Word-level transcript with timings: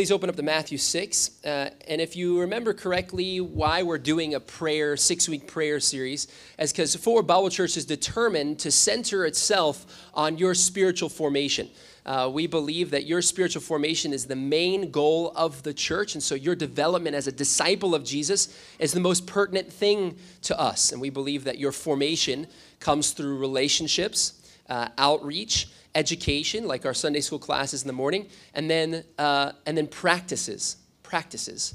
please 0.00 0.10
open 0.10 0.30
up 0.30 0.36
to 0.36 0.42
Matthew 0.42 0.78
6. 0.78 1.44
Uh, 1.44 1.68
and 1.86 2.00
if 2.00 2.16
you 2.16 2.40
remember 2.40 2.72
correctly, 2.72 3.38
why 3.38 3.82
we're 3.82 3.98
doing 3.98 4.32
a 4.32 4.40
prayer, 4.40 4.96
six 4.96 5.28
week 5.28 5.46
prayer 5.46 5.78
series, 5.78 6.26
is 6.58 6.72
because 6.72 6.96
Fort 6.96 7.16
Worth 7.16 7.26
Bible 7.26 7.50
Church 7.50 7.76
is 7.76 7.84
determined 7.84 8.58
to 8.60 8.70
center 8.70 9.26
itself 9.26 10.08
on 10.14 10.38
your 10.38 10.54
spiritual 10.54 11.10
formation. 11.10 11.68
Uh, 12.06 12.30
we 12.32 12.46
believe 12.46 12.90
that 12.92 13.04
your 13.04 13.20
spiritual 13.20 13.60
formation 13.60 14.14
is 14.14 14.24
the 14.24 14.36
main 14.36 14.90
goal 14.90 15.34
of 15.36 15.62
the 15.64 15.74
church. 15.74 16.14
And 16.14 16.22
so 16.22 16.34
your 16.34 16.54
development 16.54 17.14
as 17.14 17.26
a 17.26 17.32
disciple 17.32 17.94
of 17.94 18.02
Jesus 18.02 18.58
is 18.78 18.92
the 18.92 19.00
most 19.00 19.26
pertinent 19.26 19.70
thing 19.70 20.16
to 20.44 20.58
us. 20.58 20.92
And 20.92 21.00
we 21.02 21.10
believe 21.10 21.44
that 21.44 21.58
your 21.58 21.72
formation 21.72 22.46
comes 22.78 23.10
through 23.10 23.36
relationships, 23.36 24.50
uh, 24.70 24.88
outreach, 24.96 25.68
education, 25.94 26.66
like 26.66 26.86
our 26.86 26.94
Sunday 26.94 27.20
school 27.20 27.38
classes 27.38 27.82
in 27.82 27.86
the 27.86 27.92
morning, 27.92 28.26
and 28.54 28.70
then, 28.70 29.04
uh, 29.18 29.52
and 29.66 29.76
then 29.76 29.86
practices, 29.86 30.76
practices. 31.02 31.74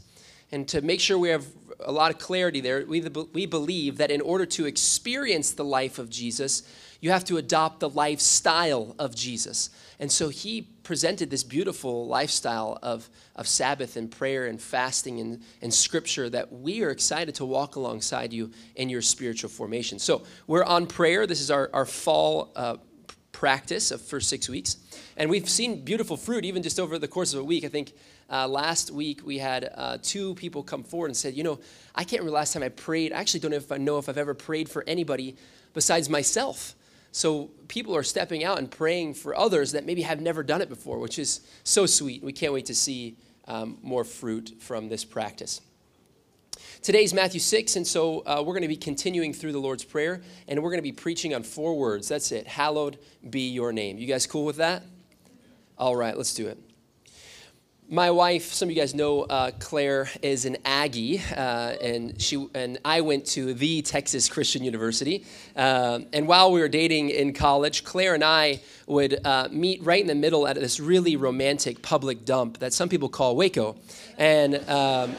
And 0.52 0.68
to 0.70 0.82
make 0.82 1.00
sure 1.00 1.18
we 1.18 1.30
have 1.30 1.46
a 1.80 1.92
lot 1.92 2.12
of 2.12 2.20
clarity 2.20 2.62
there, 2.62 2.86
we, 2.86 3.02
we 3.34 3.46
believe 3.46 3.98
that 3.98 4.12
in 4.12 4.22
order 4.22 4.46
to 4.46 4.66
experience 4.66 5.52
the 5.52 5.66
life 5.66 6.00
of 6.00 6.10
Jesus, 6.10 6.64
you 7.02 7.12
have 7.12 7.26
to 7.26 7.38
adopt 7.38 7.82
the 7.82 7.90
lifestyle 7.90 8.96
of 8.98 9.16
Jesus. 9.16 9.70
And 10.00 10.12
so 10.12 10.30
he 10.30 10.62
presented 10.84 11.30
this 11.30 11.44
beautiful 11.44 12.08
lifestyle 12.08 12.80
of, 12.82 13.10
of 13.36 13.48
Sabbath 13.48 13.98
and 13.98 14.10
prayer 14.10 14.46
and 14.48 14.62
fasting 14.62 15.20
and, 15.20 15.42
and 15.62 15.74
scripture 15.74 16.30
that 16.30 16.52
we 16.52 16.84
are 16.84 16.90
excited 16.90 17.36
to 17.36 17.46
walk 17.46 17.76
alongside 17.76 18.34
you 18.34 18.52
in 18.76 18.90
your 18.90 19.02
spiritual 19.02 19.50
formation. 19.50 20.00
So 20.00 20.24
we're 20.48 20.64
on 20.64 20.88
prayer. 20.88 21.28
This 21.28 21.42
is 21.42 21.52
our, 21.52 21.70
our 21.74 21.86
fall 21.86 22.52
uh, 22.56 22.78
practice 23.46 23.92
of 23.92 24.02
for 24.02 24.20
six 24.20 24.50
weeks. 24.50 24.78
And 25.18 25.30
we've 25.30 25.48
seen 25.48 25.86
beautiful 25.86 26.18
fruit 26.18 26.46
even 26.46 26.64
just 26.64 26.80
over 26.80 26.98
the 26.98 27.08
course 27.08 27.32
of 27.32 27.42
a 27.42 27.44
week. 27.44 27.64
I 27.64 27.68
think 27.68 27.94
uh, 28.28 28.48
last 28.48 28.90
week 28.90 29.22
we 29.24 29.38
had 29.38 29.72
uh, 29.76 30.00
two 30.02 30.34
people 30.34 30.64
come 30.64 30.84
forward 30.84 31.10
and 31.10 31.16
said, 31.16 31.36
you 31.36 31.44
know, 31.44 31.60
I 31.94 32.06
can't 32.06 32.22
remember 32.22 32.32
last 32.32 32.54
time 32.54 32.64
I 32.64 32.70
prayed. 32.70 33.14
I 33.14 33.18
actually 33.18 33.42
don't 33.42 33.52
know 33.52 33.58
if 33.58 33.72
I 33.72 33.78
know 33.78 34.00
if 34.00 34.10
I've 34.10 34.18
ever 34.18 34.34
prayed 34.34 34.68
for 34.68 34.84
anybody 34.88 35.36
besides 35.76 36.10
myself. 36.10 36.74
So 37.12 37.52
people 37.68 37.96
are 37.96 38.02
stepping 38.02 38.44
out 38.44 38.58
and 38.58 38.72
praying 38.72 39.14
for 39.14 39.38
others 39.38 39.74
that 39.74 39.86
maybe 39.86 40.02
have 40.02 40.22
never 40.22 40.42
done 40.42 40.62
it 40.64 40.68
before, 40.68 40.98
which 40.98 41.20
is 41.20 41.42
so 41.64 41.86
sweet. 41.86 42.24
We 42.24 42.34
can't 42.34 42.52
wait 42.52 42.66
to 42.66 42.74
see 42.74 43.16
um, 43.48 43.78
more 43.84 44.04
fruit 44.04 44.56
from 44.58 44.90
this 44.90 45.06
practice. 45.06 45.62
Today's 46.82 47.14
Matthew 47.14 47.40
6, 47.40 47.76
and 47.76 47.86
so 47.86 48.20
uh, 48.26 48.44
we're 48.46 48.54
going 48.54 48.62
to 48.62 48.68
be 48.68 48.78
continuing 48.78 49.34
through 49.34 49.52
the 49.52 49.60
Lord's 49.60 49.84
Prayer, 49.84 50.22
and 50.48 50.62
we're 50.62 50.70
going 50.70 50.80
to 50.80 50.84
be 50.84 50.92
preaching 50.92 51.34
on 51.34 51.44
four 51.44 51.78
words. 51.78 52.08
That's 52.08 52.32
it. 52.32 52.48
Hallowed 52.48 52.98
be 53.30 53.50
your 53.50 53.74
name. 53.74 53.98
You 53.98 54.08
guys 54.08 54.28
cool 54.28 54.46
with 54.46 54.58
that? 54.58 54.84
All 55.78 55.96
right, 55.96 56.16
let's 56.16 56.34
do 56.34 56.48
it. 56.48 56.58
My 57.88 58.10
wife, 58.10 58.52
some 58.52 58.68
of 58.68 58.76
you 58.76 58.82
guys 58.82 58.96
know 58.96 59.22
uh, 59.22 59.52
Claire, 59.60 60.10
is 60.24 60.46
an 60.46 60.58
Aggie, 60.66 61.22
uh, 61.36 61.76
and 61.80 62.20
she 62.20 62.48
and 62.56 62.80
I 62.84 63.02
went 63.02 63.28
to 63.28 63.54
the 63.54 63.84
Texas 63.84 64.28
Christian 64.28 64.64
University. 64.64 65.24
Uh, 65.56 66.00
and 66.12 66.28
while 66.28 66.52
we 66.52 66.62
were 66.62 66.68
dating 66.68 67.12
in 67.12 67.32
college, 67.32 67.84
Claire 67.84 68.16
and 68.16 68.24
I 68.24 68.62
would 68.88 69.24
uh, 69.24 69.50
meet 69.52 69.84
right 69.84 70.02
in 70.02 70.08
the 70.08 70.16
middle 70.16 70.48
at 70.48 70.56
this 70.56 70.80
really 70.80 71.16
romantic 71.16 71.84
public 71.84 72.26
dump 72.26 72.58
that 72.58 72.74
some 72.74 72.90
people 72.90 73.08
call 73.08 73.36
Waco. 73.36 73.76
And 74.18 74.68
um, 74.68 75.16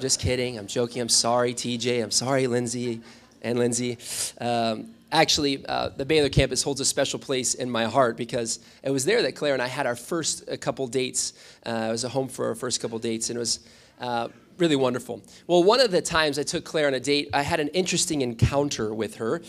just 0.00 0.20
kidding, 0.20 0.58
I'm 0.58 0.68
joking. 0.68 1.02
I'm 1.02 1.10
sorry, 1.10 1.52
TJ. 1.52 2.02
I'm 2.02 2.10
sorry, 2.10 2.46
Lindsay 2.46 3.02
and 3.42 3.58
Lindsay. 3.58 3.98
Um, 4.40 4.94
actually, 5.12 5.64
uh, 5.66 5.90
the 5.90 6.04
Baylor 6.04 6.28
campus 6.28 6.62
holds 6.62 6.80
a 6.80 6.84
special 6.84 7.18
place 7.18 7.54
in 7.54 7.70
my 7.70 7.84
heart 7.84 8.16
because 8.16 8.60
it 8.82 8.90
was 8.90 9.04
there 9.04 9.22
that 9.22 9.34
Claire 9.34 9.54
and 9.54 9.62
I 9.62 9.66
had 9.66 9.86
our 9.86 9.96
first 9.96 10.48
uh, 10.48 10.56
couple 10.56 10.86
dates. 10.86 11.32
Uh, 11.66 11.86
it 11.88 11.92
was 11.92 12.04
a 12.04 12.08
home 12.08 12.28
for 12.28 12.48
our 12.48 12.54
first 12.54 12.80
couple 12.80 12.98
dates, 12.98 13.30
and 13.30 13.36
it 13.36 13.40
was 13.40 13.60
uh, 14.00 14.28
really 14.58 14.76
wonderful. 14.76 15.22
Well, 15.46 15.62
one 15.64 15.80
of 15.80 15.90
the 15.90 16.02
times 16.02 16.38
I 16.38 16.42
took 16.42 16.64
Claire 16.64 16.86
on 16.86 16.94
a 16.94 17.00
date, 17.00 17.30
I 17.32 17.42
had 17.42 17.60
an 17.60 17.68
interesting 17.68 18.20
encounter 18.20 18.94
with 18.94 19.16
her. 19.16 19.42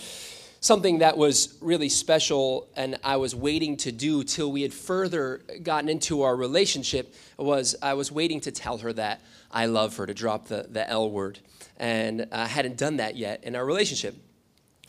Something 0.63 0.99
that 0.99 1.17
was 1.17 1.57
really 1.59 1.89
special, 1.89 2.69
and 2.75 2.97
I 3.03 3.17
was 3.17 3.35
waiting 3.35 3.77
to 3.77 3.91
do 3.91 4.23
till 4.23 4.51
we 4.51 4.61
had 4.61 4.73
further 4.73 5.41
gotten 5.63 5.89
into 5.89 6.21
our 6.21 6.35
relationship, 6.35 7.15
was 7.37 7.75
I 7.81 7.95
was 7.95 8.11
waiting 8.11 8.39
to 8.41 8.51
tell 8.51 8.77
her 8.77 8.93
that 8.93 9.21
I 9.51 9.65
love 9.65 9.97
her, 9.97 10.05
to 10.05 10.13
drop 10.13 10.47
the, 10.47 10.67
the 10.69 10.87
L 10.87 11.09
word. 11.09 11.39
And 11.77 12.27
I 12.31 12.45
hadn't 12.45 12.77
done 12.77 12.97
that 12.97 13.15
yet 13.15 13.43
in 13.43 13.55
our 13.55 13.65
relationship. 13.65 14.15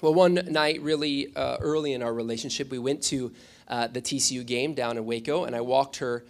Well, 0.02 0.14
one 0.14 0.34
night, 0.34 0.82
really 0.82 1.32
uh, 1.36 1.58
early 1.60 1.92
in 1.92 2.02
our 2.02 2.12
relationship, 2.12 2.72
we 2.72 2.80
went 2.80 3.04
to 3.04 3.32
uh, 3.68 3.86
the 3.86 4.02
TCU 4.02 4.44
game 4.44 4.74
down 4.74 4.96
in 4.96 5.06
Waco, 5.06 5.44
and 5.44 5.54
I 5.54 5.60
walked 5.60 5.98
her 5.98 6.24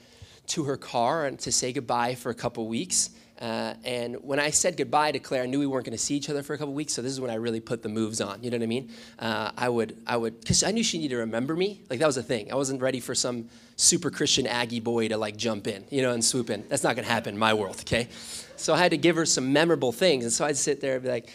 to 0.48 0.64
her 0.64 0.76
car 0.76 1.24
and 1.24 1.38
to 1.38 1.50
say 1.50 1.72
goodbye 1.72 2.14
for 2.14 2.28
a 2.28 2.34
couple 2.34 2.68
weeks. 2.68 3.08
Uh, 3.40 3.72
and 3.82 4.16
when 4.22 4.38
I 4.38 4.50
said 4.50 4.76
goodbye 4.76 5.12
to 5.12 5.18
Claire, 5.18 5.44
I 5.44 5.46
knew 5.46 5.58
we 5.58 5.66
weren't 5.66 5.86
going 5.86 5.96
to 5.96 6.04
see 6.04 6.14
each 6.14 6.28
other 6.28 6.42
for 6.42 6.52
a 6.52 6.58
couple 6.58 6.74
weeks. 6.74 6.92
So 6.92 7.00
this 7.00 7.12
is 7.12 7.18
when 7.18 7.30
I 7.30 7.36
really 7.36 7.60
put 7.60 7.82
the 7.82 7.88
moves 7.88 8.20
on. 8.20 8.44
You 8.44 8.50
know 8.50 8.58
what 8.58 8.62
I 8.62 8.66
mean? 8.66 8.90
Uh, 9.18 9.52
I 9.56 9.70
would, 9.70 9.96
I 10.06 10.18
would, 10.18 10.38
because 10.40 10.62
I 10.62 10.70
knew 10.70 10.84
she 10.84 10.98
needed 10.98 11.14
to 11.14 11.20
remember 11.20 11.56
me. 11.56 11.80
Like 11.88 11.98
that 11.98 12.06
was 12.06 12.16
the 12.16 12.22
thing. 12.22 12.52
I 12.52 12.56
wasn't 12.56 12.82
ready 12.82 13.00
for 13.00 13.14
some 13.14 13.48
super 13.76 14.10
Christian 14.10 14.46
Aggie 14.46 14.80
boy 14.80 15.08
to 15.08 15.16
like 15.16 15.38
jump 15.38 15.66
in, 15.66 15.86
you 15.88 16.02
know, 16.02 16.12
and 16.12 16.22
swoop 16.22 16.50
in. 16.50 16.66
That's 16.68 16.84
not 16.84 16.94
going 16.94 17.06
to 17.06 17.10
happen 17.10 17.32
in 17.32 17.40
my 17.40 17.54
world. 17.54 17.78
Okay, 17.80 18.08
so 18.56 18.74
I 18.74 18.76
had 18.76 18.90
to 18.90 18.98
give 18.98 19.16
her 19.16 19.24
some 19.24 19.54
memorable 19.54 19.92
things, 19.92 20.24
and 20.24 20.32
so 20.32 20.44
I'd 20.44 20.58
sit 20.58 20.82
there 20.82 20.96
and 20.96 21.02
be 21.02 21.08
like, 21.08 21.30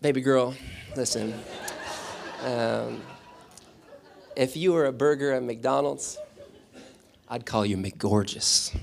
"Baby 0.00 0.20
girl, 0.20 0.54
listen, 0.96 1.34
um, 2.44 3.02
if 4.34 4.56
you 4.56 4.72
were 4.72 4.86
a 4.86 4.92
burger 4.92 5.32
at 5.32 5.42
McDonald's, 5.42 6.16
I'd 7.28 7.44
call 7.44 7.66
you 7.66 7.76
McGorgeous. 7.76 8.74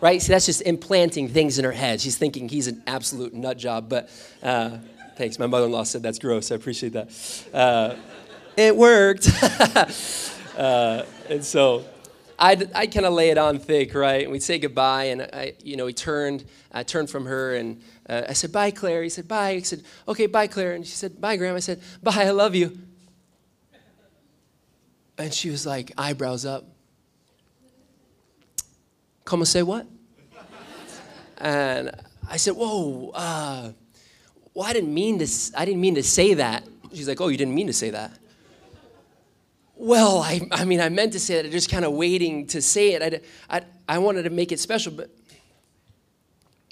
Right? 0.00 0.20
See, 0.20 0.32
that's 0.32 0.46
just 0.46 0.62
implanting 0.62 1.28
things 1.28 1.58
in 1.58 1.64
her 1.64 1.72
head. 1.72 2.00
She's 2.00 2.18
thinking 2.18 2.48
he's 2.48 2.66
an 2.66 2.82
absolute 2.86 3.34
nut 3.34 3.56
job, 3.56 3.88
but 3.88 4.10
uh, 4.42 4.78
thanks. 5.16 5.38
My 5.38 5.46
mother 5.46 5.66
in 5.66 5.72
law 5.72 5.84
said 5.84 6.02
that's 6.02 6.18
gross. 6.18 6.52
I 6.52 6.56
appreciate 6.56 6.92
that. 6.92 7.10
Uh, 7.52 7.94
it 8.56 8.76
worked. 8.76 9.30
uh, 10.56 11.04
and 11.28 11.44
so 11.44 11.84
I'd, 12.38 12.72
I'd 12.72 12.92
kind 12.94 13.04
of 13.04 13.14
lay 13.14 13.30
it 13.30 13.38
on 13.38 13.58
thick, 13.58 13.94
right? 13.94 14.22
And 14.22 14.30
we'd 14.30 14.42
say 14.42 14.58
goodbye, 14.58 15.04
and 15.04 15.22
I, 15.22 15.54
you 15.62 15.76
know, 15.76 15.86
he 15.86 15.92
turned, 15.92 16.44
I 16.70 16.84
turned 16.84 17.10
from 17.10 17.26
her, 17.26 17.56
and 17.56 17.80
uh, 18.08 18.22
I 18.28 18.32
said, 18.32 18.52
bye, 18.52 18.70
Claire. 18.70 19.02
He 19.02 19.08
said, 19.08 19.26
bye. 19.26 19.54
He 19.54 19.60
said, 19.62 19.82
okay, 20.06 20.26
bye, 20.26 20.46
Claire. 20.46 20.74
And 20.74 20.86
she 20.86 20.94
said, 20.94 21.20
bye, 21.20 21.36
Graham. 21.36 21.56
I 21.56 21.60
said, 21.60 21.80
bye, 22.02 22.24
I 22.24 22.30
love 22.30 22.54
you. 22.54 22.78
And 25.18 25.34
she 25.34 25.50
was 25.50 25.66
like, 25.66 25.92
eyebrows 25.98 26.46
up. 26.46 26.64
Come 29.24 29.40
and 29.40 29.48
say 29.48 29.62
what? 29.62 29.86
And 31.38 31.90
I 32.30 32.36
said, 32.36 32.54
whoa, 32.54 33.10
uh, 33.14 33.72
well, 34.54 34.66
I 34.66 34.72
didn't 34.72 34.94
mean 34.94 35.18
to, 35.18 35.26
I 35.56 35.64
didn't 35.64 35.80
mean 35.80 35.96
to 35.96 36.02
say 36.02 36.34
that. 36.34 36.64
She's 36.92 37.08
like, 37.08 37.20
oh, 37.20 37.28
you 37.28 37.36
didn't 37.36 37.54
mean 37.54 37.66
to 37.66 37.72
say 37.72 37.90
that. 37.90 38.12
Well, 39.80 40.18
I, 40.18 40.40
I 40.50 40.64
mean, 40.64 40.80
I 40.80 40.88
meant 40.88 41.12
to 41.12 41.20
say 41.20 41.36
that. 41.36 41.44
I'm 41.46 41.52
just 41.52 41.70
kind 41.70 41.84
of 41.84 41.92
waiting 41.92 42.48
to 42.48 42.60
say 42.60 42.94
it. 42.94 43.22
I, 43.48 43.58
I, 43.58 43.62
I 43.88 43.98
wanted 43.98 44.24
to 44.24 44.30
make 44.30 44.50
it 44.50 44.58
special, 44.58 44.92
but 44.92 45.08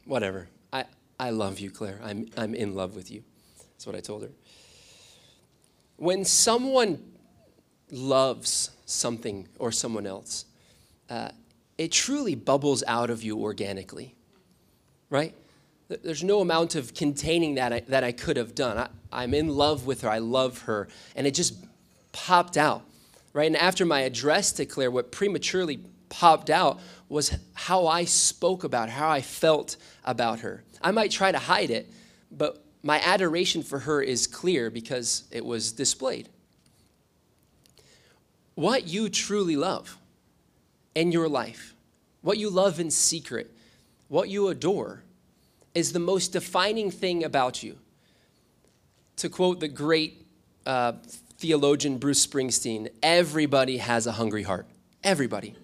whatever. 0.04 0.48
I, 0.72 0.86
I 1.18 1.30
love 1.30 1.60
you, 1.60 1.70
Claire. 1.70 2.00
I'm, 2.02 2.28
I'm 2.36 2.52
in 2.52 2.74
love 2.74 2.96
with 2.96 3.12
you. 3.12 3.22
That's 3.70 3.86
what 3.86 3.94
I 3.94 4.00
told 4.00 4.22
her. 4.22 4.30
When 5.98 6.24
someone 6.24 7.00
loves 7.92 8.72
something 8.86 9.46
or 9.60 9.70
someone 9.70 10.04
else, 10.04 10.44
uh, 11.08 11.28
it 11.78 11.92
truly 11.92 12.34
bubbles 12.34 12.82
out 12.88 13.08
of 13.08 13.22
you 13.22 13.38
organically, 13.38 14.16
right? 15.10 15.32
There's 15.88 16.24
no 16.24 16.40
amount 16.40 16.74
of 16.74 16.92
containing 16.92 17.54
that 17.54 17.72
I, 17.72 17.80
that 17.86 18.02
I 18.02 18.10
could 18.10 18.36
have 18.36 18.56
done. 18.56 18.76
I, 18.76 18.88
I'm 19.12 19.32
in 19.32 19.46
love 19.46 19.86
with 19.86 20.00
her. 20.00 20.10
I 20.10 20.18
love 20.18 20.62
her. 20.62 20.88
And 21.14 21.24
it 21.24 21.34
just 21.34 21.54
popped 22.10 22.56
out 22.56 22.82
right? 23.36 23.48
And 23.48 23.56
after 23.56 23.84
my 23.84 24.00
address 24.00 24.50
to 24.52 24.64
Claire, 24.64 24.90
what 24.90 25.12
prematurely 25.12 25.80
popped 26.08 26.48
out 26.48 26.80
was 27.10 27.36
how 27.52 27.86
I 27.86 28.06
spoke 28.06 28.64
about 28.64 28.88
how 28.88 29.10
I 29.10 29.20
felt 29.20 29.76
about 30.06 30.40
her. 30.40 30.64
I 30.80 30.90
might 30.90 31.10
try 31.10 31.32
to 31.32 31.38
hide 31.38 31.68
it, 31.68 31.92
but 32.32 32.64
my 32.82 32.98
adoration 33.04 33.62
for 33.62 33.80
her 33.80 34.00
is 34.00 34.26
clear 34.26 34.70
because 34.70 35.24
it 35.30 35.44
was 35.44 35.72
displayed. 35.72 36.30
What 38.54 38.86
you 38.86 39.10
truly 39.10 39.56
love 39.56 39.98
in 40.94 41.12
your 41.12 41.28
life, 41.28 41.74
what 42.22 42.38
you 42.38 42.48
love 42.48 42.80
in 42.80 42.90
secret, 42.90 43.54
what 44.08 44.30
you 44.30 44.48
adore, 44.48 45.02
is 45.74 45.92
the 45.92 45.98
most 45.98 46.32
defining 46.32 46.90
thing 46.90 47.22
about 47.22 47.62
you. 47.62 47.76
To 49.16 49.28
quote 49.28 49.60
the 49.60 49.68
great 49.68 50.26
uh, 50.64 50.92
theologian 51.38 51.98
Bruce 51.98 52.26
Springsteen 52.26 52.88
everybody 53.02 53.78
has 53.78 54.06
a 54.06 54.12
hungry 54.12 54.42
heart. 54.42 54.66
Everybody. 55.04 55.54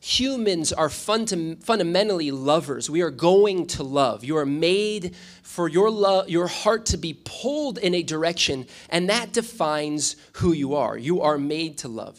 Humans 0.00 0.72
are 0.72 0.88
funda- 0.88 1.56
fundamentally 1.56 2.30
lovers. 2.30 2.88
We 2.88 3.02
are 3.02 3.10
going 3.10 3.66
to 3.68 3.82
love. 3.82 4.22
You 4.22 4.36
are 4.36 4.46
made 4.46 5.16
for 5.42 5.68
your, 5.68 5.90
love, 5.90 6.28
your 6.28 6.46
heart 6.46 6.86
to 6.86 6.96
be 6.96 7.18
pulled 7.24 7.78
in 7.78 7.94
a 7.94 8.02
direction, 8.04 8.66
and 8.90 9.10
that 9.10 9.32
defines 9.32 10.14
who 10.34 10.52
you 10.52 10.76
are. 10.76 10.96
You 10.96 11.22
are 11.22 11.36
made 11.36 11.78
to 11.78 11.88
love. 11.88 12.18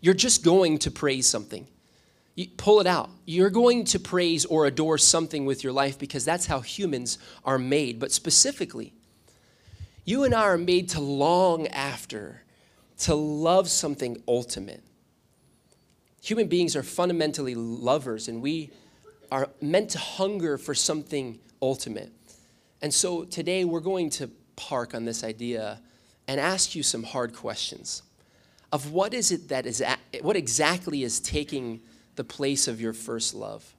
You're 0.00 0.14
just 0.14 0.44
going 0.44 0.78
to 0.78 0.90
praise 0.90 1.26
something. 1.26 1.68
You 2.34 2.48
pull 2.56 2.80
it 2.80 2.86
out. 2.86 3.10
You're 3.26 3.48
going 3.48 3.84
to 3.86 4.00
praise 4.00 4.44
or 4.44 4.66
adore 4.66 4.98
something 4.98 5.46
with 5.46 5.62
your 5.62 5.72
life 5.72 5.98
because 5.98 6.24
that's 6.24 6.46
how 6.46 6.60
humans 6.60 7.18
are 7.44 7.58
made. 7.58 8.00
But 8.00 8.10
specifically, 8.10 8.92
you 10.04 10.24
and 10.24 10.34
I 10.34 10.42
are 10.42 10.58
made 10.58 10.90
to 10.90 11.00
long 11.00 11.66
after, 11.68 12.42
to 12.98 13.14
love 13.14 13.68
something 13.68 14.22
ultimate. 14.28 14.82
Human 16.22 16.46
beings 16.46 16.76
are 16.76 16.82
fundamentally 16.82 17.54
lovers, 17.54 18.28
and 18.28 18.40
we 18.42 18.70
are 19.30 19.48
meant 19.60 19.90
to 19.90 19.98
hunger 19.98 20.58
for 20.58 20.74
something 20.74 21.38
ultimate. 21.60 22.12
And 22.82 22.92
so 22.92 23.24
today 23.24 23.64
we're 23.64 23.80
going 23.80 24.10
to 24.10 24.30
park 24.56 24.94
on 24.94 25.04
this 25.04 25.24
idea 25.24 25.80
and 26.28 26.38
ask 26.40 26.74
you 26.74 26.82
some 26.82 27.02
hard 27.02 27.34
questions 27.34 28.02
of 28.72 28.92
what 28.92 29.14
is 29.14 29.30
it 29.30 29.48
that 29.48 29.66
is, 29.66 29.82
what 30.20 30.36
exactly 30.36 31.02
is 31.02 31.20
taking 31.20 31.80
the 32.16 32.24
place 32.24 32.68
of 32.68 32.80
your 32.80 32.92
first 32.92 33.34
love? 33.34 33.73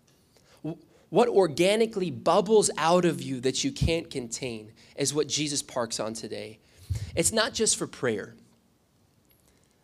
What 1.16 1.30
organically 1.30 2.12
bubbles 2.12 2.70
out 2.78 3.06
of 3.06 3.22
you 3.22 3.40
that 3.40 3.64
you 3.64 3.72
can't 3.72 4.12
contain 4.12 4.74
is 4.98 5.14
what 5.14 5.30
Jesus 5.30 5.62
parks 5.62 5.98
on 5.98 6.14
today. 6.14 6.60
It's 7.16 7.32
not 7.32 7.54
just 7.54 7.78
for 7.78 7.88
prayer. 7.88 8.36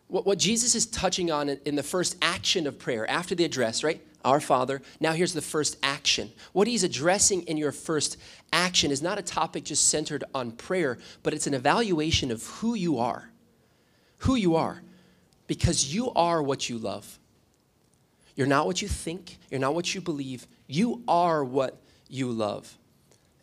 What, 0.10 0.25
what 0.25 0.39
Jesus 0.39 0.75
is 0.75 0.86
touching 0.86 1.31
on 1.31 1.48
in 1.48 1.75
the 1.75 1.83
first 1.83 2.18
action 2.22 2.68
of 2.68 2.78
prayer, 2.78 3.10
after 3.10 3.33
the 3.33 3.45
address, 3.45 3.81
right? 3.81 4.01
Our 4.25 4.42
Father. 4.42 4.81
Now 5.00 5.13
here's 5.13 5.31
the 5.31 5.42
first 5.42 5.78
action. 5.81 6.33
What 6.51 6.68
he's 6.68 6.83
addressing 6.83 7.44
in 7.44 7.56
your 7.56 7.72
first 7.72 8.18
action 8.51 8.92
is 8.92 9.01
not 9.01 9.18
a 9.18 9.22
topic 9.22 9.63
just 9.63 9.88
centered 9.88 10.25
on 10.36 10.51
prayer, 10.51 10.98
but 11.24 11.33
it's 11.33 11.48
an 11.48 11.54
evaluation 11.54 12.30
of 12.30 12.45
who 12.45 12.74
you 12.75 13.00
are. 13.00 13.30
Who 14.18 14.36
you 14.36 14.57
are. 14.57 14.83
Because 15.48 15.95
you 15.95 16.12
are 16.12 16.44
what 16.44 16.68
you 16.68 16.78
love. 16.78 17.19
You're 18.36 18.48
not 18.48 18.66
what 18.66 18.81
you 18.81 18.89
think, 18.89 19.38
you're 19.50 19.62
not 19.62 19.75
what 19.75 19.95
you 19.95 20.01
believe. 20.01 20.45
You 20.71 21.03
are 21.07 21.44
what 21.44 21.81
you 22.07 22.31
love. 22.31 22.77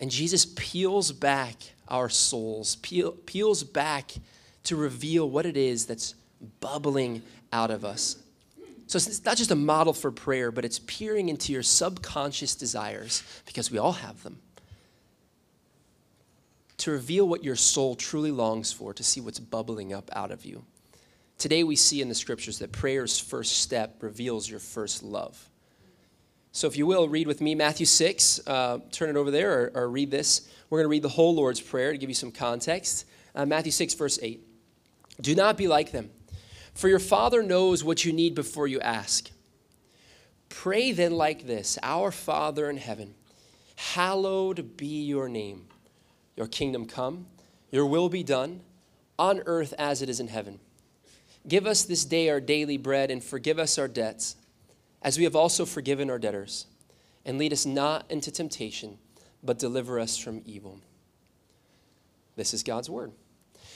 And 0.00 0.10
Jesus 0.10 0.46
peels 0.46 1.12
back 1.12 1.56
our 1.86 2.08
souls, 2.08 2.76
peel, 2.76 3.12
peels 3.12 3.62
back 3.62 4.12
to 4.64 4.76
reveal 4.76 5.28
what 5.28 5.44
it 5.44 5.56
is 5.56 5.84
that's 5.84 6.14
bubbling 6.60 7.22
out 7.52 7.70
of 7.70 7.84
us. 7.84 8.16
So 8.86 8.96
it's 8.96 9.24
not 9.24 9.36
just 9.36 9.50
a 9.50 9.56
model 9.56 9.92
for 9.92 10.10
prayer, 10.10 10.50
but 10.50 10.64
it's 10.64 10.78
peering 10.78 11.28
into 11.28 11.52
your 11.52 11.62
subconscious 11.62 12.54
desires, 12.54 13.22
because 13.44 13.70
we 13.70 13.76
all 13.76 13.92
have 13.92 14.22
them, 14.22 14.38
to 16.78 16.92
reveal 16.92 17.28
what 17.28 17.44
your 17.44 17.56
soul 17.56 17.94
truly 17.94 18.30
longs 18.30 18.72
for, 18.72 18.94
to 18.94 19.04
see 19.04 19.20
what's 19.20 19.38
bubbling 19.38 19.92
up 19.92 20.08
out 20.14 20.30
of 20.30 20.46
you. 20.46 20.64
Today, 21.36 21.62
we 21.62 21.76
see 21.76 22.00
in 22.00 22.08
the 22.08 22.14
scriptures 22.14 22.58
that 22.60 22.72
prayer's 22.72 23.18
first 23.18 23.60
step 23.60 24.02
reveals 24.02 24.48
your 24.48 24.60
first 24.60 25.02
love. 25.02 25.50
So, 26.58 26.66
if 26.66 26.76
you 26.76 26.86
will, 26.86 27.08
read 27.08 27.28
with 27.28 27.40
me 27.40 27.54
Matthew 27.54 27.86
6. 27.86 28.40
Uh, 28.44 28.80
turn 28.90 29.08
it 29.10 29.14
over 29.16 29.30
there 29.30 29.70
or, 29.72 29.82
or, 29.82 29.88
read 29.88 30.10
this. 30.10 30.48
We're 30.68 30.78
going 30.78 30.86
to 30.86 30.90
read 30.90 31.04
the 31.04 31.08
whole 31.08 31.32
Lord's 31.32 31.60
Prayer 31.60 31.92
to 31.92 31.98
give 31.98 32.10
you 32.10 32.16
some 32.16 32.32
context. 32.32 33.04
Uh, 33.32 33.46
Matthew 33.46 33.70
6, 33.70 33.94
verse 33.94 34.18
8. 34.20 34.44
Do 35.20 35.36
not 35.36 35.56
be 35.56 35.68
like 35.68 35.92
them, 35.92 36.10
for 36.74 36.88
your 36.88 36.98
Father 36.98 37.44
knows 37.44 37.84
what 37.84 38.04
you 38.04 38.12
need 38.12 38.34
before 38.34 38.66
you 38.66 38.80
ask. 38.80 39.30
Pray 40.48 40.90
then 40.90 41.12
like 41.12 41.46
this 41.46 41.78
Our 41.80 42.10
Father 42.10 42.68
in 42.68 42.78
heaven, 42.78 43.14
hallowed 43.76 44.76
be 44.76 45.04
your 45.04 45.28
name. 45.28 45.68
Your 46.34 46.48
kingdom 46.48 46.86
come, 46.86 47.26
your 47.70 47.86
will 47.86 48.08
be 48.08 48.24
done, 48.24 48.62
on 49.16 49.44
earth 49.46 49.74
as 49.78 50.02
it 50.02 50.08
is 50.08 50.18
in 50.18 50.26
heaven. 50.26 50.58
Give 51.46 51.68
us 51.68 51.84
this 51.84 52.04
day 52.04 52.28
our 52.28 52.40
daily 52.40 52.78
bread, 52.78 53.12
and 53.12 53.22
forgive 53.22 53.60
us 53.60 53.78
our 53.78 53.86
debts, 53.86 54.34
as 55.02 55.18
we 55.18 55.24
have 55.24 55.36
also 55.36 55.64
forgiven 55.64 56.10
our 56.10 56.18
debtors. 56.18 56.66
And 57.24 57.38
lead 57.38 57.52
us 57.52 57.66
not 57.66 58.06
into 58.10 58.30
temptation, 58.30 58.98
but 59.42 59.58
deliver 59.58 60.00
us 60.00 60.16
from 60.16 60.42
evil. 60.46 60.80
This 62.36 62.54
is 62.54 62.62
God's 62.62 62.88
word. 62.88 63.12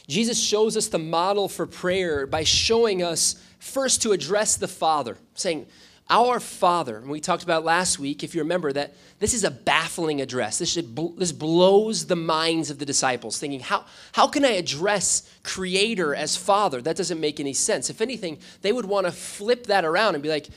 Jesus 0.09 0.41
shows 0.41 0.77
us 0.77 0.89
the 0.89 0.99
model 0.99 1.49
for 1.49 1.67
prayer 1.67 2.27
by 2.27 2.45
showing 2.45 3.03
us 3.03 3.37
first 3.59 4.03
to 4.03 4.13
address 4.13 4.57
the 4.57 4.69
Father, 4.69 5.17
saying, 5.35 5.67
our 6.11 6.41
Father, 6.41 6.99
and 6.99 7.09
we 7.09 7.21
talked 7.21 7.43
about 7.43 7.65
last 7.65 7.99
week, 7.99 8.23
if 8.23 8.35
you 8.35 8.43
remember, 8.43 8.73
that 8.73 8.95
this 9.19 9.33
is 9.33 9.45
a 9.45 9.51
baffling 9.51 10.21
address. 10.21 10.59
This, 10.59 10.71
should, 10.71 10.95
this 11.17 11.33
blows 11.33 12.07
the 12.07 12.17
minds 12.17 12.71
of 12.71 12.79
the 12.79 12.85
disciples, 12.85 13.39
thinking, 13.39 13.61
how, 13.61 13.87
how 14.13 14.27
can 14.27 14.45
I 14.45 14.51
address 14.51 15.31
Creator 15.43 16.15
as 16.15 16.37
Father? 16.37 16.83
That 16.83 16.97
doesn't 16.97 17.21
make 17.21 17.41
any 17.41 17.55
sense. 17.55 17.89
If 17.89 18.01
anything, 18.01 18.39
they 18.61 18.73
would 18.73 18.85
want 18.85 19.07
to 19.07 19.13
flip 19.13 19.69
that 19.69 19.85
around 19.85 20.15
and 20.15 20.23
be 20.23 20.29
like, 20.29 20.49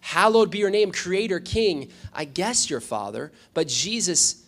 Hallowed 0.00 0.50
be 0.50 0.58
your 0.58 0.70
name, 0.70 0.92
Creator, 0.92 1.40
King. 1.40 1.90
I 2.12 2.24
guess 2.24 2.68
your 2.68 2.80
Father. 2.80 3.32
But 3.54 3.68
Jesus, 3.68 4.44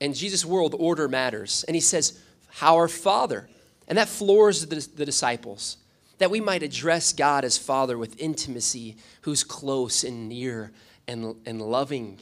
in 0.00 0.14
Jesus' 0.14 0.44
world, 0.44 0.74
order 0.78 1.08
matters. 1.08 1.64
And 1.68 1.74
he 1.74 1.80
says, 1.80 2.18
How 2.48 2.76
Our 2.76 2.88
Father. 2.88 3.48
And 3.86 3.98
that 3.98 4.08
floors 4.08 4.66
the, 4.66 4.88
the 4.96 5.04
disciples 5.04 5.76
that 6.18 6.30
we 6.30 6.40
might 6.40 6.62
address 6.62 7.12
God 7.12 7.44
as 7.44 7.58
Father 7.58 7.98
with 7.98 8.20
intimacy, 8.20 8.96
who's 9.22 9.42
close 9.42 10.04
and 10.04 10.28
near 10.28 10.70
and, 11.08 11.34
and 11.44 11.60
loving, 11.60 12.20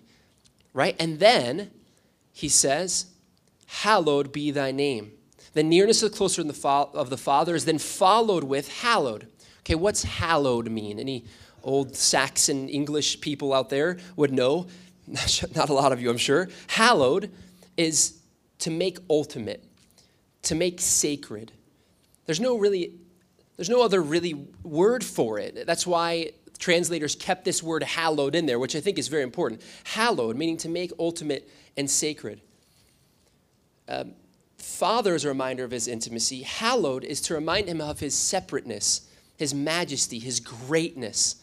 right? 0.72 0.96
And 0.98 1.18
then 1.18 1.70
he 2.32 2.48
says, 2.48 3.06
Hallowed 3.66 4.32
be 4.32 4.50
thy 4.50 4.72
name. 4.72 5.12
The 5.52 5.62
nearness 5.62 6.02
of 6.02 6.10
the 6.10 6.16
closer 6.16 6.40
of 6.40 7.10
the 7.10 7.16
Father 7.16 7.54
is 7.54 7.64
then 7.64 7.78
followed 7.78 8.44
with 8.44 8.80
hallowed. 8.80 9.28
Okay, 9.60 9.74
what's 9.74 10.02
hallowed 10.02 10.70
mean? 10.70 10.98
Any 10.98 11.24
old 11.62 11.96
Saxon 11.96 12.68
English 12.68 13.20
people 13.20 13.52
out 13.52 13.68
there 13.68 13.98
would 14.16 14.32
know. 14.32 14.66
Not 15.06 15.68
a 15.68 15.74
lot 15.74 15.92
of 15.92 16.00
you, 16.00 16.10
I'm 16.10 16.18
sure. 16.18 16.48
Hallowed 16.68 17.30
is 17.76 18.20
to 18.60 18.70
make 18.70 18.98
ultimate, 19.08 19.64
to 20.42 20.54
make 20.54 20.80
sacred. 20.80 21.52
There's 22.26 22.40
no 22.40 22.58
really 22.58 22.92
there's 23.56 23.68
no 23.68 23.82
other 23.82 24.00
really 24.00 24.46
word 24.62 25.04
for 25.04 25.38
it. 25.38 25.66
That's 25.66 25.86
why 25.86 26.30
translators 26.58 27.14
kept 27.14 27.44
this 27.44 27.62
word 27.62 27.82
hallowed 27.82 28.34
in 28.34 28.46
there, 28.46 28.58
which 28.58 28.74
I 28.74 28.80
think 28.80 28.98
is 28.98 29.08
very 29.08 29.22
important. 29.22 29.60
Hallowed, 29.84 30.36
meaning 30.36 30.56
to 30.58 30.68
make 30.68 30.92
ultimate 30.98 31.50
and 31.76 31.90
sacred. 31.90 32.40
Um, 33.86 34.12
Father 34.56 35.14
is 35.14 35.24
a 35.24 35.28
reminder 35.28 35.64
of 35.64 35.72
his 35.72 35.88
intimacy. 35.88 36.42
Hallowed 36.42 37.04
is 37.04 37.20
to 37.22 37.34
remind 37.34 37.68
him 37.68 37.80
of 37.80 38.00
his 38.00 38.14
separateness, 38.14 39.08
his 39.36 39.52
majesty, 39.52 40.18
his 40.18 40.40
greatness. 40.40 41.39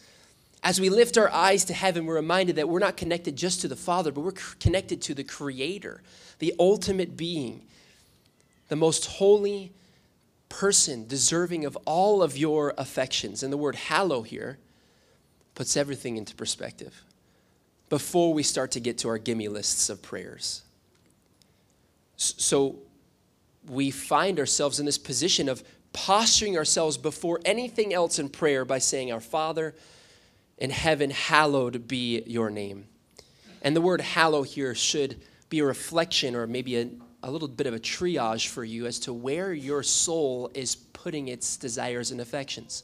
As 0.67 0.81
we 0.81 0.89
lift 0.89 1.17
our 1.17 1.31
eyes 1.31 1.63
to 1.63 1.73
heaven, 1.73 2.05
we're 2.05 2.15
reminded 2.15 2.57
that 2.57 2.67
we're 2.67 2.79
not 2.79 2.97
connected 2.97 3.37
just 3.37 3.61
to 3.61 3.69
the 3.69 3.75
Father, 3.77 4.11
but 4.11 4.19
we're 4.19 4.33
connected 4.59 5.01
to 5.03 5.13
the 5.13 5.23
Creator, 5.23 6.01
the 6.39 6.53
ultimate 6.59 7.15
being, 7.15 7.61
the 8.67 8.75
most 8.75 9.05
holy, 9.05 9.71
person 10.49 11.07
deserving 11.07 11.63
of 11.63 11.77
all 11.85 12.21
of 12.21 12.35
your 12.35 12.73
affections. 12.77 13.43
And 13.43 13.53
the 13.53 13.55
word 13.55 13.75
hallow 13.75 14.23
here 14.23 14.57
puts 15.55 15.77
everything 15.77 16.17
into 16.17 16.35
perspective 16.35 17.01
before 17.87 18.33
we 18.33 18.43
start 18.43 18.71
to 18.71 18.81
get 18.81 18.97
to 18.97 19.07
our 19.07 19.17
gimme 19.17 19.47
lists 19.47 19.89
of 19.89 20.01
prayers. 20.01 20.63
So 22.17 22.75
we 23.69 23.89
find 23.89 24.37
ourselves 24.37 24.81
in 24.81 24.85
this 24.85 24.97
position 24.97 25.47
of 25.47 25.63
posturing 25.93 26.57
ourselves 26.57 26.97
before 26.97 27.39
anything 27.45 27.93
else 27.93 28.19
in 28.19 28.27
prayer 28.27 28.65
by 28.65 28.79
saying, 28.79 29.13
Our 29.13 29.21
Father 29.21 29.73
in 30.57 30.69
heaven, 30.69 31.09
hallowed 31.09 31.87
be 31.87 32.23
your 32.25 32.49
name. 32.49 32.87
And 33.61 33.75
the 33.75 33.81
word 33.81 34.01
hallow 34.01 34.43
here 34.43 34.73
should 34.75 35.21
be 35.49 35.59
a 35.59 35.65
reflection 35.65 36.35
or 36.35 36.47
maybe 36.47 36.77
a, 36.77 36.89
a 37.23 37.31
little 37.31 37.47
bit 37.47 37.67
of 37.67 37.73
a 37.73 37.79
triage 37.79 38.47
for 38.47 38.63
you 38.63 38.85
as 38.85 38.99
to 38.99 39.13
where 39.13 39.53
your 39.53 39.83
soul 39.83 40.51
is 40.53 40.75
putting 40.75 41.27
its 41.27 41.57
desires 41.57 42.11
and 42.11 42.19
affections. 42.19 42.83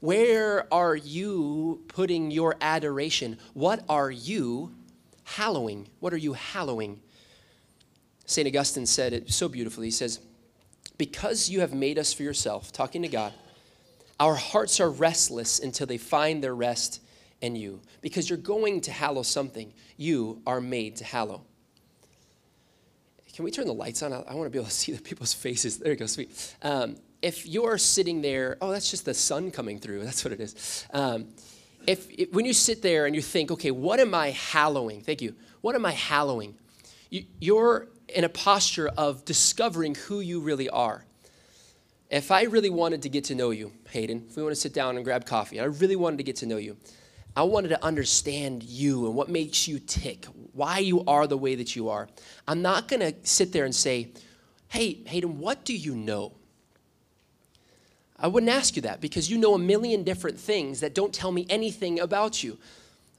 Where 0.00 0.72
are 0.72 0.96
you 0.96 1.82
putting 1.88 2.30
your 2.30 2.56
adoration? 2.60 3.38
What 3.52 3.84
are 3.88 4.10
you 4.10 4.74
hallowing? 5.24 5.88
What 6.00 6.14
are 6.14 6.18
you 6.18 6.32
hallowing? 6.32 7.00
St. 8.24 8.46
Augustine 8.46 8.86
said 8.86 9.12
it 9.12 9.30
so 9.30 9.48
beautifully. 9.48 9.88
He 9.88 9.90
says, 9.90 10.20
Because 10.96 11.50
you 11.50 11.60
have 11.60 11.74
made 11.74 11.98
us 11.98 12.12
for 12.12 12.22
yourself, 12.22 12.72
talking 12.72 13.02
to 13.02 13.08
God, 13.08 13.34
our 14.20 14.34
hearts 14.34 14.78
are 14.78 14.90
restless 14.90 15.58
until 15.58 15.86
they 15.86 15.96
find 15.98 16.44
their 16.44 16.54
rest 16.54 17.02
in 17.40 17.56
you. 17.56 17.80
Because 18.02 18.28
you're 18.28 18.38
going 18.38 18.82
to 18.82 18.92
hallow 18.92 19.22
something, 19.22 19.72
you 19.96 20.42
are 20.46 20.60
made 20.60 20.96
to 20.96 21.04
hallow. 21.04 21.42
Can 23.34 23.44
we 23.44 23.50
turn 23.50 23.66
the 23.66 23.72
lights 23.72 24.02
on? 24.02 24.12
I, 24.12 24.34
want 24.34 24.46
to 24.46 24.50
be 24.50 24.58
able 24.58 24.68
to 24.68 24.74
see 24.74 24.92
the 24.92 25.00
people's 25.00 25.32
faces. 25.32 25.78
There 25.78 25.92
you 25.92 25.98
go, 25.98 26.06
sweet. 26.06 26.54
Um, 26.62 26.96
if 27.22 27.46
you're 27.46 27.78
sitting 27.78 28.22
there, 28.22 28.58
oh, 28.60 28.70
that's 28.70 28.90
just 28.90 29.06
the 29.06 29.14
sun 29.14 29.50
coming 29.50 29.78
through. 29.78 30.04
That's 30.04 30.24
what 30.24 30.32
it 30.32 30.40
is. 30.40 30.86
Um, 30.92 31.28
if, 31.86 32.10
if, 32.10 32.32
when 32.32 32.44
you 32.44 32.52
sit 32.52 32.82
there 32.82 33.06
and 33.06 33.14
you 33.14 33.22
think, 33.22 33.50
okay, 33.50 33.70
what 33.70 34.00
am 34.00 34.14
I 34.14 34.30
hallowing? 34.30 35.00
Thank 35.00 35.22
you. 35.22 35.34
What 35.62 35.74
am 35.74 35.86
I 35.86 35.92
hallowing? 35.92 36.56
You, 37.08 37.24
you're 37.40 37.88
in 38.08 38.24
a 38.24 38.28
posture 38.28 38.88
of 38.88 39.24
discovering 39.24 39.94
who 39.94 40.20
you 40.20 40.40
really 40.40 40.68
are. 40.68 41.04
If 42.10 42.32
I 42.32 42.42
really 42.42 42.70
wanted 42.70 43.02
to 43.02 43.08
get 43.08 43.24
to 43.24 43.36
know 43.36 43.50
you, 43.50 43.72
Hayden, 43.90 44.26
if 44.28 44.36
we 44.36 44.42
want 44.42 44.52
to 44.52 44.60
sit 44.60 44.74
down 44.74 44.96
and 44.96 45.04
grab 45.04 45.24
coffee, 45.24 45.58
and 45.58 45.64
I 45.64 45.68
really 45.78 45.94
wanted 45.94 46.16
to 46.16 46.24
get 46.24 46.36
to 46.36 46.46
know 46.46 46.56
you, 46.56 46.76
I 47.36 47.44
wanted 47.44 47.68
to 47.68 47.84
understand 47.84 48.64
you 48.64 49.06
and 49.06 49.14
what 49.14 49.28
makes 49.28 49.68
you 49.68 49.78
tick, 49.78 50.26
why 50.52 50.78
you 50.78 51.04
are 51.04 51.28
the 51.28 51.38
way 51.38 51.54
that 51.54 51.76
you 51.76 51.88
are. 51.88 52.08
I'm 52.48 52.62
not 52.62 52.88
going 52.88 53.00
to 53.00 53.14
sit 53.22 53.52
there 53.52 53.64
and 53.64 53.74
say, 53.74 54.08
hey, 54.68 54.98
Hayden, 55.06 55.38
what 55.38 55.64
do 55.64 55.76
you 55.76 55.94
know? 55.94 56.32
I 58.18 58.26
wouldn't 58.26 58.50
ask 58.50 58.74
you 58.74 58.82
that 58.82 59.00
because 59.00 59.30
you 59.30 59.38
know 59.38 59.54
a 59.54 59.58
million 59.58 60.02
different 60.02 60.38
things 60.38 60.80
that 60.80 60.94
don't 60.94 61.14
tell 61.14 61.30
me 61.30 61.46
anything 61.48 62.00
about 62.00 62.42
you. 62.42 62.58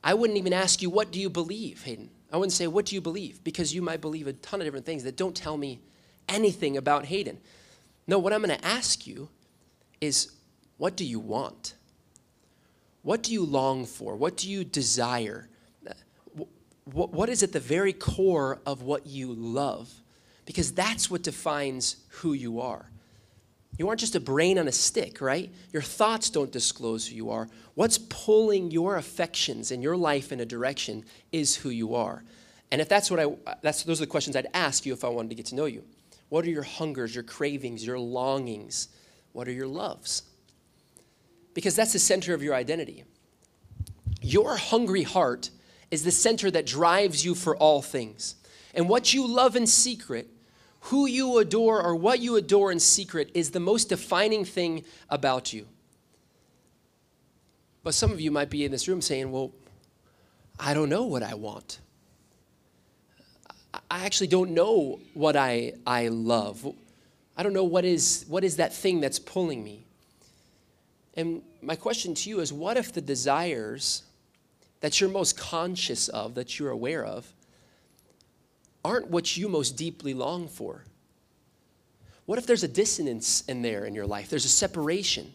I 0.04 0.14
wouldn't 0.16 0.38
even 0.38 0.52
ask 0.52 0.82
you, 0.82 0.90
what 0.90 1.12
do 1.12 1.20
you 1.22 1.30
believe, 1.30 1.84
Hayden? 1.84 2.10
I 2.32 2.38
wouldn't 2.38 2.54
say, 2.54 2.68
what 2.68 2.88
do 2.88 2.96
you 2.96 3.02
believe? 3.02 3.42
Because 3.44 3.74
you 3.74 3.82
might 3.82 4.02
believe 4.02 4.28
a 4.28 4.34
ton 4.34 4.60
of 4.60 4.68
different 4.68 4.86
things 4.86 5.04
that 5.06 5.16
don't 5.16 5.36
tell 5.36 5.56
me 5.56 5.80
anything 6.28 6.76
about 6.76 7.06
Hayden. 7.06 7.40
No, 8.08 8.20
what 8.20 8.34
I'm 8.34 8.42
going 8.42 8.58
to 8.58 8.66
ask 8.66 9.08
you 9.08 9.30
is, 10.00 10.32
what 10.78 10.96
do 10.96 11.06
you 11.06 11.20
want? 11.20 11.76
What 13.04 13.24
do 13.24 13.34
you 13.34 13.44
long 13.44 13.86
for? 13.86 14.16
What 14.16 14.38
do 14.38 14.50
you 14.50 14.64
desire? 14.64 15.48
What 16.86 17.30
is 17.30 17.44
at 17.44 17.54
the 17.54 17.60
very 17.60 17.94
core 17.94 18.60
of 18.66 18.82
what 18.82 19.06
you 19.06 19.34
love? 19.34 19.92
Because 20.46 20.74
that's 20.74 21.10
what 21.10 21.22
defines 21.22 21.98
who 22.10 22.34
you 22.34 22.60
are. 22.60 22.90
You 23.78 23.88
aren't 23.88 24.00
just 24.00 24.16
a 24.16 24.20
brain 24.20 24.60
on 24.60 24.68
a 24.68 24.72
stick, 24.72 25.22
right? 25.22 25.52
Your 25.72 25.82
thoughts 25.82 26.30
don't 26.30 26.52
disclose 26.52 27.08
who 27.08 27.16
you 27.16 27.30
are. 27.30 27.48
What's 27.76 27.98
pulling 27.98 28.70
your 28.70 28.98
affections 28.98 29.72
and 29.72 29.82
your 29.82 29.96
life 29.96 30.32
in 30.32 30.40
a 30.40 30.46
direction 30.46 31.06
is 31.32 31.56
who 31.56 31.70
you 31.70 31.96
are. 31.96 32.24
And 32.72 32.82
if 32.82 32.90
that's 32.90 33.10
what 33.10 33.20
I, 33.20 33.56
that's, 33.62 33.84
those 33.84 34.02
are 34.02 34.06
the 34.06 34.12
questions 34.12 34.36
I'd 34.36 34.48
ask 34.54 34.86
you 34.86 34.94
if 34.94 35.04
I 35.04 35.10
wanted 35.10 35.30
to 35.30 35.36
get 35.36 35.46
to 35.48 35.56
know 35.56 35.66
you. 35.66 35.84
What 36.32 36.46
are 36.46 36.50
your 36.50 36.64
hungers, 36.64 37.14
your 37.14 37.26
cravings, 37.26 37.86
your 37.86 38.00
longings? 38.00 38.88
What 39.34 39.50
are 39.50 39.52
your 39.52 39.68
loves? 39.68 40.24
Because 41.54 41.76
that's 41.76 41.92
the 41.92 42.00
center 42.00 42.34
of 42.34 42.42
your 42.42 42.56
identity. 42.56 43.04
Your 44.22 44.56
hungry 44.56 45.04
heart 45.04 45.50
is 45.92 46.06
the 46.06 46.12
center 46.12 46.50
that 46.50 46.66
drives 46.66 47.26
you 47.26 47.36
for 47.36 47.58
all 47.58 47.82
things. 47.82 48.36
And 48.74 48.88
what 48.88 49.14
you 49.14 49.28
love 49.28 49.58
in 49.58 49.68
secret, 49.68 50.30
who 50.84 51.06
you 51.06 51.38
adore 51.38 51.84
or 51.84 51.98
what 51.98 52.22
you 52.22 52.38
adore 52.38 52.72
in 52.72 52.80
secret, 52.80 53.30
is 53.34 53.52
the 53.52 53.60
most 53.60 53.90
defining 53.90 54.46
thing 54.46 54.86
about 55.10 55.52
you. 55.52 55.68
But 57.84 57.94
some 57.94 58.10
of 58.10 58.22
you 58.22 58.32
might 58.32 58.50
be 58.50 58.64
in 58.64 58.72
this 58.72 58.88
room 58.88 59.02
saying, 59.02 59.34
Well, 59.34 59.52
I 60.58 60.74
don't 60.74 60.88
know 60.88 61.04
what 61.04 61.24
I 61.24 61.34
want. 61.34 61.80
I 63.74 64.06
actually 64.06 64.28
don't 64.28 64.52
know 64.52 65.00
what 65.14 65.36
I, 65.36 65.74
I 65.86 66.10
love. 66.10 66.76
I 67.38 67.44
don't 67.44 67.54
know 67.54 67.64
what 67.64 67.86
is, 67.86 68.26
what 68.28 68.44
is 68.44 68.58
that 68.58 68.74
thing 68.74 69.00
that's 69.00 69.20
pulling 69.20 69.64
me. 69.64 69.86
And 71.16 71.42
my 71.62 71.76
question 71.76 72.14
to 72.16 72.30
you 72.30 72.40
is 72.40 72.52
what 72.52 72.78
if 72.78 72.94
the 72.94 73.02
desires 73.02 74.04
that 74.82 75.00
you're 75.00 75.10
most 75.10 75.38
conscious 75.38 76.08
of, 76.10 76.36
that 76.36 76.60
you're 76.60 76.72
aware 76.72 77.06
of, 77.06 77.32
aren't 78.84 79.10
what 79.10 79.38
you 79.38 79.48
most 79.48 79.78
deeply 79.78 80.14
long 80.14 80.48
for? 80.48 80.84
What 82.26 82.38
if 82.38 82.46
there's 82.46 82.64
a 82.64 82.68
dissonance 82.68 83.44
in 83.48 83.62
there 83.62 83.86
in 83.86 83.94
your 83.94 84.08
life? 84.08 84.30
There's 84.30 84.46
a 84.46 84.50
separation. 84.50 85.34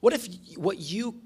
What 0.00 0.14
if 0.14 0.26
what 0.56 0.78
you 0.78 1.20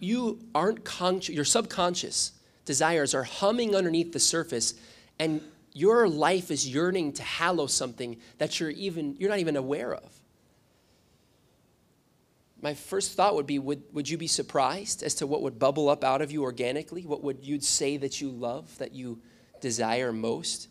you 0.00 0.40
aren't 0.54 0.84
conscious, 0.84 1.34
your 1.34 1.44
subconscious 1.44 2.32
desires 2.64 3.14
are 3.14 3.22
humming 3.22 3.76
underneath 3.76 4.12
the 4.12 4.18
surface, 4.18 4.74
and 5.18 5.40
your 5.72 6.08
life 6.08 6.50
is 6.50 6.68
yearning 6.68 7.12
to 7.14 7.22
hallow 7.22 7.66
something 7.66 8.16
that 8.38 8.58
you're 8.58 8.70
even 8.70 9.16
you're 9.18 9.30
not 9.30 9.38
even 9.38 9.56
aware 9.56 9.94
of? 9.94 10.20
my 12.62 12.74
first 12.74 13.12
thought 13.12 13.34
would 13.34 13.46
be 13.46 13.58
would, 13.58 13.82
would 13.92 14.08
you 14.08 14.18
be 14.18 14.26
surprised 14.26 15.02
as 15.02 15.14
to 15.16 15.26
what 15.26 15.42
would 15.42 15.58
bubble 15.58 15.88
up 15.88 16.04
out 16.04 16.22
of 16.22 16.30
you 16.30 16.42
organically? 16.42 17.02
What 17.02 17.22
would 17.22 17.38
you'd 17.44 17.64
say 17.64 17.96
that 17.96 18.20
you 18.20 18.30
love, 18.30 18.76
that 18.78 18.92
you 18.92 19.18
desire 19.60 20.12
most? 20.12 20.68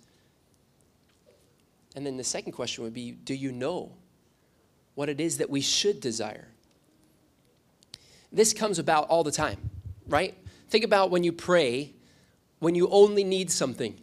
And 1.96 2.06
then 2.06 2.18
the 2.18 2.24
second 2.24 2.52
question 2.52 2.84
would 2.84 2.94
be 2.94 3.12
do 3.12 3.34
you 3.34 3.52
know 3.52 3.92
what 4.96 5.10
it 5.10 5.20
is 5.20 5.38
that 5.38 5.50
we 5.50 5.62
should 5.62 6.00
desire? 6.00 6.48
This 8.32 8.54
comes 8.54 8.78
about 8.78 9.08
all 9.08 9.24
the 9.24 9.32
time, 9.32 9.70
right? 10.08 10.38
Think 10.70 10.84
about 10.84 11.10
when 11.10 11.24
you 11.24 11.32
pray, 11.32 11.94
when 12.60 12.76
you 12.76 12.88
only 12.90 13.24
need 13.24 13.50
something 13.50 14.00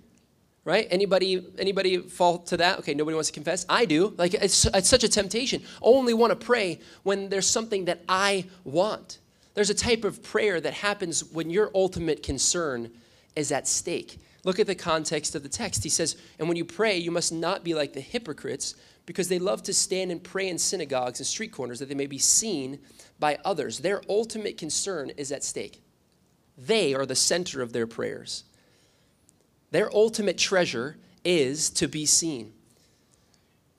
right? 0.66 0.88
Anybody 0.90 1.46
anybody 1.58 1.98
fall 1.98 2.38
to 2.38 2.56
that? 2.58 2.80
Okay 2.80 2.92
nobody 2.92 3.14
wants 3.14 3.30
to 3.30 3.32
confess. 3.32 3.64
I 3.68 3.86
do. 3.86 4.12
Like 4.18 4.34
it's, 4.34 4.66
it's 4.66 4.88
such 4.88 5.04
a 5.04 5.08
temptation. 5.08 5.62
Only 5.80 6.12
want 6.12 6.38
to 6.38 6.44
pray 6.44 6.80
when 7.04 7.30
there's 7.30 7.46
something 7.46 7.86
that 7.86 8.02
i 8.08 8.44
want. 8.64 9.20
There's 9.54 9.70
a 9.70 9.74
type 9.74 10.04
of 10.04 10.22
prayer 10.22 10.60
that 10.60 10.74
happens 10.74 11.24
when 11.24 11.48
your 11.48 11.70
ultimate 11.74 12.22
concern 12.22 12.90
is 13.36 13.52
at 13.52 13.66
stake. 13.66 14.18
Look 14.44 14.58
at 14.58 14.66
the 14.66 14.74
context 14.74 15.34
of 15.34 15.42
the 15.42 15.48
text. 15.48 15.84
He 15.84 15.88
says 15.88 16.16
and 16.40 16.48
when 16.48 16.56
you 16.56 16.64
pray 16.64 16.98
you 16.98 17.12
must 17.12 17.32
not 17.32 17.62
be 17.62 17.72
like 17.72 17.92
the 17.92 18.00
hypocrites 18.00 18.74
because 19.06 19.28
they 19.28 19.38
love 19.38 19.62
to 19.62 19.72
stand 19.72 20.10
and 20.10 20.20
pray 20.20 20.48
in 20.48 20.58
synagogues 20.58 21.20
and 21.20 21.26
street 21.28 21.52
corners 21.52 21.78
that 21.78 21.88
they 21.88 21.94
may 21.94 22.06
be 22.06 22.18
seen 22.18 22.80
by 23.20 23.38
others. 23.44 23.78
Their 23.78 24.02
ultimate 24.08 24.58
concern 24.58 25.10
is 25.10 25.30
at 25.30 25.44
stake. 25.44 25.80
They 26.58 26.92
are 26.92 27.06
the 27.06 27.14
center 27.14 27.62
of 27.62 27.72
their 27.72 27.86
prayers 27.86 28.42
their 29.76 29.94
ultimate 29.94 30.38
treasure 30.38 30.96
is 31.22 31.68
to 31.68 31.86
be 31.86 32.06
seen. 32.06 32.50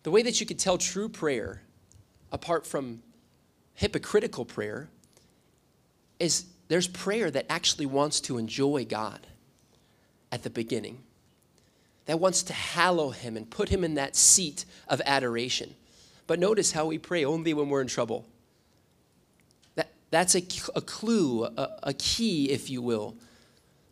The 0.03 0.11
way 0.11 0.21
that 0.21 0.39
you 0.39 0.45
could 0.45 0.59
tell 0.59 0.77
true 0.77 1.09
prayer 1.09 1.63
apart 2.31 2.67
from 2.67 3.01
hypocritical 3.73 4.45
prayer 4.45 4.89
is 6.19 6.45
there's 6.67 6.87
prayer 6.87 7.31
that 7.31 7.47
actually 7.49 7.87
wants 7.87 8.21
to 8.21 8.37
enjoy 8.37 8.85
God 8.85 9.25
at 10.31 10.43
the 10.43 10.51
beginning, 10.51 10.99
that 12.05 12.19
wants 12.19 12.43
to 12.43 12.53
hallow 12.53 13.09
Him 13.09 13.35
and 13.35 13.49
put 13.49 13.69
Him 13.69 13.83
in 13.83 13.95
that 13.95 14.15
seat 14.15 14.65
of 14.87 15.01
adoration. 15.03 15.73
But 16.27 16.37
notice 16.37 16.73
how 16.73 16.85
we 16.85 16.99
pray 16.99 17.25
only 17.25 17.55
when 17.55 17.69
we're 17.69 17.81
in 17.81 17.87
trouble. 17.87 18.27
That, 19.73 19.89
that's 20.11 20.35
a, 20.35 20.43
a 20.75 20.81
clue, 20.81 21.45
a, 21.45 21.79
a 21.81 21.93
key, 21.95 22.51
if 22.51 22.69
you 22.69 22.83
will, 22.83 23.17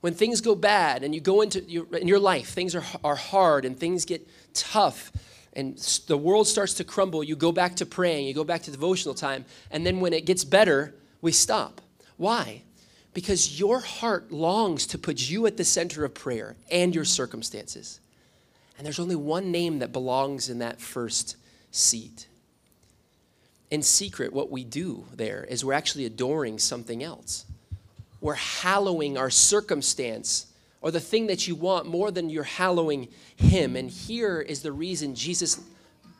when 0.06 0.14
things 0.14 0.40
go 0.40 0.54
bad 0.54 1.04
and 1.04 1.16
you 1.16 1.20
go 1.20 1.42
into 1.42 1.62
your, 1.62 1.88
in 1.98 2.08
your 2.08 2.20
life, 2.20 2.50
things 2.50 2.76
are, 2.76 2.84
are 3.04 3.16
hard 3.16 3.66
and 3.66 3.76
things 3.76 4.06
get 4.06 4.22
tough 4.54 5.12
and 5.54 5.76
the 6.06 6.16
world 6.16 6.48
starts 6.48 6.76
to 6.76 6.84
crumble, 6.84 7.24
you 7.24 7.36
go 7.36 7.52
back 7.52 7.78
to 7.78 7.88
praying, 7.88 8.28
you 8.28 8.34
go 8.36 8.44
back 8.44 8.62
to 8.62 8.72
devotional 8.72 9.16
time, 9.16 9.46
and 9.72 9.84
then 9.84 10.02
when 10.02 10.14
it 10.14 10.28
gets 10.28 10.44
better, 10.44 10.94
we 11.24 11.32
stop. 11.32 11.82
Why? 12.18 12.62
Because 13.16 13.60
your 13.60 13.80
heart 13.80 14.32
longs 14.32 14.86
to 14.88 15.00
put 15.00 15.28
you 15.28 15.48
at 15.48 15.58
the 15.58 15.66
center 15.66 16.06
of 16.06 16.14
prayer 16.14 16.56
and 16.70 16.94
your 16.94 17.04
circumstances. 17.04 18.00
And 18.78 18.86
there's 18.86 19.00
only 19.00 19.16
one 19.16 19.50
name 19.52 19.80
that 19.80 19.92
belongs 19.92 20.50
in 20.52 20.60
that 20.60 20.80
first 20.80 21.36
seat. 21.72 22.28
In 23.72 23.82
secret, 23.82 24.34
what 24.34 24.52
we 24.52 24.64
do 24.64 25.06
there 25.16 25.48
is 25.50 25.66
we're 25.66 25.74
actually 25.74 26.06
adoring 26.06 26.60
something 26.60 27.02
else 27.02 27.46
we're 28.22 28.34
hallowing 28.34 29.18
our 29.18 29.30
circumstance 29.30 30.48
or 30.82 30.92
the 30.92 31.00
thing 31.00 31.28
that 31.28 31.48
you 31.48 31.56
want 31.56 31.88
more 31.88 32.12
than 32.12 32.30
you're 32.30 32.44
hallowing 32.44 33.08
Him. 33.36 33.76
And 33.76 33.90
here 33.90 34.40
is 34.40 34.62
the 34.62 34.72
reason 34.72 35.16
Jesus 35.16 35.60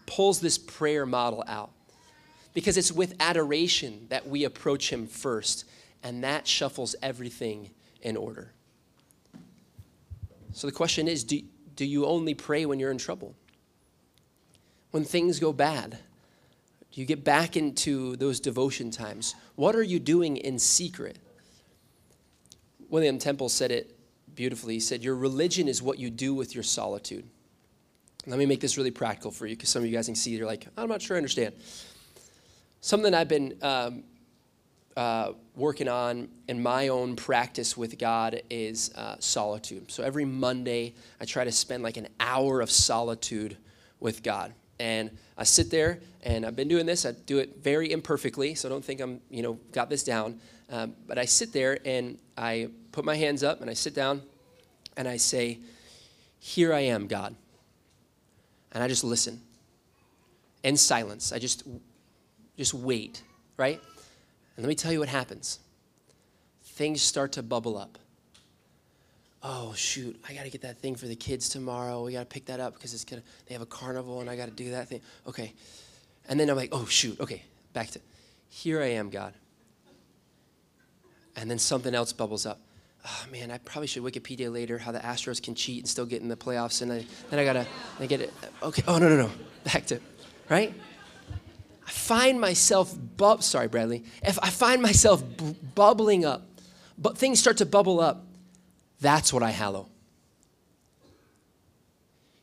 pulls 0.08 0.40
this 0.40 0.58
prayer 0.58 1.06
model 1.06 1.44
out. 1.48 1.72
Because 2.54 2.78
it's 2.78 2.92
with 2.92 3.16
adoration 3.20 4.08
that 4.10 4.28
we 4.28 4.44
approach 4.44 4.92
Him 4.92 5.08
first, 5.08 5.66
and 6.02 6.24
that 6.24 6.48
shuffles 6.48 6.96
everything 7.04 7.70
in 8.02 8.18
order. 8.18 8.54
So 10.54 10.68
the 10.68 10.74
question 10.74 11.08
is 11.08 11.24
do, 11.24 11.42
do 11.76 11.86
you 11.86 12.06
only 12.06 12.34
pray 12.34 12.66
when 12.66 12.80
you're 12.80 12.92
in 12.92 12.98
trouble? 12.98 13.36
When 14.92 15.04
things 15.04 15.40
go 15.40 15.52
bad? 15.52 16.00
Do 16.92 17.02
you 17.02 17.06
get 17.06 17.24
back 17.24 17.58
into 17.58 18.16
those 18.16 18.40
devotion 18.40 18.90
times? 18.90 19.36
What 19.56 19.76
are 19.76 19.84
you 19.84 20.00
doing 20.00 20.38
in 20.38 20.58
secret? 20.58 21.20
William 22.96 23.20
Temple 23.20 23.50
said 23.50 23.72
it 23.72 24.00
beautifully. 24.36 24.76
He 24.76 24.80
said, 24.80 25.04
Your 25.04 25.18
religion 25.18 25.68
is 25.68 25.82
what 25.82 26.00
you 26.00 26.10
do 26.10 26.34
with 26.34 26.56
your 26.56 26.64
solitude. 26.64 27.26
Let 28.26 28.40
me 28.40 28.46
make 28.46 28.62
this 28.62 28.78
really 28.78 28.90
practical 28.90 29.32
for 29.32 29.46
you 29.46 29.54
because 29.54 29.68
some 29.68 29.84
of 29.84 29.90
you 29.90 29.94
guys 29.94 30.06
can 30.06 30.16
see 30.16 30.32
you're 30.32 30.48
like, 30.48 30.66
I'm 30.78 30.88
not 30.88 31.02
sure 31.02 31.18
I 31.18 31.20
understand. 31.20 31.56
Something 32.80 33.14
I've 33.14 33.28
been 33.28 33.58
um, 33.62 34.04
uh, 34.96 35.34
working 35.58 35.90
on 35.90 36.30
in 36.48 36.64
my 36.64 36.88
own 36.88 37.18
practice 37.18 37.76
with 37.76 38.00
God 38.00 38.42
is 38.50 38.94
uh, 38.96 39.18
solitude. 39.20 39.92
So 39.92 40.02
every 40.02 40.24
Monday, 40.24 40.94
I 41.20 41.26
try 41.26 41.44
to 41.44 41.52
spend 41.52 41.84
like 41.84 41.98
an 41.98 42.08
hour 42.22 42.62
of 42.62 42.72
solitude 42.72 43.58
with 44.00 44.24
God. 44.24 44.54
And 44.80 45.12
I 45.38 45.44
sit 45.44 45.70
there, 45.70 46.00
and 46.24 46.46
I've 46.46 46.56
been 46.56 46.70
doing 46.70 46.86
this. 46.86 47.06
I 47.06 47.12
do 47.12 47.40
it 47.40 47.58
very 47.62 47.92
imperfectly, 47.92 48.56
so 48.56 48.70
don't 48.70 48.86
think 48.86 49.02
I'm, 49.02 49.20
you 49.30 49.44
know, 49.44 49.60
got 49.74 49.90
this 49.90 50.06
down. 50.06 50.40
Um, 50.70 50.96
but 51.08 51.18
I 51.18 51.26
sit 51.26 51.54
there 51.54 51.80
and 51.86 52.18
I 52.38 52.70
put 52.96 53.06
my 53.06 53.16
hands 53.16 53.44
up 53.44 53.62
and 53.62 53.70
I 53.70 53.74
sit 53.74 53.94
down 53.94 54.24
and 54.98 55.08
I 55.08 55.18
say, 55.18 55.60
Here 56.40 56.74
I 56.74 56.80
am, 56.80 57.08
God. 57.08 57.36
And 58.72 58.84
I 58.84 58.88
just 58.88 59.04
listen 59.04 59.42
in 60.64 60.78
silence. 60.78 61.32
I 61.32 61.40
just, 61.40 61.64
just 62.58 62.74
wait, 62.74 63.22
right? 63.58 63.80
And 64.56 64.66
let 64.66 64.68
me 64.68 64.76
tell 64.76 64.92
you 64.92 65.00
what 65.00 65.10
happens. 65.10 65.60
things 66.64 67.02
start 67.02 67.34
to 67.34 67.44
bubble 67.44 67.78
up. 67.78 67.98
Oh 69.44 69.74
shoot, 69.76 70.20
I 70.28 70.34
gotta 70.34 70.50
get 70.50 70.62
that 70.62 70.80
thing 70.80 70.96
for 70.96 71.06
the 71.06 71.16
kids 71.16 71.50
tomorrow. 71.50 72.04
We 72.04 72.14
gotta 72.14 72.26
pick 72.26 72.46
that 72.46 72.60
up 72.60 72.74
because 72.74 72.94
it's 72.94 73.06
gonna 73.06 73.22
they 73.46 73.54
have 73.54 73.62
a 73.62 73.68
carnival 73.68 74.22
and 74.22 74.30
I 74.30 74.36
gotta 74.36 74.52
do 74.52 74.72
that 74.72 74.88
thing. 74.88 75.02
Okay. 75.28 75.54
And 76.28 76.40
then 76.40 76.50
I'm 76.50 76.56
like, 76.56 76.70
oh 76.72 76.86
shoot, 76.86 77.20
okay, 77.20 77.44
back 77.74 77.92
to 77.92 78.00
here 78.50 78.82
I 78.82 78.88
am, 78.88 79.10
God. 79.10 79.34
And 81.36 81.52
then 81.52 81.60
something 81.60 81.94
else 81.94 82.14
bubbles 82.14 82.46
up. 82.46 82.60
Oh 83.08 83.26
man, 83.32 83.52
I 83.52 83.60
probably 83.60 83.88
should 83.88 84.04
Wikipedia 84.04 84.52
later 84.52 84.78
how 84.80 84.92
the 84.92 85.00
Astros 85.00 85.42
can 85.42 85.54
cheat 85.54 85.80
and 85.80 85.88
still 85.88 86.06
get 86.06 86.22
in 86.22 86.28
the 86.28 86.36
playoffs. 86.36 86.82
And 86.82 86.92
I, 86.92 87.06
then 87.30 87.40
I 87.40 87.46
gotta 87.46 87.68
I 88.00 88.08
get 88.08 88.22
it. 88.22 88.34
Okay, 88.64 88.84
oh 88.88 88.98
no, 88.98 89.10
no, 89.10 89.16
no. 89.16 89.32
Back 89.64 89.86
to, 89.88 90.00
right? 90.50 90.74
I 91.88 91.92
find 91.92 92.42
myself, 92.42 92.96
bu- 92.98 93.42
sorry, 93.42 93.68
Bradley, 93.68 94.04
if 94.24 94.40
I 94.42 94.50
find 94.50 94.82
myself 94.82 95.24
bu- 95.38 95.54
bubbling 95.76 96.26
up, 96.26 96.48
but 96.98 97.16
things 97.16 97.40
start 97.40 97.58
to 97.58 97.66
bubble 97.66 98.00
up, 98.00 98.26
that's 99.02 99.32
what 99.32 99.44
I 99.44 99.52
hallow. 99.52 99.90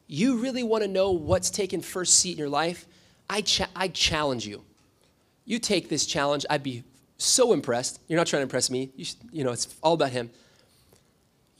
You 0.06 0.36
really 0.36 0.62
want 0.62 0.84
to 0.84 0.88
know 0.88 1.10
what's 1.10 1.50
taken 1.50 1.80
first 1.80 2.20
seat 2.20 2.32
in 2.32 2.38
your 2.38 2.48
life? 2.48 2.86
I, 3.28 3.40
cha- 3.40 3.70
I 3.74 3.88
challenge 3.88 4.46
you. 4.46 4.62
You 5.44 5.58
take 5.58 5.88
this 5.88 6.06
challenge, 6.06 6.46
I'd 6.48 6.62
be 6.62 6.84
so 7.16 7.52
impressed. 7.52 8.00
You're 8.06 8.18
not 8.18 8.26
trying 8.28 8.40
to 8.40 8.44
impress 8.44 8.70
me, 8.70 8.92
you, 8.94 9.04
should, 9.04 9.16
you 9.32 9.42
know, 9.42 9.50
it's 9.50 9.74
all 9.82 9.94
about 9.94 10.10
him. 10.10 10.30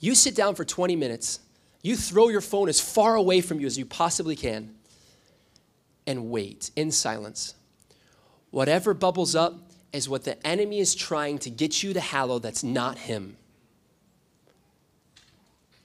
You 0.03 0.15
sit 0.15 0.35
down 0.35 0.55
for 0.55 0.65
20 0.65 0.97
minutes, 0.97 1.39
you 1.81 1.95
throw 1.95 2.27
your 2.27 2.41
phone 2.41 2.67
as 2.67 2.77
far 2.77 3.15
away 3.15 3.39
from 3.39 3.61
you 3.61 3.65
as 3.65 3.77
you 3.77 3.85
possibly 3.85 4.35
can, 4.35 4.75
and 6.05 6.29
wait 6.29 6.71
in 6.75 6.91
silence. 6.91 7.55
Whatever 8.51 8.93
bubbles 8.93 9.33
up 9.33 9.71
is 9.93 10.09
what 10.09 10.25
the 10.25 10.45
enemy 10.45 10.79
is 10.79 10.93
trying 10.93 11.37
to 11.37 11.49
get 11.49 11.83
you 11.83 11.93
to 11.93 12.01
hallow 12.01 12.37
that's 12.37 12.65
not 12.65 12.97
him. 12.97 13.37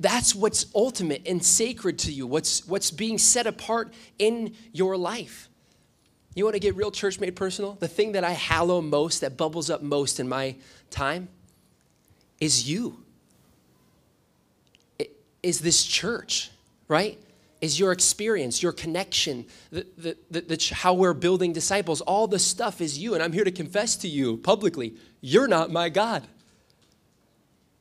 That's 0.01 0.35
what's 0.35 0.67
ultimate 0.75 1.23
and 1.25 1.45
sacred 1.45 2.01
to 2.01 2.13
you, 2.13 2.27
what's, 2.27 2.67
what's 2.67 2.91
being 2.91 3.19
set 3.19 3.47
apart 3.47 3.95
in 4.19 4.53
your 4.73 4.97
life. 4.97 5.49
You 6.35 6.43
want 6.43 6.55
to 6.55 6.61
get 6.61 6.75
real 6.75 6.91
church 6.91 7.21
made 7.21 7.37
personal? 7.37 7.75
The 7.75 7.87
thing 7.87 8.11
that 8.13 8.25
I 8.25 8.33
hallow 8.33 8.81
most, 8.81 9.21
that 9.21 9.37
bubbles 9.37 9.71
up 9.71 9.81
most 9.81 10.19
in 10.19 10.29
my 10.29 10.57
time, 10.91 11.29
is 12.41 12.69
you. 12.69 13.05
Is 15.43 15.61
this 15.61 15.85
church, 15.85 16.51
right? 16.89 17.19
Is 17.61 17.79
your 17.79 17.93
experience, 17.93 18.63
your 18.63 18.73
connection, 18.73 19.47
the, 19.71 19.87
the, 19.97 20.17
the, 20.31 20.41
the, 20.43 20.75
how 20.75 20.95
we're 20.95 21.15
building 21.15 21.53
disciples. 21.53 22.01
All 22.01 22.27
the 22.27 22.39
stuff 22.39 22.81
is 22.81 22.99
you. 22.99 23.15
And 23.15 23.23
I'm 23.23 23.33
here 23.33 23.45
to 23.45 23.51
confess 23.51 23.97
to 23.97 24.09
you 24.09 24.37
publicly 24.37 24.95
you're 25.21 25.49
not 25.49 25.71
my 25.71 25.89
God. 25.89 26.27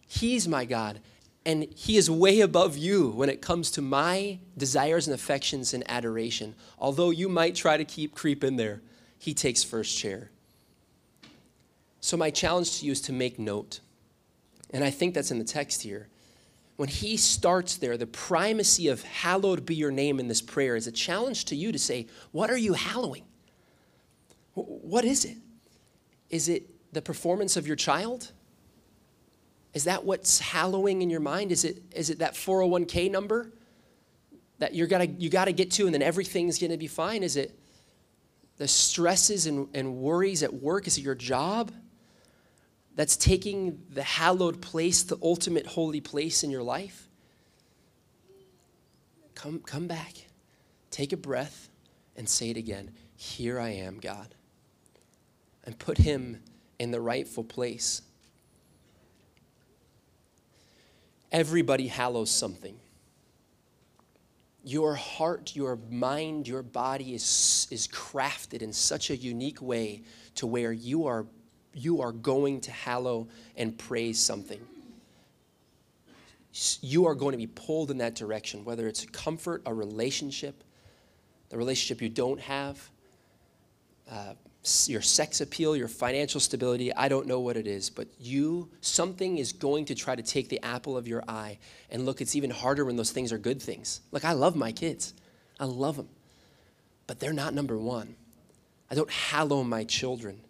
He's 0.07 0.47
my 0.47 0.65
God 0.65 0.99
and 1.47 1.65
he 1.77 1.95
is 1.95 2.11
way 2.11 2.41
above 2.41 2.75
you 2.75 3.07
when 3.07 3.29
it 3.29 3.41
comes 3.41 3.71
to 3.71 3.81
my 3.81 4.37
desires 4.57 5.07
and 5.07 5.13
affections 5.13 5.73
and 5.73 5.81
adoration. 5.89 6.53
Although 6.77 7.09
you 7.09 7.29
might 7.29 7.55
try 7.55 7.77
to 7.77 7.85
keep 7.85 8.13
creep 8.13 8.43
in 8.43 8.57
there, 8.57 8.81
he 9.17 9.33
takes 9.33 9.63
first 9.63 9.97
chair. 9.97 10.29
So 12.01 12.17
my 12.17 12.31
challenge 12.31 12.79
to 12.79 12.85
you 12.85 12.91
is 12.91 12.99
to 13.03 13.13
make 13.13 13.39
note. 13.39 13.79
And 14.71 14.83
I 14.83 14.89
think 14.89 15.13
that's 15.13 15.31
in 15.31 15.39
the 15.39 15.45
text 15.45 15.83
here. 15.83 16.09
When 16.77 16.89
he 16.89 17.17
starts 17.17 17.77
there, 17.77 17.97
the 17.97 18.07
primacy 18.07 18.87
of 18.87 19.03
hallowed 19.03 19.65
be 19.65 19.75
your 19.75 19.91
name 19.91 20.19
in 20.19 20.27
this 20.27 20.41
prayer 20.41 20.75
is 20.75 20.85
a 20.85 20.91
challenge 20.91 21.45
to 21.45 21.55
you 21.55 21.71
to 21.71 21.79
say, 21.79 22.05
what 22.31 22.51
are 22.51 22.57
you 22.57 22.73
hallowing? 22.73 23.23
What 24.53 25.03
is 25.03 25.25
it? 25.25 25.37
Is 26.29 26.49
it 26.49 26.69
the 26.93 27.01
performance 27.01 27.57
of 27.57 27.65
your 27.65 27.75
child? 27.75 28.31
Is 29.73 29.85
that 29.85 30.05
what's 30.05 30.39
hallowing 30.39 31.01
in 31.01 31.09
your 31.09 31.19
mind? 31.19 31.51
Is 31.51 31.65
it, 31.65 31.81
is 31.91 32.11
it 32.11 32.19
that 32.19 32.35
401k 32.35 33.09
number 33.09 33.51
that 34.59 34.75
you're 34.75 34.87
gonna, 34.87 35.05
you 35.05 35.29
got 35.29 35.45
to 35.45 35.53
get 35.53 35.71
to 35.71 35.85
and 35.85 35.93
then 35.93 36.03
everything's 36.03 36.59
going 36.59 36.71
to 36.71 36.77
be 36.77 36.87
fine? 36.87 37.23
Is 37.23 37.37
it 37.37 37.57
the 38.57 38.67
stresses 38.67 39.47
and, 39.47 39.67
and 39.73 39.95
worries 39.95 40.43
at 40.43 40.53
work? 40.53 40.85
Is 40.85 40.99
it 40.99 41.01
your 41.01 41.15
job 41.15 41.71
that's 42.97 43.15
taking 43.15 43.79
the 43.91 44.03
hallowed 44.03 44.59
place, 44.59 45.03
the 45.03 45.17
ultimate 45.21 45.67
holy 45.67 46.01
place 46.01 46.43
in 46.43 46.49
your 46.49 46.63
life? 46.63 47.07
Come, 49.35 49.59
come 49.59 49.87
back, 49.87 50.15
take 50.89 51.13
a 51.13 51.17
breath, 51.17 51.69
and 52.17 52.27
say 52.27 52.49
it 52.49 52.57
again 52.57 52.91
Here 53.15 53.59
I 53.59 53.69
am, 53.69 53.99
God. 53.99 54.33
And 55.63 55.77
put 55.77 55.99
Him 55.99 56.41
in 56.79 56.89
the 56.89 56.99
rightful 56.99 57.43
place. 57.43 58.01
Everybody 61.31 61.87
hallows 61.87 62.31
something. 62.31 62.79
Your 64.63 64.95
heart, 64.95 65.55
your 65.55 65.77
mind, 65.91 66.47
your 66.47 66.63
body 66.63 67.13
is, 67.13 67.67
is 67.69 67.87
crafted 67.87 68.63
in 68.63 68.73
such 68.73 69.11
a 69.11 69.15
unique 69.15 69.61
way 69.61 70.01
to 70.35 70.47
where 70.47 70.71
you 70.73 71.05
are, 71.05 71.27
you 71.77 72.01
are 72.01 72.11
going 72.11 72.61
to 72.61 72.71
hallow 72.71 73.27
and 73.55 73.77
praise 73.77 74.19
something. 74.19 74.59
You 76.81 77.05
are 77.05 77.13
going 77.13 77.33
to 77.33 77.37
be 77.37 77.47
pulled 77.47 77.91
in 77.91 77.99
that 77.99 78.15
direction, 78.15 78.65
whether 78.65 78.87
it's 78.87 79.05
comfort, 79.05 79.61
a 79.65 79.73
relationship, 79.73 80.63
the 81.49 81.57
relationship 81.57 82.01
you 82.01 82.09
don't 82.09 82.39
have, 82.41 82.89
uh, 84.09 84.33
your 84.87 85.01
sex 85.01 85.39
appeal, 85.39 85.75
your 85.75 85.87
financial 85.87 86.41
stability, 86.41 86.93
I 86.93 87.07
don't 87.07 87.27
know 87.27 87.39
what 87.39 87.55
it 87.55 87.67
is, 87.67 87.89
but 87.89 88.07
you, 88.19 88.69
something 88.81 89.37
is 89.37 89.53
going 89.53 89.85
to 89.85 89.95
try 89.95 90.15
to 90.15 90.23
take 90.23 90.49
the 90.49 90.61
apple 90.63 90.97
of 90.97 91.07
your 91.07 91.23
eye. 91.27 91.59
And 91.89 92.05
look, 92.05 92.19
it's 92.19 92.35
even 92.35 92.49
harder 92.49 92.83
when 92.83 92.97
those 92.97 93.11
things 93.11 93.31
are 93.31 93.37
good 93.37 93.61
things. 93.61 94.01
Look, 94.11 94.25
I 94.25 94.33
love 94.33 94.55
my 94.55 94.71
kids, 94.71 95.13
I 95.59 95.65
love 95.65 95.95
them, 95.95 96.09
but 97.05 97.19
they're 97.19 97.33
not 97.33 97.53
number 97.53 97.77
one. 97.77 98.15
I 98.89 98.95
don't 98.95 99.11
hallow 99.11 99.63
my 99.63 99.83
children, 99.83 100.41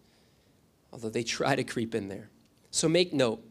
although 0.98 1.10
they 1.10 1.24
try 1.24 1.56
to 1.56 1.64
creep 1.64 1.94
in 1.94 2.08
there. 2.10 2.32
So 2.72 2.90
make 2.90 3.14
note. 3.14 3.44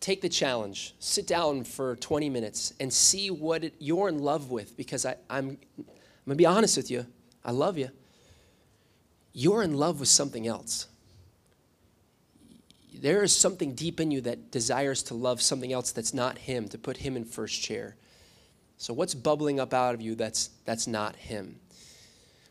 Take 0.00 0.20
the 0.20 0.28
challenge. 0.28 0.94
Sit 0.98 1.26
down 1.26 1.64
for 1.64 1.96
20 1.96 2.28
minutes 2.28 2.74
and 2.78 2.92
see 2.92 3.30
what 3.30 3.64
it, 3.64 3.74
you're 3.78 4.08
in 4.10 4.18
love 4.18 4.50
with 4.50 4.76
because 4.76 5.06
I, 5.06 5.16
I'm, 5.30 5.56
I'm 5.78 5.84
going 6.26 6.30
to 6.30 6.34
be 6.34 6.46
honest 6.46 6.76
with 6.76 6.90
you. 6.90 7.06
I 7.44 7.52
love 7.52 7.78
you 7.78 7.88
you're 9.32 9.62
in 9.62 9.74
love 9.74 10.00
with 10.00 10.08
something 10.08 10.46
else. 10.46 10.88
There 12.94 13.22
is 13.22 13.36
something 13.36 13.74
deep 13.74 13.98
in 13.98 14.10
you 14.10 14.20
that 14.22 14.50
desires 14.50 15.02
to 15.04 15.14
love 15.14 15.40
something 15.42 15.72
else 15.72 15.90
that's 15.92 16.14
not 16.14 16.38
Him, 16.38 16.68
to 16.68 16.78
put 16.78 16.98
Him 16.98 17.16
in 17.16 17.24
first 17.24 17.62
chair. 17.62 17.96
So, 18.76 18.92
what's 18.92 19.14
bubbling 19.14 19.58
up 19.58 19.72
out 19.72 19.94
of 19.94 20.00
you 20.00 20.14
that's, 20.14 20.50
that's 20.64 20.86
not 20.86 21.16
Him? 21.16 21.58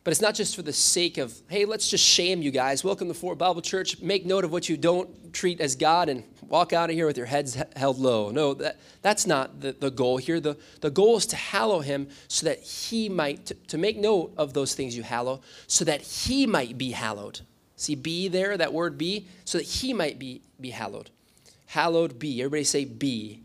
But 0.03 0.11
it's 0.11 0.21
not 0.21 0.33
just 0.33 0.55
for 0.55 0.63
the 0.63 0.73
sake 0.73 1.19
of, 1.19 1.39
hey, 1.47 1.65
let's 1.65 1.87
just 1.87 2.03
shame 2.03 2.41
you 2.41 2.49
guys. 2.49 2.83
Welcome 2.83 3.07
to 3.09 3.13
Fort 3.13 3.37
Bible 3.37 3.61
Church. 3.61 4.01
Make 4.01 4.25
note 4.25 4.43
of 4.43 4.51
what 4.51 4.67
you 4.67 4.75
don't 4.75 5.31
treat 5.31 5.61
as 5.61 5.75
God 5.75 6.09
and 6.09 6.23
walk 6.49 6.73
out 6.73 6.89
of 6.89 6.95
here 6.95 7.05
with 7.05 7.17
your 7.17 7.27
heads 7.27 7.55
held 7.75 7.99
low. 7.99 8.31
No, 8.31 8.55
that, 8.55 8.79
that's 9.03 9.27
not 9.27 9.61
the, 9.61 9.73
the 9.73 9.91
goal 9.91 10.17
here. 10.17 10.39
The, 10.39 10.57
the 10.81 10.89
goal 10.89 11.17
is 11.17 11.27
to 11.27 11.35
hallow 11.35 11.81
him 11.81 12.09
so 12.27 12.47
that 12.47 12.61
he 12.61 13.09
might, 13.09 13.45
to, 13.45 13.53
to 13.53 13.77
make 13.77 13.95
note 13.95 14.33
of 14.37 14.53
those 14.53 14.73
things 14.73 14.97
you 14.97 15.03
hallow, 15.03 15.41
so 15.67 15.85
that 15.85 16.01
he 16.01 16.47
might 16.47 16.79
be 16.79 16.91
hallowed. 16.91 17.41
See, 17.75 17.93
be 17.93 18.27
there, 18.27 18.57
that 18.57 18.73
word 18.73 18.97
be, 18.97 19.27
so 19.45 19.59
that 19.59 19.67
he 19.67 19.93
might 19.93 20.17
be, 20.17 20.41
be 20.59 20.71
hallowed. 20.71 21.11
Hallowed 21.67 22.17
be. 22.17 22.41
Everybody 22.41 22.63
say 22.63 22.85
be. 22.85 23.43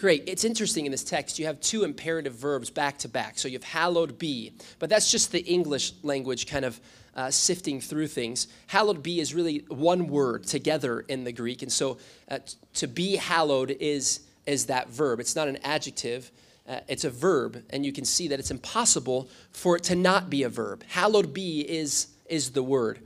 Great. 0.00 0.24
It's 0.26 0.44
interesting 0.44 0.86
in 0.86 0.92
this 0.92 1.04
text, 1.04 1.38
you 1.38 1.44
have 1.44 1.60
two 1.60 1.84
imperative 1.84 2.32
verbs 2.32 2.70
back 2.70 2.96
to 3.00 3.08
back. 3.08 3.38
So 3.38 3.48
you 3.48 3.56
have 3.56 3.64
hallowed 3.64 4.18
be, 4.18 4.54
but 4.78 4.88
that's 4.88 5.10
just 5.10 5.30
the 5.30 5.40
English 5.40 5.92
language 6.02 6.46
kind 6.46 6.64
of 6.64 6.80
uh, 7.14 7.30
sifting 7.30 7.82
through 7.82 8.06
things. 8.06 8.48
Hallowed 8.68 9.02
be 9.02 9.20
is 9.20 9.34
really 9.34 9.58
one 9.68 10.06
word 10.06 10.44
together 10.44 11.00
in 11.00 11.24
the 11.24 11.32
Greek. 11.32 11.60
And 11.60 11.70
so 11.70 11.98
uh, 12.30 12.38
to 12.74 12.88
be 12.88 13.16
hallowed 13.16 13.76
is, 13.78 14.20
is 14.46 14.64
that 14.66 14.88
verb. 14.88 15.20
It's 15.20 15.36
not 15.36 15.48
an 15.48 15.58
adjective, 15.64 16.30
uh, 16.66 16.80
it's 16.88 17.04
a 17.04 17.10
verb. 17.10 17.62
And 17.68 17.84
you 17.84 17.92
can 17.92 18.06
see 18.06 18.26
that 18.28 18.38
it's 18.38 18.50
impossible 18.50 19.28
for 19.52 19.76
it 19.76 19.82
to 19.84 19.96
not 19.96 20.30
be 20.30 20.44
a 20.44 20.48
verb. 20.48 20.82
Hallowed 20.88 21.34
be 21.34 21.60
is, 21.60 22.06
is 22.26 22.52
the 22.52 22.62
word. 22.62 23.00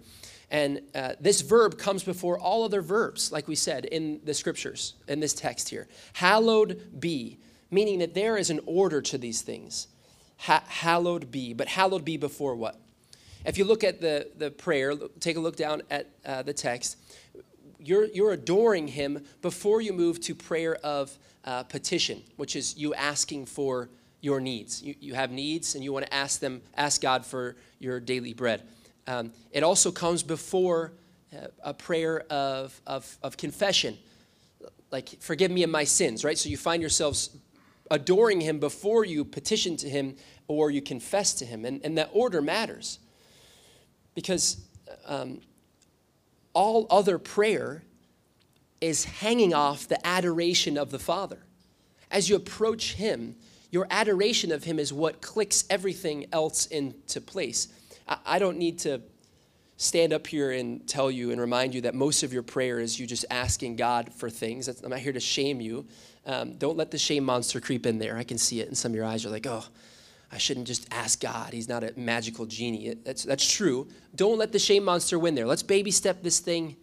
And 0.50 0.83
uh, 0.94 1.14
this 1.20 1.40
verb 1.40 1.78
comes 1.78 2.04
before 2.04 2.38
all 2.38 2.64
other 2.64 2.83
verbs, 2.83 3.33
like 3.33 3.48
we 3.48 3.54
said 3.54 3.85
in 3.87 4.20
the 4.24 4.35
scriptures, 4.35 4.94
in 5.09 5.20
this 5.20 5.35
text 5.35 5.68
here. 5.68 5.88
Hallowed 6.14 7.00
be, 7.00 7.38
meaning 7.70 7.98
that 8.00 8.14
there 8.14 8.37
is 8.37 8.50
an 8.50 8.61
order 8.66 9.00
to 9.02 9.18
these 9.18 9.42
things. 9.42 9.88
Ha- 10.38 10.64
hallowed 10.66 11.30
be. 11.30 11.54
But 11.54 11.68
hallowed 11.68 12.04
be 12.04 12.16
before 12.16 12.54
what? 12.54 12.78
If 13.44 13.59
you 13.59 13.64
look 13.64 13.85
at 13.85 14.00
the, 14.00 14.30
the 14.37 14.50
prayer, 14.50 14.94
take 15.20 15.37
a 15.37 15.40
look 15.40 15.57
down 15.57 15.83
at 15.90 16.11
uh, 16.24 16.42
the 16.42 16.54
text, 16.54 16.96
you're, 17.78 18.07
you're 18.07 18.33
adoring 18.33 18.88
him 18.88 19.24
before 19.42 19.80
you 19.80 19.92
move 19.92 20.20
to 20.22 20.35
prayer 20.35 20.76
of 20.76 21.16
uh, 21.44 21.62
petition, 21.64 22.22
which 22.37 22.57
is 22.57 22.76
you 22.76 22.94
asking 22.94 23.46
for 23.46 23.90
your 24.22 24.40
needs. 24.40 24.83
You, 24.83 24.94
you 25.00 25.14
have 25.14 25.30
needs 25.30 25.74
and 25.74 25.85
you 25.85 25.92
want 25.92 26.07
to 26.07 26.14
ask 26.14 26.40
them, 26.40 26.62
ask 26.74 27.02
God 27.02 27.26
for 27.26 27.57
your 27.78 28.00
daily 28.00 28.33
bread. 28.33 28.62
Um, 29.07 29.33
it 29.51 29.62
also 29.62 29.90
comes 29.90 30.23
before 30.23 30.93
uh, 31.33 31.49
a 31.62 31.75
prayer 31.75 32.21
of, 32.31 32.81
of, 32.87 33.19
of 33.23 33.37
confession. 33.37 33.99
like, 34.90 35.21
forgive 35.21 35.51
me 35.51 35.62
of 35.62 35.71
my 35.71 35.85
sins, 35.85 36.25
right? 36.25 36.38
So 36.38 36.49
you 36.49 36.57
find 36.57 36.81
yourselves 36.81 37.37
adoring 37.90 38.40
him 38.40 38.59
before 38.59 39.05
you 39.05 39.25
petition 39.25 39.77
to 39.79 39.88
him 39.88 40.17
or 40.49 40.71
you 40.71 40.81
confess 40.81 41.35
to 41.35 41.45
him. 41.45 41.64
And, 41.64 41.81
and 41.85 41.99
that 41.99 42.11
order 42.12 42.40
matters 42.40 42.99
because 44.14 44.59
um, 45.07 45.40
all 46.55 46.87
other 46.90 47.19
prayer 47.19 47.83
is 48.81 49.05
hanging 49.05 49.55
off 49.55 49.88
the 49.88 50.05
adoration 50.07 50.79
of 50.79 50.90
the 50.90 50.99
Father. 50.99 51.38
As 52.11 52.29
you 52.29 52.37
approach 52.37 52.95
him, 52.95 53.37
your 53.71 53.87
adoration 53.90 54.53
of 54.53 54.64
him 54.64 54.79
is 54.79 54.93
what 54.93 55.21
clicks 55.21 55.64
everything 55.69 56.27
else 56.33 56.67
into 56.67 57.21
place. 57.21 57.69
I, 58.07 58.38
don't 58.38 58.59
need 58.59 58.81
to 58.81 59.01
stand 59.77 60.12
up 60.12 60.27
here 60.27 60.53
and 60.53 60.87
tell 60.87 61.11
you 61.11 61.31
and 61.31 61.40
remind 61.40 61.75
you 61.75 61.81
that 61.83 61.95
most 61.95 62.23
of 62.23 62.33
your 62.33 62.43
prayer 62.43 62.79
is 62.79 62.99
you 63.01 63.07
just 63.07 63.25
asking 63.31 63.77
God 63.77 64.12
for 64.12 64.29
things. 64.31 64.69
I'm 64.69 64.90
not 64.90 64.99
here 64.99 65.12
to 65.12 65.21
shame 65.21 65.61
you. 65.61 65.87
Um, 66.27 66.55
don't 66.55 66.77
let 66.77 66.90
the 66.90 66.99
shame 66.99 67.25
monster 67.25 67.61
creep 67.61 67.87
in 67.87 67.99
there. 67.99 68.17
I 68.17 68.25
can 68.25 68.38
see 68.38 68.61
it 68.61 68.69
in 68.69 68.75
some 68.75 68.93
of 68.93 68.97
your 68.97 69.05
eyes. 69.05 69.25
You're 69.25 69.33
like, 69.33 69.47
oh, 69.47 69.64
I 70.33 70.38
shouldn't 70.38 70.67
just 70.67 70.87
ask 70.90 71.21
God. 71.21 71.53
He's 71.53 71.69
not 71.69 71.85
a 71.85 71.93
magical 71.97 72.47
genie. 72.47 72.95
That's, 73.05 73.25
that's 73.25 73.51
true. 73.51 73.88
Don't 74.14 74.38
let 74.38 74.53
the 74.53 74.59
shame 74.59 74.85
monster 74.85 75.19
win 75.19 75.35
there. 75.35 75.47
Let's 75.47 75.62
baby 75.62 75.90
step 75.90 76.23
this 76.23 76.40
thing 76.40 76.77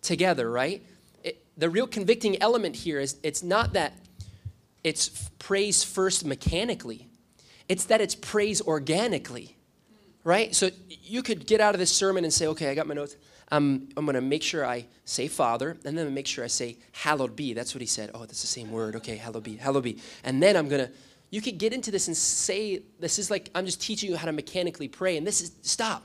together, 0.00 0.50
right? 0.50 0.82
It, 1.22 1.42
the 1.56 1.70
real 1.70 1.86
convicting 1.86 2.40
element 2.42 2.76
here 2.76 3.00
is 3.00 3.16
it's 3.22 3.42
not 3.42 3.72
that 3.74 3.94
it's 4.84 5.30
praise 5.38 5.84
first 5.84 6.24
mechanically, 6.24 7.08
it's 7.68 7.84
that 7.86 8.00
it's 8.00 8.14
praise 8.14 8.60
organically, 8.60 9.56
right? 10.24 10.54
So 10.54 10.70
you 10.88 11.22
could 11.22 11.46
get 11.46 11.60
out 11.60 11.74
of 11.74 11.78
this 11.78 11.90
sermon 11.90 12.24
and 12.24 12.32
say, 12.32 12.46
okay, 12.48 12.70
I 12.70 12.74
got 12.74 12.86
my 12.86 12.94
notes. 12.94 13.16
I'm, 13.50 13.88
I'm 13.96 14.06
going 14.06 14.14
to 14.14 14.22
make 14.22 14.42
sure 14.42 14.64
I 14.64 14.86
say 15.04 15.28
Father, 15.28 15.76
and 15.84 15.96
then 15.98 16.14
make 16.14 16.26
sure 16.26 16.42
I 16.42 16.48
say 16.48 16.78
hallowed 16.92 17.36
be. 17.36 17.52
That's 17.52 17.74
what 17.74 17.82
he 17.82 17.86
said. 17.86 18.10
Oh, 18.14 18.20
that's 18.20 18.40
the 18.40 18.46
same 18.46 18.70
word. 18.70 18.96
Okay, 18.96 19.16
hallowed 19.16 19.42
be, 19.42 19.56
hallowed 19.56 19.84
be. 19.84 19.98
And 20.24 20.42
then 20.42 20.56
I'm 20.56 20.68
going 20.68 20.86
to, 20.86 20.92
you 21.30 21.42
could 21.42 21.58
get 21.58 21.72
into 21.72 21.90
this 21.90 22.08
and 22.08 22.16
say, 22.16 22.82
this 22.98 23.18
is 23.18 23.30
like, 23.30 23.50
I'm 23.54 23.66
just 23.66 23.80
teaching 23.80 24.10
you 24.10 24.16
how 24.16 24.26
to 24.26 24.32
mechanically 24.32 24.88
pray, 24.88 25.16
and 25.16 25.26
this 25.26 25.42
is, 25.42 25.52
stop. 25.62 26.04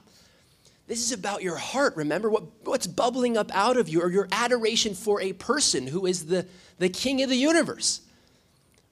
This 0.87 0.99
is 1.01 1.11
about 1.11 1.43
your 1.43 1.57
heart, 1.57 1.95
remember? 1.95 2.29
What, 2.29 2.43
what's 2.63 2.87
bubbling 2.87 3.37
up 3.37 3.53
out 3.53 3.77
of 3.77 3.89
you, 3.89 4.01
or 4.01 4.09
your 4.09 4.27
adoration 4.31 4.93
for 4.93 5.21
a 5.21 5.33
person 5.33 5.87
who 5.87 6.05
is 6.05 6.25
the, 6.27 6.45
the 6.79 6.89
king 6.89 7.21
of 7.23 7.29
the 7.29 7.35
universe, 7.35 8.01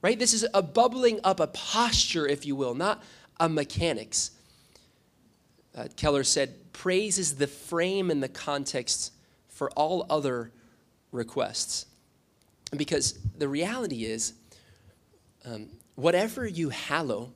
right? 0.02 0.20
This 0.20 0.34
is 0.34 0.46
a 0.54 0.62
bubbling 0.62 1.20
up, 1.24 1.40
a 1.40 1.48
posture, 1.48 2.28
if 2.28 2.46
you 2.46 2.56
will, 2.56 2.76
not 2.76 3.02
a 3.40 3.50
mechanics. 3.50 4.32
Uh, 5.76 5.88
Keller 5.98 6.24
said, 6.24 6.72
praise 6.72 7.18
is 7.18 7.36
the 7.36 7.48
frame 7.48 8.10
and 8.10 8.24
the 8.24 8.30
context 8.30 9.12
for 9.50 9.70
all 9.72 10.06
other 10.10 10.52
requests. 11.12 11.86
Because 12.76 13.20
the 13.38 13.48
reality 13.48 14.06
is, 14.06 14.34
um, 15.46 15.68
whatever 15.96 16.48
you 16.48 16.70
hallow 16.70 17.32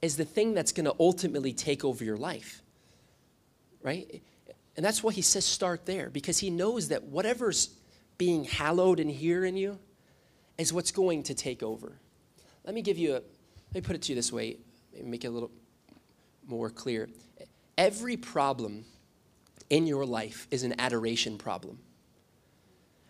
is 0.00 0.16
the 0.16 0.24
thing 0.24 0.54
that's 0.54 0.72
going 0.72 0.86
to 0.86 0.94
ultimately 0.98 1.52
take 1.52 1.84
over 1.84 2.04
your 2.04 2.16
life, 2.16 2.62
right? 3.82 4.22
And 4.76 4.84
that's 4.84 5.02
why 5.02 5.12
he 5.12 5.22
says 5.22 5.44
start 5.44 5.86
there, 5.86 6.10
because 6.10 6.38
he 6.38 6.50
knows 6.50 6.88
that 6.88 7.04
whatever's 7.04 7.70
being 8.18 8.44
hallowed 8.44 8.98
in 8.98 9.08
here 9.08 9.44
in 9.44 9.56
you 9.56 9.78
is 10.58 10.72
what's 10.72 10.90
going 10.90 11.22
to 11.24 11.34
take 11.34 11.62
over. 11.62 11.92
Let 12.64 12.74
me 12.74 12.82
give 12.82 12.98
you 12.98 13.12
a, 13.12 13.14
let 13.14 13.74
me 13.74 13.80
put 13.80 13.96
it 13.96 14.02
to 14.02 14.12
you 14.12 14.16
this 14.16 14.32
way, 14.32 14.56
make 15.02 15.24
it 15.24 15.28
a 15.28 15.30
little 15.30 15.50
more 16.46 16.68
clear. 16.68 17.08
Every 17.82 18.16
problem 18.16 18.84
in 19.68 19.88
your 19.88 20.06
life 20.06 20.46
is 20.52 20.62
an 20.62 20.72
adoration 20.78 21.36
problem. 21.36 21.80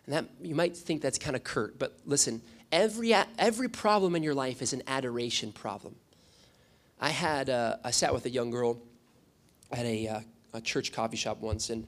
And 0.07 0.15
that 0.15 0.25
you 0.41 0.55
might 0.55 0.75
think 0.75 0.99
that's 0.99 1.19
kind 1.19 1.35
of 1.35 1.43
curt, 1.43 1.77
but 1.77 1.99
listen, 2.07 2.41
every 2.71 3.13
every 3.37 3.69
problem 3.69 4.15
in 4.15 4.23
your 4.23 4.33
life 4.33 4.63
is 4.63 4.73
an 4.73 4.81
adoration 4.87 5.51
problem. 5.51 5.95
I 6.99 7.09
had 7.09 7.51
uh, 7.51 7.75
I 7.83 7.91
sat 7.91 8.15
with 8.15 8.25
a 8.25 8.31
young 8.31 8.49
girl 8.49 8.81
at 9.71 9.85
a, 9.85 10.07
uh, 10.07 10.19
a 10.55 10.61
church 10.61 10.91
coffee 10.91 11.17
shop 11.17 11.39
once, 11.39 11.69
and 11.69 11.85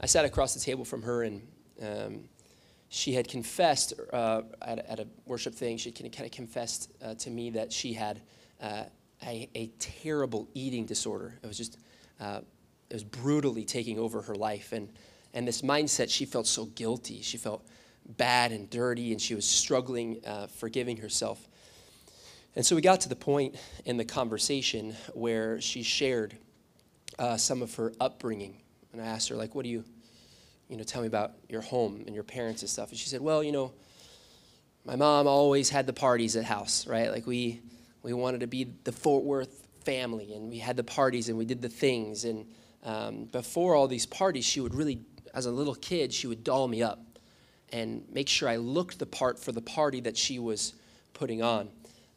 I 0.00 0.06
sat 0.06 0.24
across 0.24 0.54
the 0.54 0.60
table 0.60 0.86
from 0.86 1.02
her, 1.02 1.24
and 1.24 1.46
um, 1.82 2.24
she 2.88 3.12
had 3.12 3.28
confessed 3.28 3.92
uh, 4.10 4.40
at, 4.62 4.78
at, 4.78 5.00
a 5.00 5.06
worship 5.26 5.54
thing. 5.54 5.76
She 5.76 5.92
kind 5.92 6.24
of 6.24 6.30
confessed 6.30 6.92
uh, 7.04 7.14
to 7.16 7.28
me 7.28 7.50
that 7.50 7.74
she 7.74 7.92
had 7.92 8.22
uh, 8.58 8.84
a, 9.22 9.50
a 9.54 9.66
terrible 9.78 10.48
eating 10.54 10.86
disorder. 10.86 11.38
It 11.42 11.46
was 11.46 11.58
just 11.58 11.76
uh, 12.20 12.40
it 12.90 12.94
was 12.94 13.04
brutally 13.04 13.64
taking 13.64 13.98
over 13.98 14.22
her 14.22 14.34
life. 14.34 14.72
And, 14.72 14.88
and 15.32 15.48
this 15.48 15.62
mindset, 15.62 16.10
she 16.10 16.24
felt 16.24 16.46
so 16.46 16.66
guilty. 16.66 17.22
She 17.22 17.38
felt 17.38 17.66
bad 18.06 18.52
and 18.52 18.68
dirty, 18.68 19.12
and 19.12 19.20
she 19.20 19.34
was 19.34 19.46
struggling 19.46 20.20
uh, 20.26 20.46
forgiving 20.48 20.98
herself. 20.98 21.48
And 22.54 22.66
so 22.66 22.76
we 22.76 22.82
got 22.82 23.00
to 23.02 23.08
the 23.08 23.16
point 23.16 23.56
in 23.84 23.96
the 23.96 24.04
conversation 24.04 24.94
where 25.14 25.60
she 25.60 25.82
shared 25.82 26.36
uh, 27.18 27.36
some 27.36 27.62
of 27.62 27.74
her 27.76 27.92
upbringing. 27.98 28.58
And 28.92 29.00
I 29.00 29.06
asked 29.06 29.30
her, 29.30 29.36
like, 29.36 29.54
what 29.54 29.64
do 29.64 29.70
you, 29.70 29.84
you 30.68 30.76
know, 30.76 30.82
tell 30.82 31.00
me 31.00 31.06
about 31.06 31.32
your 31.48 31.62
home 31.62 32.02
and 32.06 32.14
your 32.14 32.24
parents 32.24 32.60
and 32.60 32.68
stuff. 32.68 32.90
And 32.90 32.98
she 32.98 33.08
said, 33.08 33.22
well, 33.22 33.42
you 33.42 33.52
know, 33.52 33.72
my 34.84 34.96
mom 34.96 35.26
always 35.26 35.70
had 35.70 35.86
the 35.86 35.92
parties 35.92 36.36
at 36.36 36.44
house, 36.44 36.86
right? 36.86 37.10
Like 37.10 37.26
we, 37.26 37.60
we 38.02 38.12
wanted 38.12 38.40
to 38.40 38.46
be 38.46 38.66
the 38.84 38.92
Fort 38.92 39.24
Worth 39.24 39.61
family 39.84 40.34
and 40.34 40.48
we 40.50 40.58
had 40.58 40.76
the 40.76 40.84
parties 40.84 41.28
and 41.28 41.38
we 41.38 41.44
did 41.44 41.62
the 41.62 41.68
things. 41.68 42.24
And 42.24 42.46
um, 42.84 43.24
before 43.24 43.74
all 43.74 43.88
these 43.88 44.06
parties, 44.06 44.44
she 44.44 44.60
would 44.60 44.74
really, 44.74 45.00
as 45.34 45.46
a 45.46 45.50
little 45.50 45.74
kid, 45.74 46.12
she 46.12 46.26
would 46.26 46.44
doll 46.44 46.68
me 46.68 46.82
up 46.82 47.00
and 47.72 48.04
make 48.12 48.28
sure 48.28 48.48
I 48.48 48.56
looked 48.56 48.98
the 48.98 49.06
part 49.06 49.38
for 49.38 49.52
the 49.52 49.62
party 49.62 50.00
that 50.00 50.16
she 50.16 50.38
was 50.38 50.74
putting 51.14 51.42
on. 51.42 51.70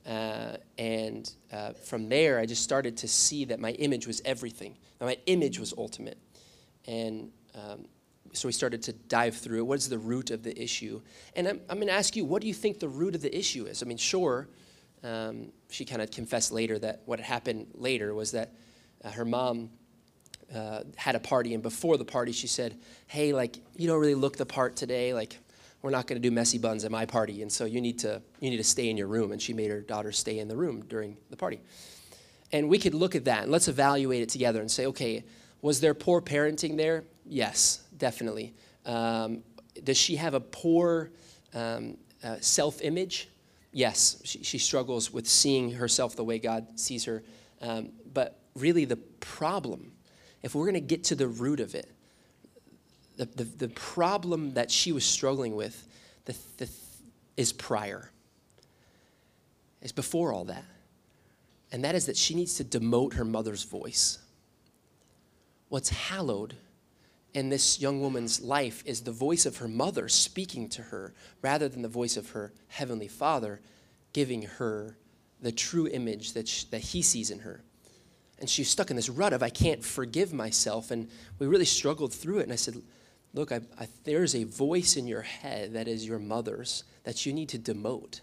Uh, 0.06 0.58
and 0.78 1.32
uh, 1.51 1.71
from 1.71 2.10
there, 2.10 2.39
I 2.39 2.45
just 2.45 2.63
started 2.63 2.97
to 2.97 3.08
see 3.08 3.45
that 3.45 3.60
my 3.60 3.71
image 3.71 4.06
was 4.06 4.21
everything. 4.23 4.75
Now, 4.99 5.08
my 5.08 5.17
image 5.25 5.60
was 5.60 5.73
ultimate. 5.78 6.17
And 6.86 7.32
um, 7.56 7.86
so 8.34 8.47
we 8.47 8.51
started 8.51 8.84
to 8.84 8.93
dive 8.93 9.36
through 9.36 9.60
it. 9.60 9.65
What 9.65 9.80
is 9.80 9.89
the 9.89 9.97
root 9.97 10.30
of 10.30 10.43
the 10.43 10.62
issue? 10.62 11.01
And 11.36 11.47
I'm, 11.47 11.62
I'm 11.69 11.78
going 11.78 11.88
to 11.88 11.93
ask 11.93 12.15
you, 12.15 12.25
what 12.25 12.41
do 12.41 12.47
you 12.47 12.54
think 12.54 12.80
the 12.80 12.89
root 12.89 13.15
of 13.15 13.21
the 13.21 13.36
issue 13.36 13.65
is? 13.65 13.82
I 13.82 13.86
mean, 13.86 13.97
sure, 13.97 14.47
um, 15.06 15.52
she 15.70 15.86
kind 15.86 16.02
of 16.02 16.12
confessed 16.12 16.52
later 16.52 16.80
that 16.80 17.02
what 17.06 17.20
happened 17.20 17.68
later 17.74 18.13
was 18.13 18.32
that 18.32 18.54
uh, 19.04 19.12
her 19.12 19.26
mom 19.26 19.70
uh, 20.54 20.82
had 20.96 21.15
a 21.15 21.20
party, 21.20 21.54
and 21.54 21.62
before 21.62 21.98
the 21.98 22.06
party, 22.06 22.32
she 22.32 22.48
said, 22.48 22.78
"Hey, 23.08 23.34
like 23.34 23.58
you 23.76 23.88
don't 23.88 24.00
really 24.00 24.15
look 24.15 24.38
the 24.38 24.46
part 24.46 24.76
today. 24.76 25.13
Like 25.13 25.38
we're 25.82 25.91
not 25.91 26.08
going 26.08 26.22
to 26.22 26.28
do 26.28 26.34
messy 26.34 26.58
buns 26.58 26.86
at 26.86 26.91
my 26.91 27.06
party, 27.06 27.41
and 27.41 27.52
so 27.52 27.65
you 27.65 27.82
need 27.82 28.00
to 28.00 28.22
you 28.39 28.50
need 28.50 28.58
to 28.58 28.63
stay 28.63 28.89
in 28.89 28.98
your 28.98 29.08
room." 29.08 29.32
And 29.32 29.41
she 29.41 29.54
made 29.54 29.70
her 29.70 29.82
daughter 29.82 30.12
stay 30.12 30.39
in 30.39 30.48
the 30.48 30.58
room 30.58 30.84
during 30.88 31.18
the 31.30 31.38
party. 31.38 31.60
And 32.52 32.70
we 32.70 32.80
could 32.80 32.94
look 32.94 33.15
at 33.15 33.26
that 33.26 33.44
and 33.44 33.52
let's 33.52 33.68
evaluate 33.68 34.22
it 34.22 34.30
together 34.30 34.62
and 34.62 34.70
say, 34.70 34.86
okay, 34.86 35.24
was 35.62 35.82
there 35.82 35.94
poor 35.94 36.22
parenting 36.22 36.78
there? 36.78 37.04
Yes, 37.26 37.84
definitely. 37.98 38.54
Um, 38.86 39.44
does 39.84 39.98
she 39.98 40.15
have 40.15 40.36
a 40.36 40.39
poor 40.39 41.12
um, 41.54 41.98
uh, 42.24 42.38
self 42.39 42.82
image? 42.82 43.30
Yes, 43.76 44.22
she, 44.24 44.42
she, 44.42 44.58
struggles 44.58 45.12
with 45.12 45.28
seeing 45.28 45.70
herself 45.70 46.16
the 46.16 46.24
way 46.24 46.40
God 46.40 46.80
sees 46.80 47.04
her. 47.04 47.22
Um, 47.62 47.90
but 48.14 48.40
really, 48.56 48.86
the 48.86 48.96
problem, 48.96 49.92
if 50.42 50.56
we're 50.56 50.64
going 50.64 50.76
to 50.76 50.80
get 50.80 51.04
to 51.06 51.16
the 51.16 51.28
root 51.28 51.60
of 51.60 51.76
it, 51.76 51.92
the, 53.18 53.26
the, 53.26 53.44
the 53.44 53.68
problem 53.70 54.54
that 54.54 54.72
she 54.72 54.94
was 54.94 55.04
struggling 55.04 55.58
with 55.58 55.88
the, 56.24 56.36
the, 56.58 56.70
is 57.36 57.52
prior, 57.52 58.10
is 59.82 59.92
before 59.92 60.32
all 60.32 60.46
that. 60.46 60.66
And 61.74 61.84
that 61.84 61.96
is 61.96 62.06
that 62.06 62.16
she 62.16 62.34
needs 62.34 62.56
to 62.56 62.64
demote 62.64 63.16
her 63.16 63.26
mother's 63.26 63.64
voice. 63.64 64.20
What's 65.68 65.90
hallowed 65.90 66.56
in 67.36 67.50
this 67.50 67.82
young 67.82 68.00
woman's 68.00 68.41
life 68.41 68.82
is 68.86 69.02
the 69.02 69.12
voice 69.12 69.45
of 69.45 69.58
her 69.58 69.67
mother 69.67 70.08
speaking 70.08 70.69
to 70.69 70.82
her 70.82 71.13
rather 71.41 71.67
than 71.67 71.82
the 71.82 71.89
voice 71.89 72.15
of 72.15 72.30
her 72.30 72.54
heavenly 72.69 73.10
father 73.10 73.60
giving 74.13 74.43
her 74.43 74.98
the 75.41 75.52
true 75.52 75.86
image 75.86 76.32
that, 76.32 76.48
she, 76.48 76.65
that 76.71 76.80
he 76.80 77.02
sees 77.02 77.30
in 77.30 77.39
her. 77.39 77.62
And 78.39 78.50
she's 78.50 78.69
stuck 78.69 78.89
in 78.89 78.95
this 78.95 79.10
rut 79.10 79.34
of, 79.34 79.43
I 79.43 79.50
can't 79.50 79.84
forgive 79.84 80.32
myself. 80.32 80.91
And 80.91 81.10
we 81.38 81.45
really 81.45 81.65
struggled 81.65 82.13
through 82.13 82.39
it. 82.39 82.43
And 82.43 82.54
I 82.54 82.58
said, 82.58 82.82
Look, 83.34 83.52
I, 83.52 83.60
I, 83.78 83.89
there's 84.06 84.34
a 84.34 84.45
voice 84.45 84.95
in 84.95 85.06
your 85.08 85.21
head 85.21 85.74
that 85.74 85.89
is 85.89 86.08
your 86.08 86.19
mother's 86.19 86.86
that 87.04 87.26
you 87.26 87.34
need 87.34 87.50
to 87.50 87.60
demote 87.60 88.21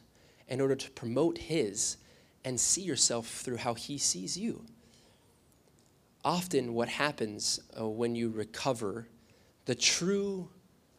in 0.48 0.58
order 0.58 0.74
to 0.74 0.90
promote 0.92 1.36
his 1.36 1.98
and 2.46 2.58
see 2.58 2.80
yourself 2.80 3.26
through 3.26 3.58
how 3.58 3.74
he 3.74 3.98
sees 3.98 4.38
you 4.38 4.64
often 6.24 6.74
what 6.74 6.88
happens 6.88 7.60
uh, 7.78 7.88
when 7.88 8.14
you 8.14 8.30
recover 8.30 9.08
the 9.64 9.74
true 9.74 10.48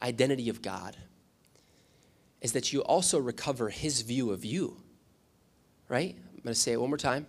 identity 0.02 0.50
of 0.50 0.62
God 0.62 0.98
is 2.42 2.52
that 2.54 2.74
you 2.74 2.82
also 2.82 3.20
recover 3.20 3.70
his 3.70 4.02
view 4.02 4.32
of 4.32 4.44
you. 4.44 4.78
Right? 5.88 6.16
I'm 6.18 6.44
going 6.44 6.54
to 6.54 6.56
say 6.56 6.74
it 6.74 6.82
one 6.82 6.90
more 6.90 6.98
time. 6.98 7.26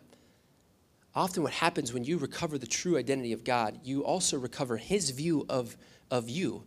Often, 1.15 1.45
what 1.45 1.53
happens 1.53 1.93
when 1.93 2.03
you 2.03 2.19
recover 2.19 2.59
the 2.59 2.67
true 2.67 2.99
identity 2.99 3.33
of 3.33 3.45
God, 3.45 3.79
you 3.85 4.05
also 4.05 4.37
recover 4.37 4.77
his 4.77 5.11
view 5.11 5.47
of, 5.49 5.77
of 6.11 6.29
you. 6.29 6.65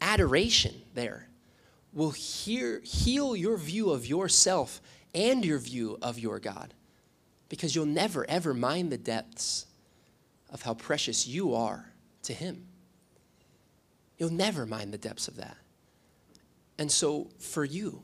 Adoration 0.00 0.74
there. 0.94 1.28
will 1.92 2.12
hear, 2.12 2.80
heal 2.84 3.34
your 3.34 3.56
view 3.56 3.90
of 3.90 4.06
yourself 4.06 4.80
and 5.12 5.44
your 5.44 5.58
view 5.58 5.98
of 6.00 6.20
your 6.20 6.38
God 6.38 6.72
because 7.48 7.74
you'll 7.74 7.84
never, 7.84 8.24
ever 8.30 8.54
mind 8.54 8.92
the 8.92 8.96
depths 8.96 9.66
of 10.50 10.62
how 10.62 10.74
precious 10.74 11.26
you 11.26 11.54
are 11.54 11.92
to 12.24 12.32
Him. 12.32 12.66
You'll 14.18 14.30
never 14.30 14.66
mind 14.66 14.92
the 14.92 14.98
depths 14.98 15.28
of 15.28 15.36
that. 15.36 15.56
And 16.78 16.90
so, 16.90 17.30
for 17.38 17.64
you, 17.64 18.02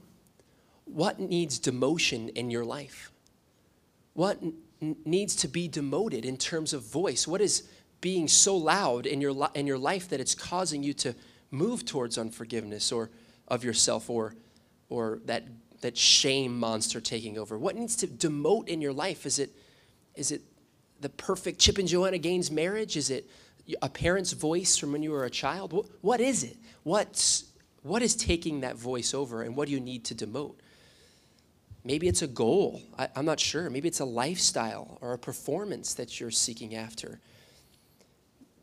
what 0.84 1.18
needs 1.18 1.58
demotion 1.58 2.30
in 2.30 2.50
your 2.50 2.64
life? 2.64 3.10
What 4.14 4.38
n- 4.42 4.96
needs 5.04 5.34
to 5.36 5.48
be 5.48 5.68
demoted 5.68 6.24
in 6.24 6.36
terms 6.36 6.72
of 6.72 6.82
voice? 6.82 7.26
What 7.26 7.40
is 7.40 7.68
being 8.00 8.28
so 8.28 8.56
loud 8.56 9.06
in 9.06 9.20
your, 9.20 9.32
li- 9.32 9.48
in 9.54 9.66
your 9.66 9.78
life 9.78 10.08
that 10.10 10.20
it's 10.20 10.34
causing 10.34 10.82
you 10.82 10.94
to 10.94 11.14
move 11.50 11.84
towards 11.84 12.18
unforgiveness 12.18 12.92
or 12.92 13.10
of 13.48 13.64
yourself 13.64 14.08
or, 14.08 14.34
or 14.88 15.20
that, 15.24 15.44
that 15.80 15.96
shame 15.96 16.58
monster 16.58 17.00
taking 17.00 17.36
over? 17.38 17.58
What 17.58 17.76
needs 17.76 17.96
to 17.96 18.06
demote 18.06 18.68
in 18.68 18.80
your 18.80 18.92
life? 18.92 19.26
Is 19.26 19.38
it, 19.38 19.50
is 20.14 20.30
it 20.30 20.42
the 21.00 21.08
perfect 21.08 21.58
Chip 21.58 21.78
and 21.78 21.88
Joanna 21.88 22.18
Gaines 22.18 22.50
marriage? 22.50 22.96
Is 22.96 23.10
it 23.10 23.28
a 23.82 23.88
parent's 23.88 24.32
voice 24.32 24.76
from 24.76 24.92
when 24.92 25.02
you 25.02 25.10
were 25.10 25.24
a 25.24 25.30
child? 25.30 25.88
What, 26.00 26.20
is 26.20 26.44
it? 26.44 26.56
What's, 26.82 27.44
what 27.82 28.02
is 28.02 28.14
taking 28.14 28.60
that 28.60 28.76
voice 28.76 29.14
over 29.14 29.42
and 29.42 29.56
what 29.56 29.66
do 29.66 29.74
you 29.74 29.80
need 29.80 30.04
to 30.06 30.14
demote? 30.14 30.54
Maybe 31.84 32.08
it's 32.08 32.22
a 32.22 32.26
goal. 32.26 32.82
I, 32.98 33.08
am 33.14 33.24
not 33.24 33.38
sure. 33.38 33.70
Maybe 33.70 33.86
it's 33.86 34.00
a 34.00 34.04
lifestyle 34.04 34.98
or 35.00 35.12
a 35.12 35.18
performance 35.18 35.94
that 35.94 36.18
you're 36.18 36.32
seeking 36.32 36.74
after. 36.74 37.20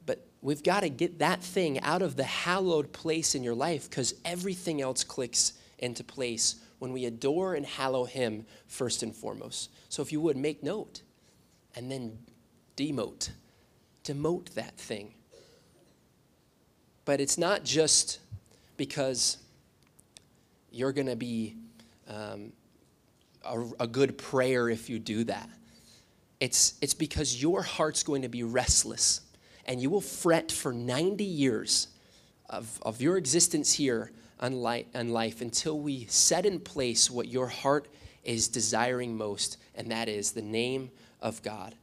But 0.06 0.26
we've 0.42 0.64
got 0.64 0.82
to 0.82 0.90
get 0.90 1.20
that 1.20 1.42
thing 1.42 1.80
out 1.82 2.02
of 2.02 2.18
the 2.18 2.26
hallowed 2.26 2.92
place 2.92 3.34
in 3.34 3.44
your 3.44 3.56
life 3.56 3.90
because 3.90 4.14
everything 4.26 4.82
else 4.82 5.06
clicks 5.06 5.54
into 5.80 6.04
place 6.04 6.56
when 6.80 6.92
we 6.92 7.06
adore 7.06 7.56
and 7.56 7.66
hallow 7.66 8.04
Him 8.04 8.46
first 8.68 9.04
and 9.04 9.16
foremost. 9.16 9.70
So 9.88 10.02
if 10.02 10.12
you 10.12 10.20
would, 10.20 10.36
make 10.36 10.62
note 10.62 11.02
and 11.76 11.92
then 11.92 12.18
demote, 12.78 13.30
demote 14.04 14.54
that 14.54 14.78
thing. 14.78 15.14
But 17.06 17.20
it's 17.20 17.38
not 17.38 17.64
just 17.64 18.20
because 18.78 19.38
you're 20.72 20.94
going 20.94 21.08
to 21.08 21.16
be. 21.16 21.56
Um, 22.08 22.54
a, 23.46 23.64
a 23.82 23.88
good 23.88 24.18
prayer 24.18 24.70
if 24.70 24.90
you 24.90 25.00
do 25.00 25.24
that. 25.26 25.50
It's, 26.40 26.76
it's 26.82 26.94
because 26.94 27.42
your 27.42 27.62
heart's 27.62 28.04
going 28.04 28.22
to 28.24 28.30
be 28.30 28.44
restless 28.44 29.22
and 29.66 29.82
you 29.82 29.90
will 29.90 30.02
fret 30.02 30.52
for 30.52 30.74
90 30.74 31.24
years 31.24 31.88
of, 32.50 32.80
of 32.82 33.02
your 33.02 33.18
existence 33.18 33.74
here 33.74 34.12
on, 34.40 34.62
li- 34.62 34.86
on 34.94 35.10
life 35.10 35.42
until 35.42 35.80
we 35.80 36.06
set 36.10 36.46
in 36.46 36.60
place 36.60 37.10
what 37.10 37.30
your 37.30 37.48
heart 37.48 37.88
is 38.26 38.50
desiring 38.50 39.16
most, 39.16 39.58
and 39.76 39.90
that 39.92 40.10
is 40.10 40.32
the 40.32 40.42
name 40.42 40.92
of 41.24 41.42
God. 41.42 41.74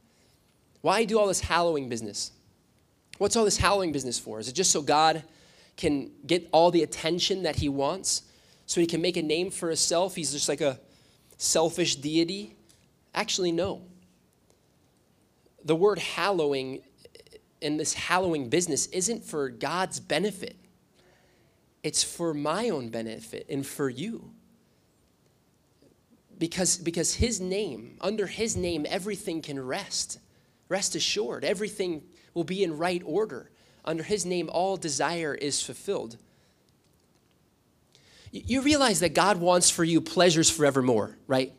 Why 0.79 1.03
do 1.03 1.19
all 1.19 1.27
this 1.27 1.41
hallowing 1.41 1.89
business? 1.89 2.31
What's 3.17 3.35
all 3.35 3.43
this 3.43 3.57
hallowing 3.57 3.91
business 3.91 4.17
for? 4.17 4.39
Is 4.39 4.47
it 4.47 4.53
just 4.53 4.71
so 4.71 4.81
God 4.81 5.23
can 5.75 6.11
get 6.25 6.47
all 6.53 6.71
the 6.71 6.83
attention 6.83 7.43
that 7.43 7.57
he 7.57 7.67
wants? 7.67 8.23
So 8.65 8.79
he 8.79 8.87
can 8.87 9.01
make 9.01 9.17
a 9.17 9.21
name 9.21 9.51
for 9.51 9.67
himself? 9.67 10.15
He's 10.15 10.31
just 10.31 10.47
like 10.47 10.61
a 10.61 10.79
selfish 11.37 11.97
deity? 11.97 12.55
Actually, 13.13 13.51
no. 13.51 13.81
The 15.65 15.75
word 15.75 15.99
hallowing 15.99 16.81
in 17.61 17.77
this 17.77 17.93
hallowing 17.93 18.49
business 18.49 18.87
isn't 18.87 19.23
for 19.23 19.49
God's 19.49 19.99
benefit, 19.99 20.55
it's 21.83 22.03
for 22.03 22.33
my 22.33 22.69
own 22.69 22.89
benefit 22.89 23.45
and 23.49 23.65
for 23.65 23.89
you. 23.89 24.31
Because, 26.41 26.77
because 26.77 27.13
his 27.13 27.39
name, 27.39 27.97
under 28.01 28.25
his 28.25 28.57
name, 28.57 28.87
everything 28.89 29.43
can 29.43 29.63
rest. 29.63 30.17
Rest 30.69 30.95
assured, 30.95 31.45
everything 31.45 32.01
will 32.33 32.43
be 32.43 32.63
in 32.63 32.79
right 32.79 33.03
order. 33.05 33.51
Under 33.85 34.01
his 34.01 34.25
name, 34.25 34.49
all 34.51 34.75
desire 34.75 35.35
is 35.35 35.61
fulfilled. 35.61 36.17
You 38.31 38.63
realize 38.63 39.01
that 39.01 39.13
God 39.13 39.37
wants 39.37 39.69
for 39.69 39.83
you 39.83 40.01
pleasures 40.01 40.49
forevermore, 40.49 41.15
right? 41.27 41.53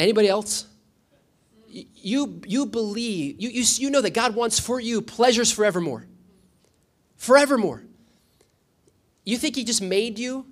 Anybody 0.00 0.26
else? 0.26 0.66
You, 1.68 2.40
you 2.44 2.66
believe, 2.66 3.40
you, 3.40 3.48
you, 3.48 3.62
you 3.76 3.90
know 3.90 4.00
that 4.00 4.12
God 4.12 4.34
wants 4.34 4.58
for 4.58 4.80
you 4.80 5.02
pleasures 5.02 5.52
forevermore. 5.52 6.08
Forevermore. 7.14 7.84
You 9.24 9.38
think 9.38 9.54
He 9.54 9.62
just 9.62 9.80
made 9.80 10.18
you 10.18 10.46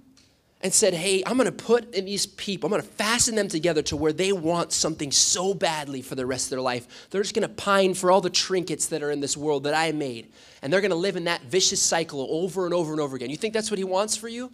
and 0.63 0.73
said, 0.73 0.93
Hey, 0.95 1.23
I'm 1.25 1.37
going 1.37 1.47
to 1.47 1.53
put 1.53 1.95
in 1.95 2.05
these 2.05 2.27
people, 2.27 2.67
I'm 2.67 2.71
going 2.71 2.83
to 2.83 2.89
fasten 2.89 3.35
them 3.35 3.49
together 3.49 3.83
to 3.83 3.97
where 3.97 4.13
they 4.13 4.33
want 4.33 4.73
something 4.73 5.11
so 5.11 5.55
badly 5.55 6.03
for 6.03 6.15
the 6.15 6.27
rest 6.27 6.47
of 6.47 6.51
their 6.51 6.61
life. 6.61 7.09
They're 7.11 7.23
just 7.23 7.35
going 7.35 7.49
to 7.49 7.55
pine 7.55 7.95
for 7.95 8.11
all 8.11 8.21
the 8.21 8.31
trinkets 8.31 8.87
that 8.87 9.03
are 9.03 9.11
in 9.11 9.21
this 9.21 9.37
world 9.37 9.65
that 9.65 9.75
I 9.75 9.93
made. 9.93 10.31
And 10.63 10.73
they're 10.73 10.81
going 10.81 10.91
to 10.91 10.97
live 10.97 11.17
in 11.17 11.25
that 11.25 11.43
vicious 11.43 11.81
cycle 11.81 12.27
over 12.31 12.65
and 12.67 12.75
over 12.75 12.93
and 12.93 13.01
over 13.01 13.17
again. 13.17 13.31
You 13.31 13.37
think 13.37 13.55
that's 13.55 13.71
what 13.71 13.79
He 13.79 13.85
wants 13.85 14.17
for 14.17 14.29
you? 14.29 14.53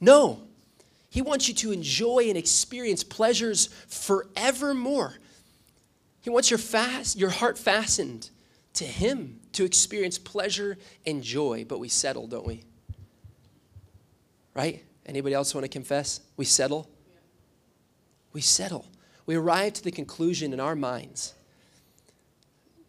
No. 0.00 0.42
He 1.10 1.22
wants 1.22 1.48
you 1.48 1.54
to 1.54 1.72
enjoy 1.72 2.26
and 2.28 2.36
experience 2.36 3.02
pleasures 3.02 3.66
forevermore. 3.88 5.14
He 6.20 6.30
wants 6.30 6.50
your, 6.50 6.58
fast, 6.58 7.18
your 7.18 7.30
heart 7.30 7.56
fastened 7.56 8.30
to 8.74 8.84
Him 8.84 9.40
to 9.52 9.64
experience 9.64 10.18
pleasure 10.18 10.76
and 11.06 11.22
joy. 11.22 11.64
But 11.66 11.78
we 11.78 11.88
settle, 11.88 12.26
don't 12.26 12.46
we? 12.46 12.62
Right? 14.54 14.85
Anybody 15.06 15.34
else 15.34 15.54
want 15.54 15.64
to 15.64 15.68
confess? 15.68 16.20
We 16.36 16.44
settle? 16.44 16.90
We 18.32 18.40
settle. 18.40 18.86
We 19.24 19.36
arrive 19.36 19.74
to 19.74 19.84
the 19.84 19.92
conclusion 19.92 20.52
in 20.52 20.60
our 20.60 20.76
minds 20.76 21.34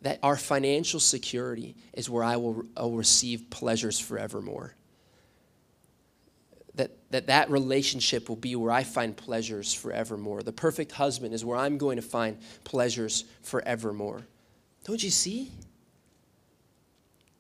that 0.02 0.20
our 0.22 0.36
financial 0.36 1.00
security 1.00 1.76
is 1.94 2.10
where 2.10 2.24
I 2.24 2.38
will, 2.38 2.64
I 2.76 2.84
will 2.84 2.98
receive 2.98 3.50
pleasures 3.50 4.00
forevermore. 4.00 4.76
That, 6.76 6.92
that 7.12 7.28
that 7.28 7.50
relationship 7.50 8.30
will 8.30 8.36
be 8.36 8.56
where 8.56 8.72
I 8.72 8.84
find 8.84 9.18
pleasures 9.18 9.74
forevermore. 9.74 10.44
The 10.44 10.54
perfect 10.54 10.92
husband 10.92 11.34
is 11.34 11.44
where 11.44 11.58
I'm 11.58 11.78
going 11.78 11.96
to 11.96 12.04
find 12.04 12.38
pleasures 12.64 13.26
forevermore. 13.42 14.28
Don't 14.84 15.02
you 15.04 15.10
see? 15.10 15.52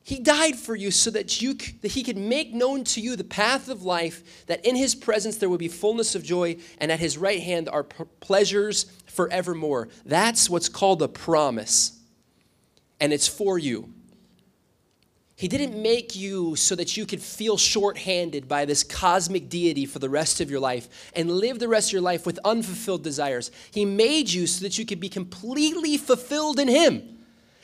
He 0.08 0.20
died 0.20 0.56
for 0.56 0.74
you 0.74 0.90
so 0.90 1.12
that, 1.12 1.42
you, 1.42 1.56
that 1.82 1.92
he 1.92 2.02
could 2.02 2.16
make 2.16 2.54
known 2.54 2.86
to 2.86 3.02
you 3.02 3.18
the 3.18 3.26
path 3.26 3.68
of 3.68 3.84
life, 3.84 4.46
that 4.46 4.66
in 4.66 4.74
his 4.74 4.96
presence 4.96 5.36
there 5.36 5.50
would 5.50 5.60
be 5.60 5.68
fullness 5.68 6.16
of 6.16 6.24
joy, 6.24 6.56
and 6.78 6.94
at 6.94 7.02
his 7.02 7.18
right 7.18 7.42
hand 7.42 7.68
are 7.68 7.84
pleasures 7.84 8.86
forevermore. 9.08 9.90
That's 10.06 10.50
what's 10.50 10.70
called 10.70 11.02
a 11.02 11.10
promise, 11.10 12.00
and 13.02 13.12
it's 13.12 13.28
for 13.28 13.60
you. 13.60 13.94
He 15.36 15.50
didn't 15.50 15.78
make 15.82 16.16
you 16.16 16.56
so 16.56 16.74
that 16.76 16.96
you 16.96 17.06
could 17.06 17.22
feel 17.22 17.58
shorthanded 17.58 18.48
by 18.48 18.64
this 18.64 18.86
cosmic 18.86 19.50
deity 19.50 19.86
for 19.86 20.00
the 20.00 20.10
rest 20.10 20.40
of 20.40 20.50
your 20.50 20.62
life 20.62 21.12
and 21.18 21.30
live 21.30 21.60
the 21.60 21.68
rest 21.68 21.90
of 21.90 21.94
your 21.94 22.02
life 22.02 22.26
with 22.26 22.40
unfulfilled 22.46 23.04
desires. 23.04 23.52
He 23.72 23.84
made 23.84 24.30
you 24.30 24.48
so 24.48 24.64
that 24.64 24.78
you 24.78 24.86
could 24.86 25.02
be 25.02 25.10
completely 25.10 25.98
fulfilled 25.98 26.62
in 26.62 26.70
Him 26.70 27.17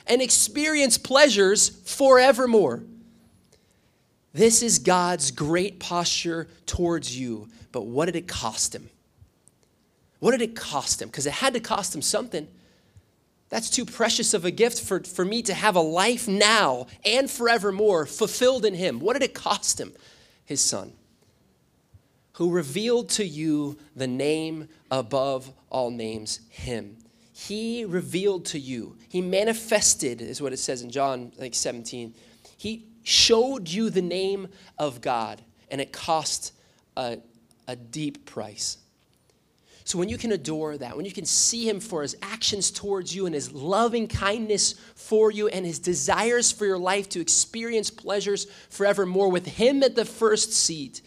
and 0.06 0.20
experience 0.20 0.98
pleasures 0.98 1.68
forevermore. 1.68 2.82
This 4.32 4.62
is 4.62 4.78
God's 4.80 5.30
great 5.30 5.78
posture 5.78 6.48
towards 6.66 7.18
you. 7.18 7.48
But 7.72 7.82
what 7.82 8.06
did 8.06 8.16
it 8.16 8.28
cost 8.28 8.74
him? 8.74 8.90
What 10.18 10.32
did 10.32 10.42
it 10.42 10.56
cost 10.56 11.00
him? 11.00 11.08
Because 11.08 11.26
it 11.26 11.34
had 11.34 11.54
to 11.54 11.60
cost 11.60 11.94
him 11.94 12.02
something. 12.02 12.48
That's 13.48 13.70
too 13.70 13.84
precious 13.84 14.34
of 14.34 14.44
a 14.44 14.50
gift 14.50 14.80
for, 14.80 15.00
for 15.00 15.24
me 15.24 15.42
to 15.42 15.54
have 15.54 15.76
a 15.76 15.80
life 15.80 16.26
now 16.26 16.88
and 17.04 17.30
forevermore 17.30 18.06
fulfilled 18.06 18.64
in 18.64 18.74
him. 18.74 18.98
What 19.00 19.12
did 19.12 19.22
it 19.22 19.34
cost 19.34 19.80
him? 19.80 19.92
His 20.44 20.60
son, 20.60 20.92
who 22.32 22.50
revealed 22.50 23.08
to 23.10 23.24
you 23.24 23.78
the 23.94 24.06
name 24.06 24.68
above 24.90 25.50
all 25.70 25.90
names, 25.90 26.40
him 26.50 26.96
he 27.36 27.84
revealed 27.84 28.46
to 28.46 28.60
you. 28.60 28.96
He 29.08 29.20
manifested, 29.20 30.22
is 30.22 30.40
what 30.40 30.52
it 30.52 30.58
says 30.58 30.82
in 30.82 30.90
John 30.90 31.32
like 31.36 31.54
17. 31.54 32.14
He 32.56 32.86
showed 33.02 33.68
you 33.68 33.90
the 33.90 34.02
name 34.02 34.46
of 34.78 35.00
God, 35.00 35.42
and 35.68 35.80
it 35.80 35.92
cost 35.92 36.52
a, 36.96 37.18
a 37.66 37.74
deep 37.74 38.24
price. 38.24 38.78
So 39.82 39.98
when 39.98 40.08
you 40.08 40.16
can 40.16 40.30
adore 40.30 40.78
that, 40.78 40.96
when 40.96 41.04
you 41.04 41.12
can 41.12 41.24
see 41.24 41.68
him 41.68 41.80
for 41.80 42.02
his 42.02 42.16
actions 42.22 42.70
towards 42.70 43.14
you 43.14 43.26
and 43.26 43.34
his 43.34 43.52
loving 43.52 44.06
kindness 44.06 44.74
for 44.94 45.32
you 45.32 45.48
and 45.48 45.66
his 45.66 45.80
desires 45.80 46.52
for 46.52 46.64
your 46.64 46.78
life 46.78 47.08
to 47.10 47.20
experience 47.20 47.90
pleasures 47.90 48.46
forevermore 48.70 49.30
with 49.30 49.44
him 49.44 49.82
at 49.82 49.96
the 49.96 50.04
first 50.04 50.52
seat, 50.52 51.02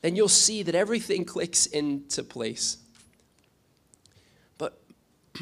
then 0.00 0.16
you'll 0.16 0.28
see 0.28 0.62
that 0.62 0.74
everything 0.74 1.26
clicks 1.26 1.66
into 1.66 2.24
place. 2.24 2.78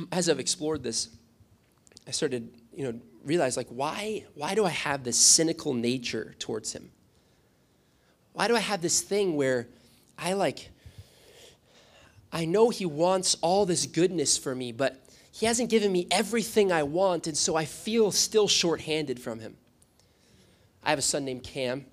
as 0.13 0.29
I've 0.29 0.41
explored 0.41 0.83
this, 0.83 1.09
I 2.07 2.11
started, 2.11 2.51
you 2.75 2.85
know, 2.85 3.01
realize 3.25 3.57
like 3.57 3.69
why 3.69 4.25
why 4.35 4.55
do 4.55 4.65
I 4.65 4.71
have 4.71 5.05
this 5.05 5.19
cynical 5.19 5.75
nature 5.75 6.35
towards 6.39 6.73
him? 6.73 6.91
Why 8.33 8.49
do 8.49 8.57
I 8.57 8.61
have 8.61 8.83
this 8.83 9.01
thing 9.01 9.37
where 9.37 9.69
I 10.19 10.35
like 10.35 10.71
I 12.35 12.47
know 12.47 12.71
he 12.71 12.85
wants 12.85 13.37
all 13.43 13.65
this 13.65 13.87
goodness 13.87 14.37
for 14.37 14.57
me, 14.57 14.73
but 14.73 15.01
he 15.31 15.47
hasn't 15.47 15.71
given 15.71 15.93
me 15.93 16.09
everything 16.11 16.73
I 16.73 16.83
want, 16.83 17.29
and 17.29 17.37
so 17.37 17.55
I 17.55 17.65
feel 17.65 18.11
still 18.11 18.49
shorthanded 18.49 19.21
from 19.21 19.39
him. 19.39 19.57
I 20.83 20.91
have 20.91 20.99
a 20.99 21.03
son 21.03 21.25
named 21.25 21.45
Cam, 21.45 21.87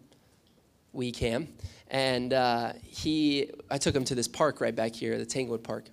wee 0.93 1.11
Cam, 1.11 1.47
and 1.89 2.33
uh, 2.33 2.73
he, 2.83 3.51
I 3.69 3.77
took 3.77 3.95
him 3.95 4.03
to 4.05 4.15
this 4.15 4.27
park 4.27 4.61
right 4.61 4.75
back 4.75 4.95
here, 4.95 5.19
the 5.19 5.27
Tanglewood 5.27 5.63
Park, 5.63 5.85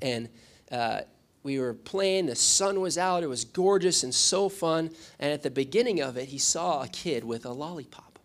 and 0.00 0.28
uh, 0.70 1.00
we 1.42 1.58
were 1.58 1.74
playing. 1.74 2.26
The 2.26 2.36
sun 2.36 2.80
was 2.80 2.98
out. 2.98 3.22
It 3.22 3.28
was 3.28 3.44
gorgeous 3.44 4.02
and 4.02 4.14
so 4.14 4.48
fun. 4.48 4.90
And 5.18 5.32
at 5.32 5.42
the 5.42 5.50
beginning 5.50 6.00
of 6.00 6.16
it, 6.16 6.28
he 6.28 6.38
saw 6.38 6.82
a 6.82 6.88
kid 6.88 7.24
with 7.24 7.46
a 7.46 7.52
lollipop. 7.52 8.18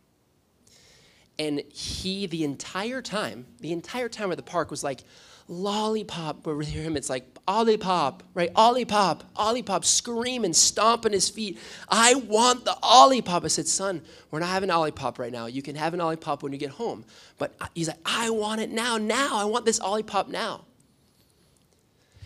And 1.38 1.62
he, 1.70 2.28
the 2.28 2.44
entire 2.44 3.02
time, 3.02 3.46
the 3.60 3.72
entire 3.72 4.10
time 4.10 4.32
at 4.32 4.38
the 4.38 4.44
park 4.44 4.72
was 4.72 4.84
like, 4.84 5.02
lollipop. 5.48 6.44
But 6.44 6.56
with 6.56 6.68
him, 6.68 6.98
it's 6.98 7.10
like, 7.10 7.36
Olipop, 7.48 8.22
right? 8.34 8.52
Olipop, 8.56 9.22
Olipop, 9.36 9.86
screaming, 9.86 10.54
stomping 10.54 11.12
his 11.12 11.30
feet. 11.30 11.60
I 11.88 12.16
want 12.16 12.66
the 12.66 12.76
Olipop. 12.82 13.44
I 13.46 13.48
said, 13.48 13.68
son, 13.68 14.02
we're 14.32 14.40
not 14.40 14.50
having 14.50 14.70
Olipop 14.70 15.20
right 15.20 15.32
now. 15.32 15.46
You 15.46 15.62
can 15.62 15.76
have 15.76 15.94
an 15.94 16.00
Olipop 16.00 16.42
when 16.42 16.52
you 16.52 16.58
get 16.58 16.72
home. 16.72 17.06
But 17.38 17.54
he's 17.76 17.88
like, 17.88 18.00
I 18.06 18.32
want 18.32 18.62
it 18.62 18.72
now, 18.72 18.98
now. 18.98 19.38
I 19.38 19.46
want 19.46 19.66
this 19.66 19.80
Olipop 19.80 20.30
now. 20.30 20.66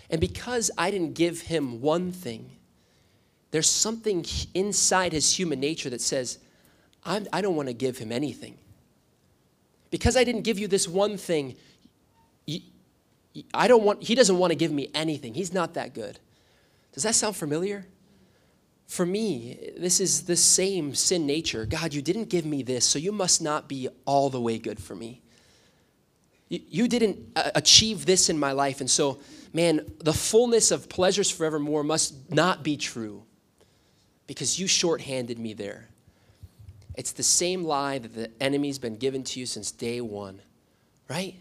And 0.10 0.19
because 0.19 0.72
I 0.78 0.91
didn't 0.91 1.13
give 1.13 1.41
him 1.41 1.82
one 1.82 2.12
thing, 2.12 2.50
there's 3.52 3.69
something 3.69 4.26
inside 4.54 5.13
his 5.13 5.38
human 5.38 5.60
nature 5.60 5.89
that 5.89 6.02
says, 6.02 6.39
I'm, 7.04 7.28
I 7.32 7.41
do 7.41 7.48
not 7.48 7.56
want 7.56 7.67
to 7.67 7.74
give 7.74 7.98
him 7.98 8.12
anything. 8.12 8.58
Because 9.91 10.15
I 10.15 10.24
didn't 10.24 10.41
give 10.43 10.60
you 10.60 10.67
this 10.67 10.88
one 10.88 11.17
thing, 11.17 11.56
I 13.54 13.67
don't 13.67 13.84
want, 13.84 14.04
he 14.04 14.15
doesn't 14.15 14.38
want 14.38 14.52
to 14.52 14.56
give 14.56 14.72
me 14.72 14.89
anything. 14.93 15.34
He's 15.34 15.54
not 15.54 15.74
that 15.76 15.93
good. 15.93 16.19
Does 16.93 17.04
that 17.04 17.15
sound 17.15 17.36
familiar? 17.36 17.86
For 18.88 19.06
me, 19.06 19.72
this 19.78 20.00
is 20.00 20.24
the 20.24 20.36
same 20.36 20.95
sin 20.95 21.28
nature. 21.28 21.65
God, 21.65 21.93
you 21.93 22.02
didn't 22.02 22.30
give 22.30 22.45
me 22.45 22.63
this, 22.63 22.86
so 22.86 22.98
you 22.98 23.12
must 23.12 23.41
not 23.41 23.67
be 23.67 23.88
all 24.06 24.30
the 24.30 24.41
way 24.41 24.58
good 24.58 24.80
for 24.80 24.95
me. 24.95 25.22
You, 26.50 26.88
didn't 26.88 27.19
uh, 27.36 27.52
achieve 27.54 28.08
this 28.08 28.28
in 28.28 28.39
my 28.39 28.54
life, 28.54 28.82
and 28.82 28.89
so 28.89 29.19
man, 29.53 29.91
the 29.99 30.13
fullness 30.13 30.71
of 30.71 30.89
pleasures 30.89 31.29
forevermore 31.29 31.83
must 31.83 32.31
not 32.31 32.63
be 32.63 32.77
true 32.77 33.23
because 34.27 34.59
you 34.59 34.67
shorthanded 34.67 35.39
me 35.39 35.53
there. 35.53 35.89
It's 36.95 37.12
the 37.13 37.23
same 37.23 37.63
lie 37.63 37.97
that 37.97 38.13
the 38.13 38.29
enemy's 38.41 38.77
been 38.77 38.97
given 38.97 39.23
to 39.23 39.39
you 39.39 39.45
since 39.45 39.71
day 39.71 40.01
one, 40.01 40.41
right? 41.07 41.35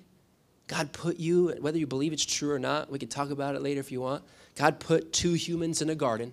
God 0.69 0.93
put 0.93 1.19
you, 1.19 1.55
whether 1.61 1.79
you 1.79 1.87
believe 1.87 2.13
it's 2.13 2.25
true 2.25 2.53
or 2.53 2.59
not, 2.59 2.91
we 2.91 2.99
can 2.99 3.09
talk 3.09 3.31
about 3.31 3.55
it 3.55 3.63
later 3.63 3.81
if 3.81 3.91
you 3.91 4.01
want. 4.01 4.23
God 4.55 4.81
put 4.81 5.13
two 5.13 5.33
humans 5.33 5.83
in 5.83 5.91
a 5.91 5.95
garden, 5.95 6.33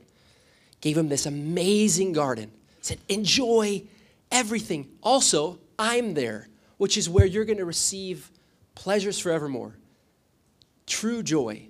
gave 0.82 0.96
them 0.96 1.10
this 1.10 1.26
amazing 1.26 2.14
garden, 2.14 2.52
said, 2.82 3.00
enjoy 3.10 3.84
everything. 4.32 4.90
Also, 5.02 5.60
I'm 5.80 6.14
there, 6.14 6.48
which 6.78 6.98
is 6.98 7.10
where 7.10 7.26
you're 7.26 7.46
going 7.46 7.58
to 7.58 7.66
receive 7.66 8.30
pleasures 8.76 9.20
forevermore 9.20 9.76
true 10.86 11.24
joy. 11.24 11.68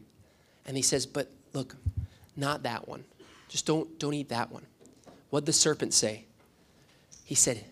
And 0.65 0.75
he 0.75 0.83
says, 0.83 1.05
But 1.05 1.29
look, 1.53 1.75
not 2.35 2.63
that 2.63 2.87
one. 2.87 3.03
Just 3.49 3.65
don't, 3.65 3.97
don't 3.99 4.13
eat 4.13 4.29
that 4.29 4.51
one. 4.51 4.65
What'd 5.29 5.45
the 5.45 5.53
serpent 5.53 5.93
say? 5.93 6.25
He 7.23 7.35
said, 7.35 7.63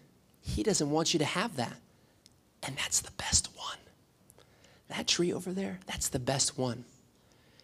He 0.41 0.63
doesn't 0.63 0.89
want 0.89 1.13
you 1.13 1.19
to 1.19 1.25
have 1.25 1.55
that. 1.57 1.77
And 2.63 2.77
that's 2.77 3.01
the 3.01 3.11
best 3.11 3.49
one. 3.55 3.77
That 4.89 5.07
tree 5.07 5.33
over 5.33 5.51
there, 5.51 5.79
that's 5.85 6.09
the 6.09 6.19
best 6.19 6.57
one. 6.57 6.85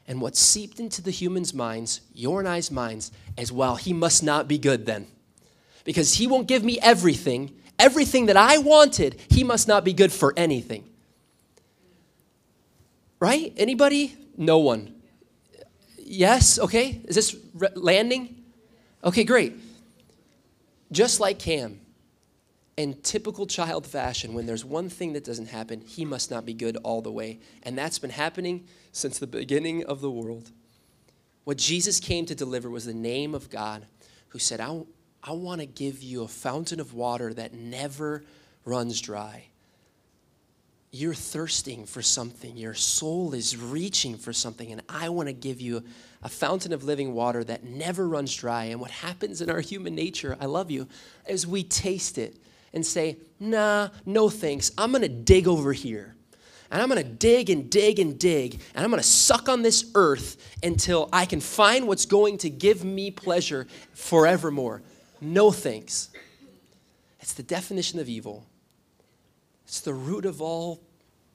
And 0.07 0.19
what 0.19 0.35
seeped 0.35 0.79
into 0.79 1.03
the 1.03 1.11
human's 1.11 1.53
minds, 1.53 2.01
your 2.13 2.39
and 2.39 2.49
I's 2.49 2.71
minds, 2.71 3.11
as 3.37 3.51
well, 3.51 3.75
he 3.75 3.93
must 3.93 4.23
not 4.23 4.47
be 4.47 4.57
good 4.57 4.87
then. 4.87 5.05
Because 5.85 6.15
he 6.15 6.25
won't 6.25 6.47
give 6.47 6.63
me 6.63 6.79
everything. 6.81 7.55
Everything 7.77 8.25
that 8.25 8.35
I 8.35 8.57
wanted, 8.57 9.21
he 9.29 9.43
must 9.43 9.67
not 9.67 9.85
be 9.85 9.93
good 9.93 10.11
for 10.11 10.33
anything. 10.35 10.88
Right? 13.19 13.53
Anybody? 13.57 14.15
No 14.37 14.59
one. 14.59 14.95
Yes? 15.97 16.57
Okay. 16.57 17.01
Is 17.05 17.15
this 17.15 17.35
re- 17.53 17.69
landing? 17.75 18.43
Okay, 19.03 19.23
great. 19.23 19.55
Just 20.91 21.19
like 21.19 21.37
Cam, 21.37 21.79
in 22.77 22.93
typical 23.01 23.45
child 23.45 23.85
fashion, 23.85 24.33
when 24.33 24.45
there's 24.45 24.63
one 24.63 24.89
thing 24.89 25.13
that 25.13 25.23
doesn't 25.23 25.49
happen, 25.49 25.81
he 25.81 26.05
must 26.05 26.31
not 26.31 26.45
be 26.45 26.53
good 26.53 26.77
all 26.77 27.01
the 27.01 27.11
way. 27.11 27.39
And 27.63 27.77
that's 27.77 27.99
been 27.99 28.09
happening 28.09 28.65
since 28.91 29.19
the 29.19 29.27
beginning 29.27 29.83
of 29.85 30.01
the 30.01 30.09
world. 30.09 30.51
What 31.43 31.57
Jesus 31.57 31.99
came 31.99 32.25
to 32.25 32.35
deliver 32.35 32.69
was 32.69 32.85
the 32.85 32.93
name 32.93 33.35
of 33.35 33.49
God, 33.49 33.85
who 34.29 34.39
said, 34.39 34.61
I, 34.61 34.81
I 35.21 35.33
want 35.33 35.59
to 35.61 35.67
give 35.67 36.01
you 36.01 36.23
a 36.23 36.27
fountain 36.27 36.79
of 36.79 36.93
water 36.93 37.33
that 37.33 37.53
never 37.53 38.23
runs 38.65 39.01
dry 39.01 39.48
you're 40.91 41.13
thirsting 41.13 41.85
for 41.85 42.01
something. 42.01 42.57
Your 42.57 42.73
soul 42.73 43.33
is 43.33 43.55
reaching 43.55 44.17
for 44.17 44.33
something. 44.33 44.71
And 44.71 44.81
I 44.89 45.09
want 45.09 45.27
to 45.27 45.33
give 45.33 45.61
you 45.61 45.83
a 46.23 46.29
fountain 46.29 46.73
of 46.73 46.83
living 46.83 47.13
water 47.13 47.43
that 47.43 47.63
never 47.63 48.07
runs 48.07 48.35
dry. 48.35 48.65
And 48.65 48.81
what 48.81 48.91
happens 48.91 49.41
in 49.41 49.49
our 49.49 49.61
human 49.61 49.93
nature, 49.93 50.35
I 50.39 50.45
love 50.45 50.71
you, 50.71 50.87
is 51.27 51.45
we 51.45 51.63
taste 51.63 52.17
it 52.17 52.37
and 52.73 52.85
say, 52.85 53.17
nah, 53.39 53.89
no 54.05 54.29
thanks. 54.29 54.71
I'm 54.77 54.91
going 54.91 55.03
to 55.03 55.09
dig 55.09 55.47
over 55.47 55.73
here. 55.73 56.15
And 56.71 56.81
I'm 56.81 56.89
going 56.89 57.03
to 57.03 57.09
dig 57.09 57.49
and 57.49 57.69
dig 57.69 57.99
and 57.99 58.19
dig. 58.19 58.59
And 58.75 58.83
I'm 58.83 58.91
going 58.91 59.01
to 59.01 59.07
suck 59.07 59.49
on 59.49 59.61
this 59.61 59.91
earth 59.95 60.37
until 60.61 61.09
I 61.11 61.25
can 61.25 61.39
find 61.39 61.87
what's 61.87 62.05
going 62.05 62.37
to 62.39 62.49
give 62.49 62.83
me 62.83 63.11
pleasure 63.11 63.67
forevermore. 63.93 64.81
No 65.21 65.51
thanks. 65.51 66.09
It's 67.19 67.33
the 67.33 67.43
definition 67.43 67.99
of 67.99 68.07
evil. 68.07 68.45
It's 69.69 69.81
the 69.81 69.93
root 69.93 70.25
of 70.25 70.41
all 70.41 70.81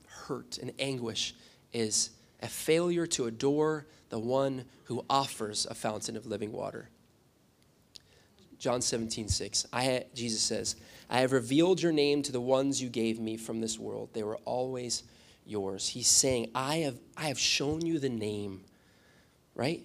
hurt 0.08 0.58
and 0.58 0.72
anguish 0.80 1.36
is 1.72 2.10
a 2.42 2.48
failure 2.48 3.06
to 3.06 3.26
adore 3.26 3.86
the 4.08 4.18
one 4.18 4.64
who 4.86 5.04
offers 5.08 5.66
a 5.70 5.74
fountain 5.74 6.16
of 6.16 6.26
living 6.26 6.50
water. 6.50 6.90
John 8.58 8.82
17, 8.82 9.28
6. 9.28 9.68
I, 9.72 10.06
Jesus 10.16 10.42
says, 10.42 10.74
I 11.08 11.20
have 11.20 11.30
revealed 11.30 11.80
your 11.80 11.92
name 11.92 12.22
to 12.22 12.32
the 12.32 12.40
ones 12.40 12.82
you 12.82 12.88
gave 12.88 13.20
me 13.20 13.36
from 13.36 13.60
this 13.60 13.78
world. 13.78 14.08
They 14.14 14.24
were 14.24 14.40
always 14.44 15.04
yours. 15.46 15.86
He's 15.86 16.08
saying, 16.08 16.50
I 16.56 16.78
have, 16.78 16.96
I 17.16 17.28
have 17.28 17.38
shown 17.38 17.86
you 17.86 18.00
the 18.00 18.08
name, 18.08 18.64
right? 19.54 19.80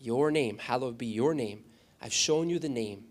Your 0.00 0.30
name, 0.30 0.58
hallowed 0.58 0.98
be 0.98 1.06
your 1.06 1.34
name. 1.34 1.64
I've 2.00 2.12
shown 2.12 2.48
you 2.48 2.60
the 2.60 2.68
name. 2.68 3.06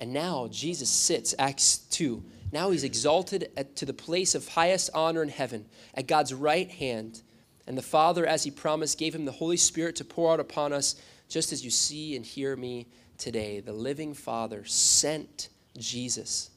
And 0.00 0.12
now 0.12 0.48
Jesus 0.50 0.90
sits, 0.90 1.32
Acts 1.38 1.78
2, 1.78 2.24
now 2.52 2.70
he's 2.70 2.84
exalted 2.84 3.50
at, 3.56 3.76
to 3.76 3.86
the 3.86 3.92
place 3.92 4.34
of 4.34 4.48
highest 4.48 4.90
honor 4.94 5.22
in 5.22 5.28
heaven 5.28 5.66
at 5.94 6.06
God's 6.06 6.34
right 6.34 6.70
hand. 6.70 7.22
And 7.66 7.78
the 7.78 7.82
Father, 7.82 8.26
as 8.26 8.42
he 8.44 8.50
promised, 8.50 8.98
gave 8.98 9.14
him 9.14 9.24
the 9.24 9.32
Holy 9.32 9.56
Spirit 9.56 9.96
to 9.96 10.04
pour 10.04 10.32
out 10.32 10.40
upon 10.40 10.72
us, 10.72 10.96
just 11.28 11.52
as 11.52 11.64
you 11.64 11.70
see 11.70 12.16
and 12.16 12.24
hear 12.24 12.56
me 12.56 12.88
today. 13.18 13.60
The 13.60 13.72
living 13.72 14.14
Father 14.14 14.64
sent 14.64 15.48
Jesus 15.78 16.50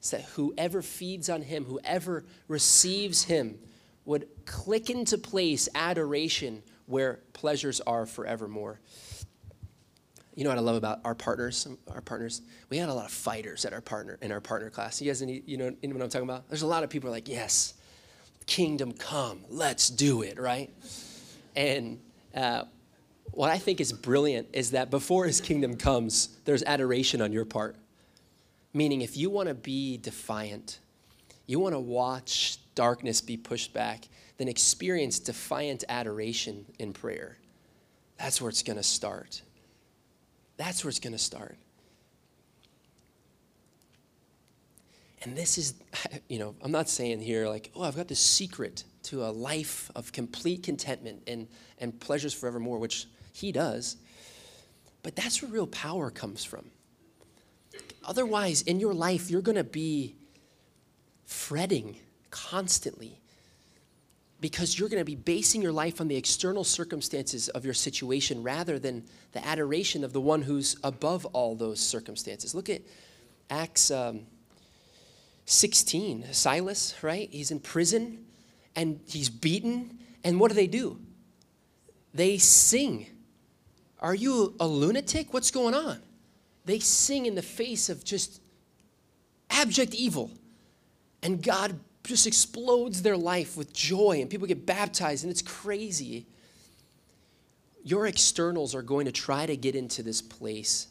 so 0.00 0.16
that 0.16 0.26
whoever 0.30 0.80
feeds 0.80 1.28
on 1.28 1.42
him, 1.42 1.64
whoever 1.64 2.24
receives 2.48 3.24
him, 3.24 3.58
would 4.06 4.26
click 4.46 4.88
into 4.88 5.18
place 5.18 5.68
adoration 5.74 6.62
where 6.86 7.20
pleasures 7.34 7.80
are 7.82 8.06
forevermore. 8.06 8.80
You 10.40 10.44
know 10.44 10.52
what 10.52 10.58
I 10.58 10.62
love 10.62 10.76
about 10.76 11.00
our 11.04 11.14
partners? 11.14 11.68
Our 11.92 12.00
partners, 12.00 12.40
we 12.70 12.78
had 12.78 12.88
a 12.88 12.94
lot 12.94 13.04
of 13.04 13.10
fighters 13.10 13.66
at 13.66 13.74
our 13.74 13.82
partner 13.82 14.16
in 14.22 14.32
our 14.32 14.40
partner 14.40 14.70
class. 14.70 14.98
You 14.98 15.10
guys, 15.10 15.20
any, 15.20 15.42
you 15.44 15.58
know, 15.58 15.66
what 15.66 16.02
I'm 16.02 16.08
talking 16.08 16.22
about? 16.22 16.48
There's 16.48 16.62
a 16.62 16.66
lot 16.66 16.82
of 16.82 16.88
people 16.88 17.10
like, 17.10 17.28
yes, 17.28 17.74
kingdom 18.46 18.94
come, 18.94 19.44
let's 19.50 19.90
do 19.90 20.22
it, 20.22 20.40
right? 20.40 20.70
And 21.54 22.00
uh, 22.34 22.64
what 23.32 23.50
I 23.50 23.58
think 23.58 23.82
is 23.82 23.92
brilliant 23.92 24.48
is 24.54 24.70
that 24.70 24.90
before 24.90 25.26
His 25.26 25.42
kingdom 25.42 25.76
comes, 25.76 26.30
there's 26.46 26.62
adoration 26.62 27.20
on 27.20 27.34
your 27.34 27.44
part. 27.44 27.76
Meaning, 28.72 29.02
if 29.02 29.18
you 29.18 29.28
want 29.28 29.50
to 29.50 29.54
be 29.54 29.98
defiant, 29.98 30.78
you 31.46 31.60
want 31.60 31.74
to 31.74 31.80
watch 31.80 32.56
darkness 32.74 33.20
be 33.20 33.36
pushed 33.36 33.74
back, 33.74 34.08
then 34.38 34.48
experience 34.48 35.18
defiant 35.18 35.84
adoration 35.90 36.64
in 36.78 36.94
prayer. 36.94 37.36
That's 38.16 38.40
where 38.40 38.48
it's 38.48 38.62
going 38.62 38.78
to 38.78 38.82
start. 38.82 39.42
That's 40.60 40.84
where 40.84 40.90
it's 40.90 40.98
going 40.98 41.14
to 41.14 41.18
start. 41.18 41.56
And 45.22 45.34
this 45.34 45.56
is, 45.56 45.72
you 46.28 46.38
know, 46.38 46.54
I'm 46.60 46.70
not 46.70 46.86
saying 46.86 47.22
here 47.22 47.48
like, 47.48 47.70
oh, 47.74 47.82
I've 47.82 47.96
got 47.96 48.08
this 48.08 48.20
secret 48.20 48.84
to 49.04 49.24
a 49.24 49.30
life 49.30 49.90
of 49.96 50.12
complete 50.12 50.62
contentment 50.62 51.22
and, 51.26 51.48
and 51.78 51.98
pleasures 51.98 52.34
forevermore, 52.34 52.78
which 52.78 53.06
he 53.32 53.52
does. 53.52 53.96
But 55.02 55.16
that's 55.16 55.40
where 55.40 55.50
real 55.50 55.66
power 55.66 56.10
comes 56.10 56.44
from. 56.44 56.66
Otherwise, 58.04 58.60
in 58.60 58.80
your 58.80 58.92
life, 58.92 59.30
you're 59.30 59.40
going 59.40 59.56
to 59.56 59.64
be 59.64 60.14
fretting 61.24 61.96
constantly 62.30 63.18
because 64.40 64.78
you're 64.78 64.88
going 64.88 65.00
to 65.00 65.04
be 65.04 65.16
basing 65.16 65.60
your 65.60 65.72
life 65.72 66.00
on 66.00 66.08
the 66.08 66.16
external 66.16 66.64
circumstances 66.64 67.48
of 67.50 67.64
your 67.64 67.74
situation 67.74 68.42
rather 68.42 68.78
than 68.78 69.04
the 69.32 69.46
adoration 69.46 70.02
of 70.02 70.12
the 70.12 70.20
one 70.20 70.42
who's 70.42 70.76
above 70.82 71.26
all 71.26 71.54
those 71.54 71.80
circumstances. 71.80 72.54
Look 72.54 72.70
at 72.70 72.80
Acts 73.50 73.90
um, 73.90 74.26
16. 75.44 76.32
Silas, 76.32 76.94
right? 77.02 77.28
He's 77.30 77.50
in 77.50 77.60
prison 77.60 78.24
and 78.76 79.00
he's 79.06 79.28
beaten. 79.28 79.98
And 80.24 80.38
what 80.40 80.48
do 80.48 80.54
they 80.54 80.66
do? 80.66 80.98
They 82.14 82.38
sing. 82.38 83.06
Are 84.00 84.14
you 84.14 84.54
a 84.58 84.66
lunatic? 84.66 85.34
What's 85.34 85.50
going 85.50 85.74
on? 85.74 86.00
They 86.64 86.78
sing 86.78 87.26
in 87.26 87.34
the 87.34 87.42
face 87.42 87.88
of 87.88 88.04
just 88.04 88.40
abject 89.50 89.94
evil. 89.94 90.30
And 91.22 91.42
God 91.42 91.78
just 92.10 92.26
explodes 92.26 93.02
their 93.02 93.16
life 93.16 93.56
with 93.56 93.72
joy, 93.72 94.20
and 94.20 94.28
people 94.28 94.46
get 94.46 94.66
baptized, 94.66 95.24
and 95.24 95.30
it's 95.30 95.42
crazy. 95.42 96.26
Your 97.84 98.06
externals 98.06 98.74
are 98.74 98.82
going 98.82 99.06
to 99.06 99.12
try 99.12 99.46
to 99.46 99.56
get 99.56 99.74
into 99.74 100.02
this 100.02 100.20
place, 100.20 100.88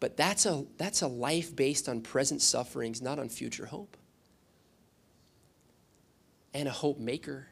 but 0.00 0.16
that's 0.16 0.44
a, 0.44 0.66
that's 0.76 1.00
a 1.00 1.06
life 1.06 1.54
based 1.54 1.88
on 1.88 2.00
present 2.02 2.42
sufferings, 2.42 3.00
not 3.00 3.18
on 3.18 3.28
future 3.28 3.66
hope. 3.66 3.96
And 6.52 6.68
a 6.68 6.72
hope 6.72 6.98
maker. 6.98 7.46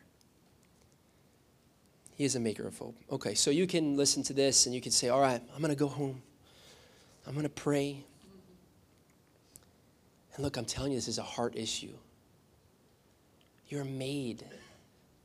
He 2.16 2.24
is 2.24 2.36
a 2.36 2.40
maker 2.40 2.66
of 2.66 2.76
hope. 2.76 2.96
Okay, 3.10 3.34
so 3.34 3.50
you 3.50 3.66
can 3.66 3.96
listen 3.96 4.22
to 4.24 4.32
this 4.32 4.66
and 4.66 4.74
you 4.74 4.80
can 4.80 4.92
say, 4.92 5.10
All 5.10 5.20
right, 5.20 5.40
I'm 5.54 5.60
going 5.60 5.70
to 5.70 5.78
go 5.78 5.88
home. 5.88 6.22
I'm 7.26 7.34
going 7.34 7.44
to 7.44 7.50
pray. 7.50 8.02
And 10.34 10.42
look, 10.42 10.56
I'm 10.56 10.64
telling 10.64 10.92
you, 10.92 10.98
this 10.98 11.08
is 11.08 11.18
a 11.18 11.22
heart 11.22 11.54
issue. 11.56 11.92
You're 13.68 13.84
made 13.84 14.44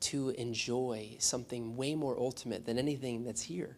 to 0.01 0.29
enjoy 0.29 1.15
something 1.19 1.75
way 1.75 1.95
more 1.95 2.17
ultimate 2.17 2.65
than 2.65 2.77
anything 2.77 3.23
that's 3.23 3.41
here. 3.41 3.75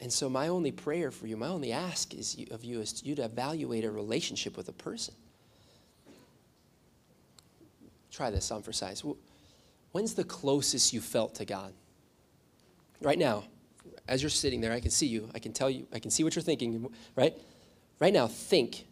And 0.00 0.12
so, 0.12 0.30
my 0.30 0.48
only 0.48 0.70
prayer 0.70 1.10
for 1.10 1.26
you, 1.26 1.36
my 1.36 1.48
only 1.48 1.72
ask 1.72 2.14
is 2.14 2.36
you, 2.36 2.46
of 2.50 2.64
you 2.64 2.80
is 2.80 3.02
you 3.04 3.14
to 3.16 3.24
evaluate 3.24 3.84
a 3.84 3.90
relationship 3.90 4.56
with 4.56 4.68
a 4.68 4.72
person. 4.72 5.14
Try 8.10 8.30
this 8.30 8.50
on 8.50 8.62
for 8.62 8.72
size. 8.72 9.02
When's 9.92 10.14
the 10.14 10.24
closest 10.24 10.92
you 10.92 11.00
felt 11.00 11.34
to 11.36 11.44
God? 11.44 11.72
Right 13.00 13.18
now, 13.18 13.44
as 14.06 14.22
you're 14.22 14.30
sitting 14.30 14.60
there, 14.60 14.72
I 14.72 14.80
can 14.80 14.90
see 14.90 15.06
you. 15.06 15.28
I 15.34 15.38
can 15.38 15.52
tell 15.52 15.68
you, 15.68 15.86
I 15.92 15.98
can 15.98 16.10
see 16.10 16.24
what 16.24 16.34
you're 16.34 16.42
thinking, 16.42 16.90
right? 17.16 17.34
Right 17.98 18.12
now, 18.12 18.26
think. 18.26 18.86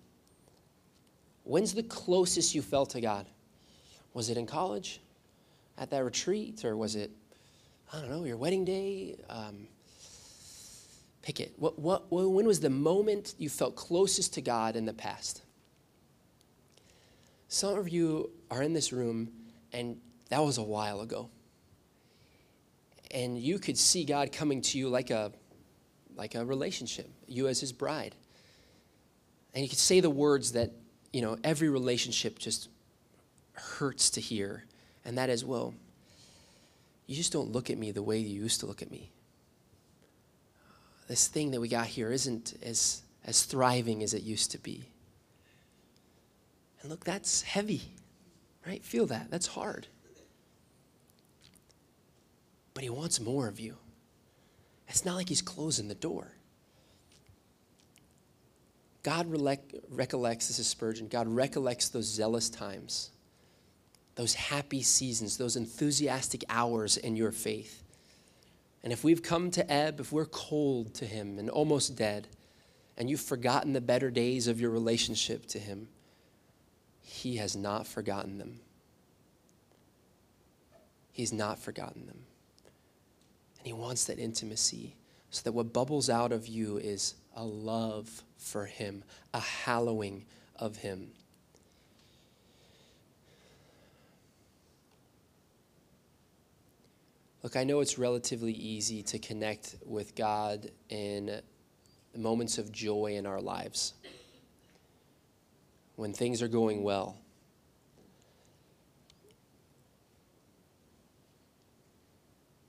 When's 1.44 1.74
the 1.74 1.82
closest 1.84 2.54
you 2.54 2.62
felt 2.62 2.90
to 2.90 3.00
God? 3.00 3.26
Was 4.16 4.30
it 4.30 4.38
in 4.38 4.46
college? 4.46 5.02
At 5.76 5.90
that 5.90 6.02
retreat? 6.02 6.64
Or 6.64 6.74
was 6.74 6.96
it, 6.96 7.10
I 7.92 8.00
don't 8.00 8.08
know, 8.08 8.24
your 8.24 8.38
wedding 8.38 8.64
day? 8.64 9.16
Um, 9.28 9.68
pick 11.20 11.38
it. 11.38 11.52
What, 11.58 11.78
what, 11.78 12.10
when 12.10 12.46
was 12.46 12.60
the 12.60 12.70
moment 12.70 13.34
you 13.36 13.50
felt 13.50 13.76
closest 13.76 14.32
to 14.32 14.40
God 14.40 14.74
in 14.74 14.86
the 14.86 14.94
past? 14.94 15.42
Some 17.48 17.78
of 17.78 17.90
you 17.90 18.30
are 18.50 18.62
in 18.62 18.72
this 18.72 18.90
room 18.90 19.28
and 19.74 20.00
that 20.30 20.42
was 20.42 20.56
a 20.56 20.62
while 20.62 21.02
ago. 21.02 21.28
And 23.10 23.36
you 23.36 23.58
could 23.58 23.76
see 23.76 24.06
God 24.06 24.32
coming 24.32 24.62
to 24.62 24.78
you 24.78 24.88
like 24.88 25.10
a, 25.10 25.30
like 26.14 26.34
a 26.34 26.42
relationship, 26.42 27.10
you 27.26 27.48
as 27.48 27.60
his 27.60 27.70
bride. 27.70 28.14
And 29.52 29.62
you 29.62 29.68
could 29.68 29.78
say 29.78 30.00
the 30.00 30.08
words 30.08 30.52
that, 30.52 30.70
you 31.12 31.20
know, 31.20 31.36
every 31.44 31.68
relationship 31.68 32.38
just 32.38 32.70
hurts 33.56 34.10
to 34.10 34.20
hear, 34.20 34.64
and 35.04 35.18
that 35.18 35.30
is, 35.30 35.44
well, 35.44 35.74
you 37.06 37.14
just 37.14 37.32
don't 37.32 37.52
look 37.52 37.70
at 37.70 37.78
me 37.78 37.92
the 37.92 38.02
way 38.02 38.18
you 38.18 38.42
used 38.42 38.60
to 38.60 38.66
look 38.66 38.82
at 38.82 38.90
me. 38.90 39.10
This 41.08 41.28
thing 41.28 41.52
that 41.52 41.60
we 41.60 41.68
got 41.68 41.86
here 41.86 42.10
isn't 42.10 42.54
as, 42.62 43.02
as 43.24 43.44
thriving 43.44 44.02
as 44.02 44.12
it 44.12 44.22
used 44.22 44.50
to 44.52 44.58
be. 44.58 44.88
And 46.80 46.90
look, 46.90 47.04
that's 47.04 47.42
heavy, 47.42 47.82
right? 48.66 48.84
Feel 48.84 49.06
that. 49.06 49.30
That's 49.30 49.46
hard. 49.46 49.86
But 52.74 52.82
he 52.82 52.90
wants 52.90 53.20
more 53.20 53.46
of 53.48 53.60
you. 53.60 53.76
It's 54.88 55.04
not 55.04 55.14
like 55.14 55.28
he's 55.28 55.42
closing 55.42 55.88
the 55.88 55.94
door. 55.94 56.32
God 59.02 59.28
recollects, 59.90 60.48
this 60.48 60.58
is 60.58 60.66
Spurgeon, 60.66 61.06
God 61.06 61.28
recollects 61.28 61.88
those 61.88 62.06
zealous 62.06 62.50
times 62.50 63.12
those 64.16 64.34
happy 64.34 64.82
seasons, 64.82 65.36
those 65.36 65.56
enthusiastic 65.56 66.42
hours 66.48 66.96
in 66.96 67.16
your 67.16 67.30
faith. 67.30 67.82
And 68.82 68.92
if 68.92 69.04
we've 69.04 69.22
come 69.22 69.50
to 69.52 69.70
ebb, 69.70 70.00
if 70.00 70.10
we're 70.10 70.26
cold 70.26 70.94
to 70.94 71.04
Him 71.04 71.38
and 71.38 71.50
almost 71.50 71.96
dead, 71.96 72.28
and 72.96 73.10
you've 73.10 73.20
forgotten 73.20 73.74
the 73.74 73.80
better 73.80 74.10
days 74.10 74.48
of 74.48 74.60
your 74.60 74.70
relationship 74.70 75.46
to 75.46 75.58
Him, 75.58 75.88
He 77.02 77.36
has 77.36 77.54
not 77.54 77.86
forgotten 77.86 78.38
them. 78.38 78.60
He's 81.12 81.32
not 81.32 81.58
forgotten 81.58 82.06
them. 82.06 82.20
And 83.58 83.66
He 83.66 83.72
wants 83.72 84.06
that 84.06 84.18
intimacy 84.18 84.96
so 85.30 85.42
that 85.42 85.52
what 85.52 85.74
bubbles 85.74 86.08
out 86.08 86.32
of 86.32 86.46
you 86.46 86.78
is 86.78 87.16
a 87.34 87.44
love 87.44 88.22
for 88.38 88.64
Him, 88.64 89.04
a 89.34 89.40
hallowing 89.40 90.24
of 90.54 90.76
Him. 90.76 91.08
Look, 97.46 97.54
I 97.54 97.62
know 97.62 97.78
it's 97.78 97.96
relatively 97.96 98.52
easy 98.54 99.04
to 99.04 99.20
connect 99.20 99.76
with 99.84 100.16
God 100.16 100.68
in 100.88 101.40
moments 102.16 102.58
of 102.58 102.72
joy 102.72 103.14
in 103.14 103.24
our 103.24 103.40
lives 103.40 103.94
when 105.94 106.12
things 106.12 106.42
are 106.42 106.48
going 106.48 106.82
well. 106.82 107.16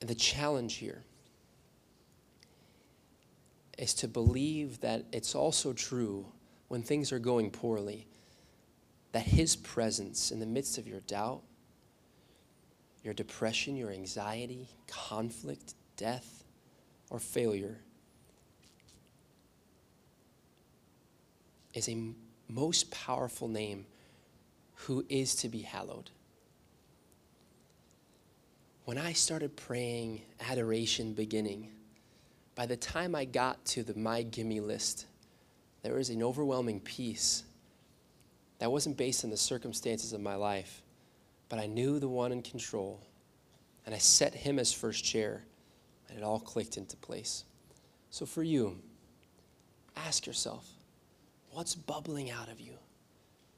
The 0.02 0.14
challenge 0.14 0.76
here 0.76 1.02
is 3.80 3.96
to 3.96 4.08
believe 4.08 4.80
that 4.82 5.06
it's 5.12 5.34
also 5.34 5.74
true 5.74 6.28
when 6.68 6.84
things 6.84 7.12
are 7.12 7.18
going 7.18 7.50
poorly, 7.50 8.06
that 9.12 9.26
His 9.26 9.56
presence 9.56 10.30
in 10.30 10.40
the 10.40 10.46
midst 10.46 10.78
of 10.78 10.88
your 10.88 11.00
doubt, 11.00 11.42
your 13.08 13.14
depression, 13.14 13.78
your 13.78 13.90
anxiety, 13.90 14.68
conflict, 14.86 15.76
death, 15.96 16.44
or 17.10 17.20
failure 17.20 17.78
is 21.74 21.88
a 21.88 21.98
most 22.50 22.92
powerful 22.92 23.48
name 23.48 23.86
who 24.74 25.06
is 25.08 25.36
to 25.36 25.48
be 25.48 25.60
hallowed. 25.60 26.10
When 28.84 28.98
I 28.98 29.14
started 29.14 29.56
praying 29.56 30.24
adoration 30.42 31.14
beginning, 31.14 31.72
by 32.56 32.66
the 32.66 32.76
time 32.76 33.16
I 33.16 33.24
got 33.24 33.64
to 33.68 33.84
the 33.84 33.98
my 33.98 34.22
gimme 34.22 34.60
list, 34.60 35.06
there 35.82 35.96
was 35.96 36.10
an 36.10 36.22
overwhelming 36.22 36.82
peace 36.82 37.46
that 38.60 38.70
wasn't 38.70 38.98
based 38.98 39.24
on 39.24 39.30
the 39.30 39.38
circumstances 39.38 40.12
of 40.12 40.20
my 40.20 40.36
life 40.36 40.82
but 41.50 41.60
I 41.60 41.66
knew 41.66 42.00
the 42.00 42.10
one 42.10 42.32
in 42.32 42.42
control, 42.42 43.02
and 43.86 43.96
I 43.96 43.98
set 43.98 44.34
him 44.34 44.60
as 44.60 44.74
first 44.74 45.04
chair, 45.04 45.44
and 46.10 46.18
it 46.18 46.24
all 46.24 46.40
clicked 46.40 46.78
into 46.78 46.98
place. 46.98 47.44
So 48.10 48.26
for 48.26 48.44
you, 48.44 48.80
ask 49.96 50.26
yourself 50.26 50.66
what's 51.52 51.76
bubbling 51.76 52.30
out 52.30 52.50
of 52.50 52.60
you? 52.60 52.74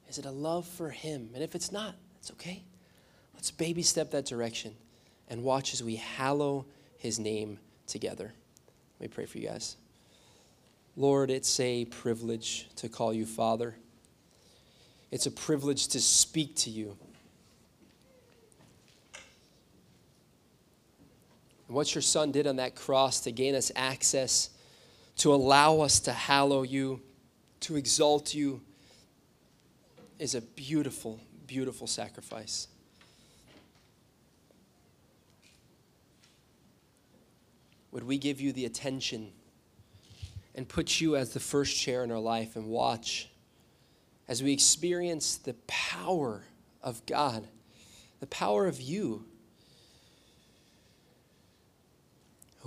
Is 0.08 0.18
it 0.18 0.26
a 0.26 0.32
love 0.32 0.66
for 0.66 0.90
him? 0.90 1.30
And 1.34 1.44
if 1.44 1.54
it's 1.54 1.72
not, 1.72 1.96
it's 2.20 2.32
okay. 2.32 2.64
Let's 3.36 3.52
baby 3.52 3.84
step 3.84 4.12
that 4.12 4.26
direction 4.26 4.76
and 5.30 5.44
watch 5.44 5.74
as 5.74 5.84
we 5.84 5.98
hallow 5.98 6.66
his 6.98 7.20
name 7.20 7.60
together. 7.88 8.34
Let 9.00 9.10
me 9.10 9.14
pray 9.14 9.26
for 9.26 9.38
you 9.38 9.48
guys. 9.48 9.78
Lord, 10.96 11.30
it's 11.30 11.60
a 11.60 11.86
privilege 11.86 12.68
to 12.78 12.90
call 12.90 13.14
you 13.14 13.26
Father. 13.26 13.76
It's 15.12 15.26
a 15.26 15.32
privilege 15.32 15.88
to 15.90 16.02
speak 16.02 16.56
to 16.58 16.70
you. 16.70 16.98
And 21.70 21.76
what 21.76 21.94
your 21.94 22.02
son 22.02 22.32
did 22.32 22.48
on 22.48 22.56
that 22.56 22.76
cross 22.76 23.20
to 23.22 23.32
gain 23.32 23.54
us 23.54 23.72
access, 23.76 24.50
to 25.18 25.32
allow 25.32 25.82
us 25.82 26.00
to 26.02 26.12
hallow 26.12 26.64
you, 26.64 27.00
to 27.60 27.76
exalt 27.76 28.34
you, 28.34 28.62
is 30.18 30.34
a 30.34 30.42
beautiful, 30.42 31.20
beautiful 31.46 31.86
sacrifice. 31.86 32.68
Would 37.92 38.04
we 38.04 38.18
give 38.18 38.42
you 38.42 38.52
the 38.52 38.66
attention 38.66 39.32
and 40.56 40.68
put 40.68 41.00
you 41.00 41.16
as 41.16 41.34
the 41.34 41.40
first 41.40 41.78
chair 41.78 42.04
in 42.04 42.12
our 42.12 42.20
life 42.20 42.56
and 42.56 42.66
watch 42.66 43.30
as 44.28 44.42
we 44.42 44.52
experience 44.52 45.38
the 45.38 45.54
power 45.68 46.42
of 46.82 47.06
God, 47.06 47.48
the 48.22 48.28
power 48.28 48.66
of 48.66 48.82
you, 48.82 49.26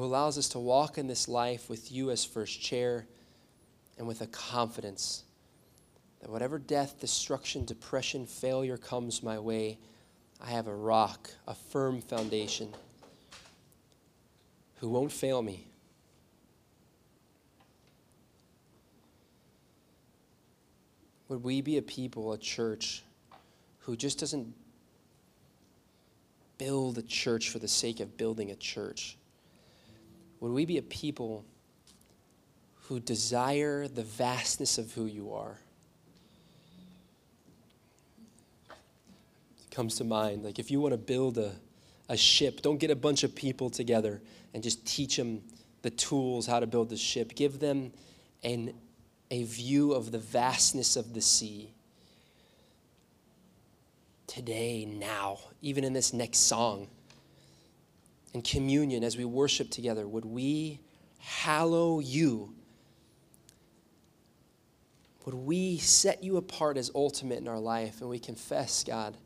who 0.03 0.09
allows 0.09 0.37
us 0.37 0.49
to 0.49 0.59
walk 0.59 0.99
in 0.99 1.07
this 1.07 1.29
life 1.29 1.71
with 1.71 1.93
you 1.93 2.11
as 2.11 2.25
first 2.25 2.61
chair 2.61 3.07
and 3.97 4.05
with 4.05 4.21
a 4.21 4.27
confidence 4.27 5.23
that 6.21 6.29
whatever 6.29 6.59
death, 6.59 6.99
destruction, 6.99 7.65
depression, 7.65 8.27
failure 8.27 8.77
comes 8.77 9.23
my 9.23 9.39
way, 9.39 9.79
I 10.41 10.51
have 10.51 10.67
a 10.67 10.75
rock, 10.75 11.31
a 11.47 11.55
firm 11.55 12.03
foundation 12.03 12.75
who 14.81 14.89
won't 14.89 15.13
fail 15.13 15.41
me. 15.41 15.69
Would 21.29 21.45
we 21.45 21.61
be 21.61 21.77
a 21.77 21.83
people, 21.83 22.33
a 22.33 22.39
church, 22.39 23.05
who 23.79 23.95
just 23.95 24.19
doesn't 24.19 24.53
build 26.59 26.99
a 26.99 27.03
church 27.03 27.51
for 27.51 27.61
the 27.61 27.69
sake 27.69 28.01
of 28.01 28.17
building 28.17 28.51
a 28.51 28.57
church? 28.57 29.17
Would 30.43 30.51
we 30.51 30.67
be 30.67 30.77
a 30.77 30.83
people 30.83 31.45
who 32.89 32.99
desire 32.99 33.87
the 33.87 34.03
vastness 34.03 34.77
of 34.77 34.93
who 34.93 35.07
you 35.07 35.33
are? 35.33 35.57
It 38.69 39.71
comes 39.71 39.95
to 39.99 40.05
mind. 40.05 40.43
Like 40.43 40.59
if 40.59 40.69
you 40.69 40.81
want 40.81 40.95
to 40.95 40.99
build 40.99 41.39
a, 41.39 41.53
a 42.09 42.17
ship, 42.17 42.61
don't 42.61 42.79
get 42.79 42.91
a 42.91 42.97
bunch 42.97 43.23
of 43.23 43.37
people 43.37 43.71
together 43.71 44.21
and 44.53 44.65
just 44.65 44.85
teach 44.85 45.17
them 45.17 45.43
the 45.83 45.91
tools 45.91 46.49
how 46.49 46.59
to 46.59 46.67
build 46.67 46.89
the 46.89 46.97
ship. 46.97 47.37
Give 47.37 47.61
them 47.61 47.93
an, 48.43 48.75
a 49.31 49.45
view 49.45 49.93
of 49.93 50.11
the 50.11 50.19
vastness 50.19 50.97
of 50.97 51.15
the 51.15 51.23
sea. 51.23 51.73
Today, 54.27 54.87
now, 54.87 55.39
even 55.61 55.85
in 55.85 55.93
this 55.93 56.13
next 56.13 56.41
song, 56.41 56.89
in 58.33 58.43
communion 58.43 59.05
as 59.05 59.17
we 59.17 59.25
worship 59.25 59.71
together, 59.71 60.07
would 60.07 60.25
we 60.25 60.81
hallow 61.19 62.01
you? 62.01 62.55
Would 65.25 65.35
we 65.35 65.79
set 65.79 66.25
you 66.25 66.37
apart 66.37 66.77
as 66.77 66.91
ultimate 66.95 67.39
in 67.39 67.49
our 67.49 67.61
life 67.61 68.01
and 68.01 68.11
we 68.11 68.19
confess, 68.19 68.83
God, 68.83 69.17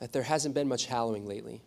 that 0.00 0.12
there 0.12 0.22
hasn't 0.22 0.54
been 0.54 0.68
much 0.68 0.86
hallowing 0.86 1.26
lately? 1.26 1.62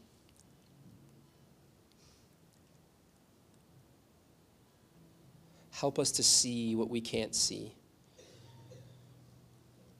Help 5.71 5.99
us 5.99 6.11
to 6.11 6.23
see 6.23 6.75
what 6.75 6.89
we 6.89 7.01
can't 7.01 7.35
see. 7.35 7.73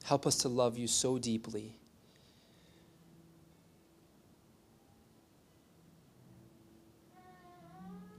Help 0.04 0.28
us 0.28 0.36
to 0.38 0.50
love 0.50 0.78
you 0.78 0.88
so 0.88 1.18
deeply. 1.18 1.76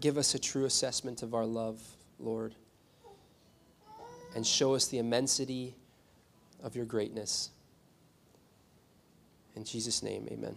Give 0.00 0.18
us 0.18 0.34
a 0.34 0.38
true 0.38 0.64
assessment 0.64 1.22
of 1.22 1.34
our 1.34 1.46
love, 1.46 1.80
Lord, 2.18 2.54
and 4.34 4.46
show 4.46 4.74
us 4.74 4.88
the 4.88 4.98
immensity 4.98 5.74
of 6.62 6.76
your 6.76 6.84
greatness. 6.84 7.50
In 9.54 9.64
Jesus' 9.64 10.02
name, 10.02 10.28
amen. 10.30 10.56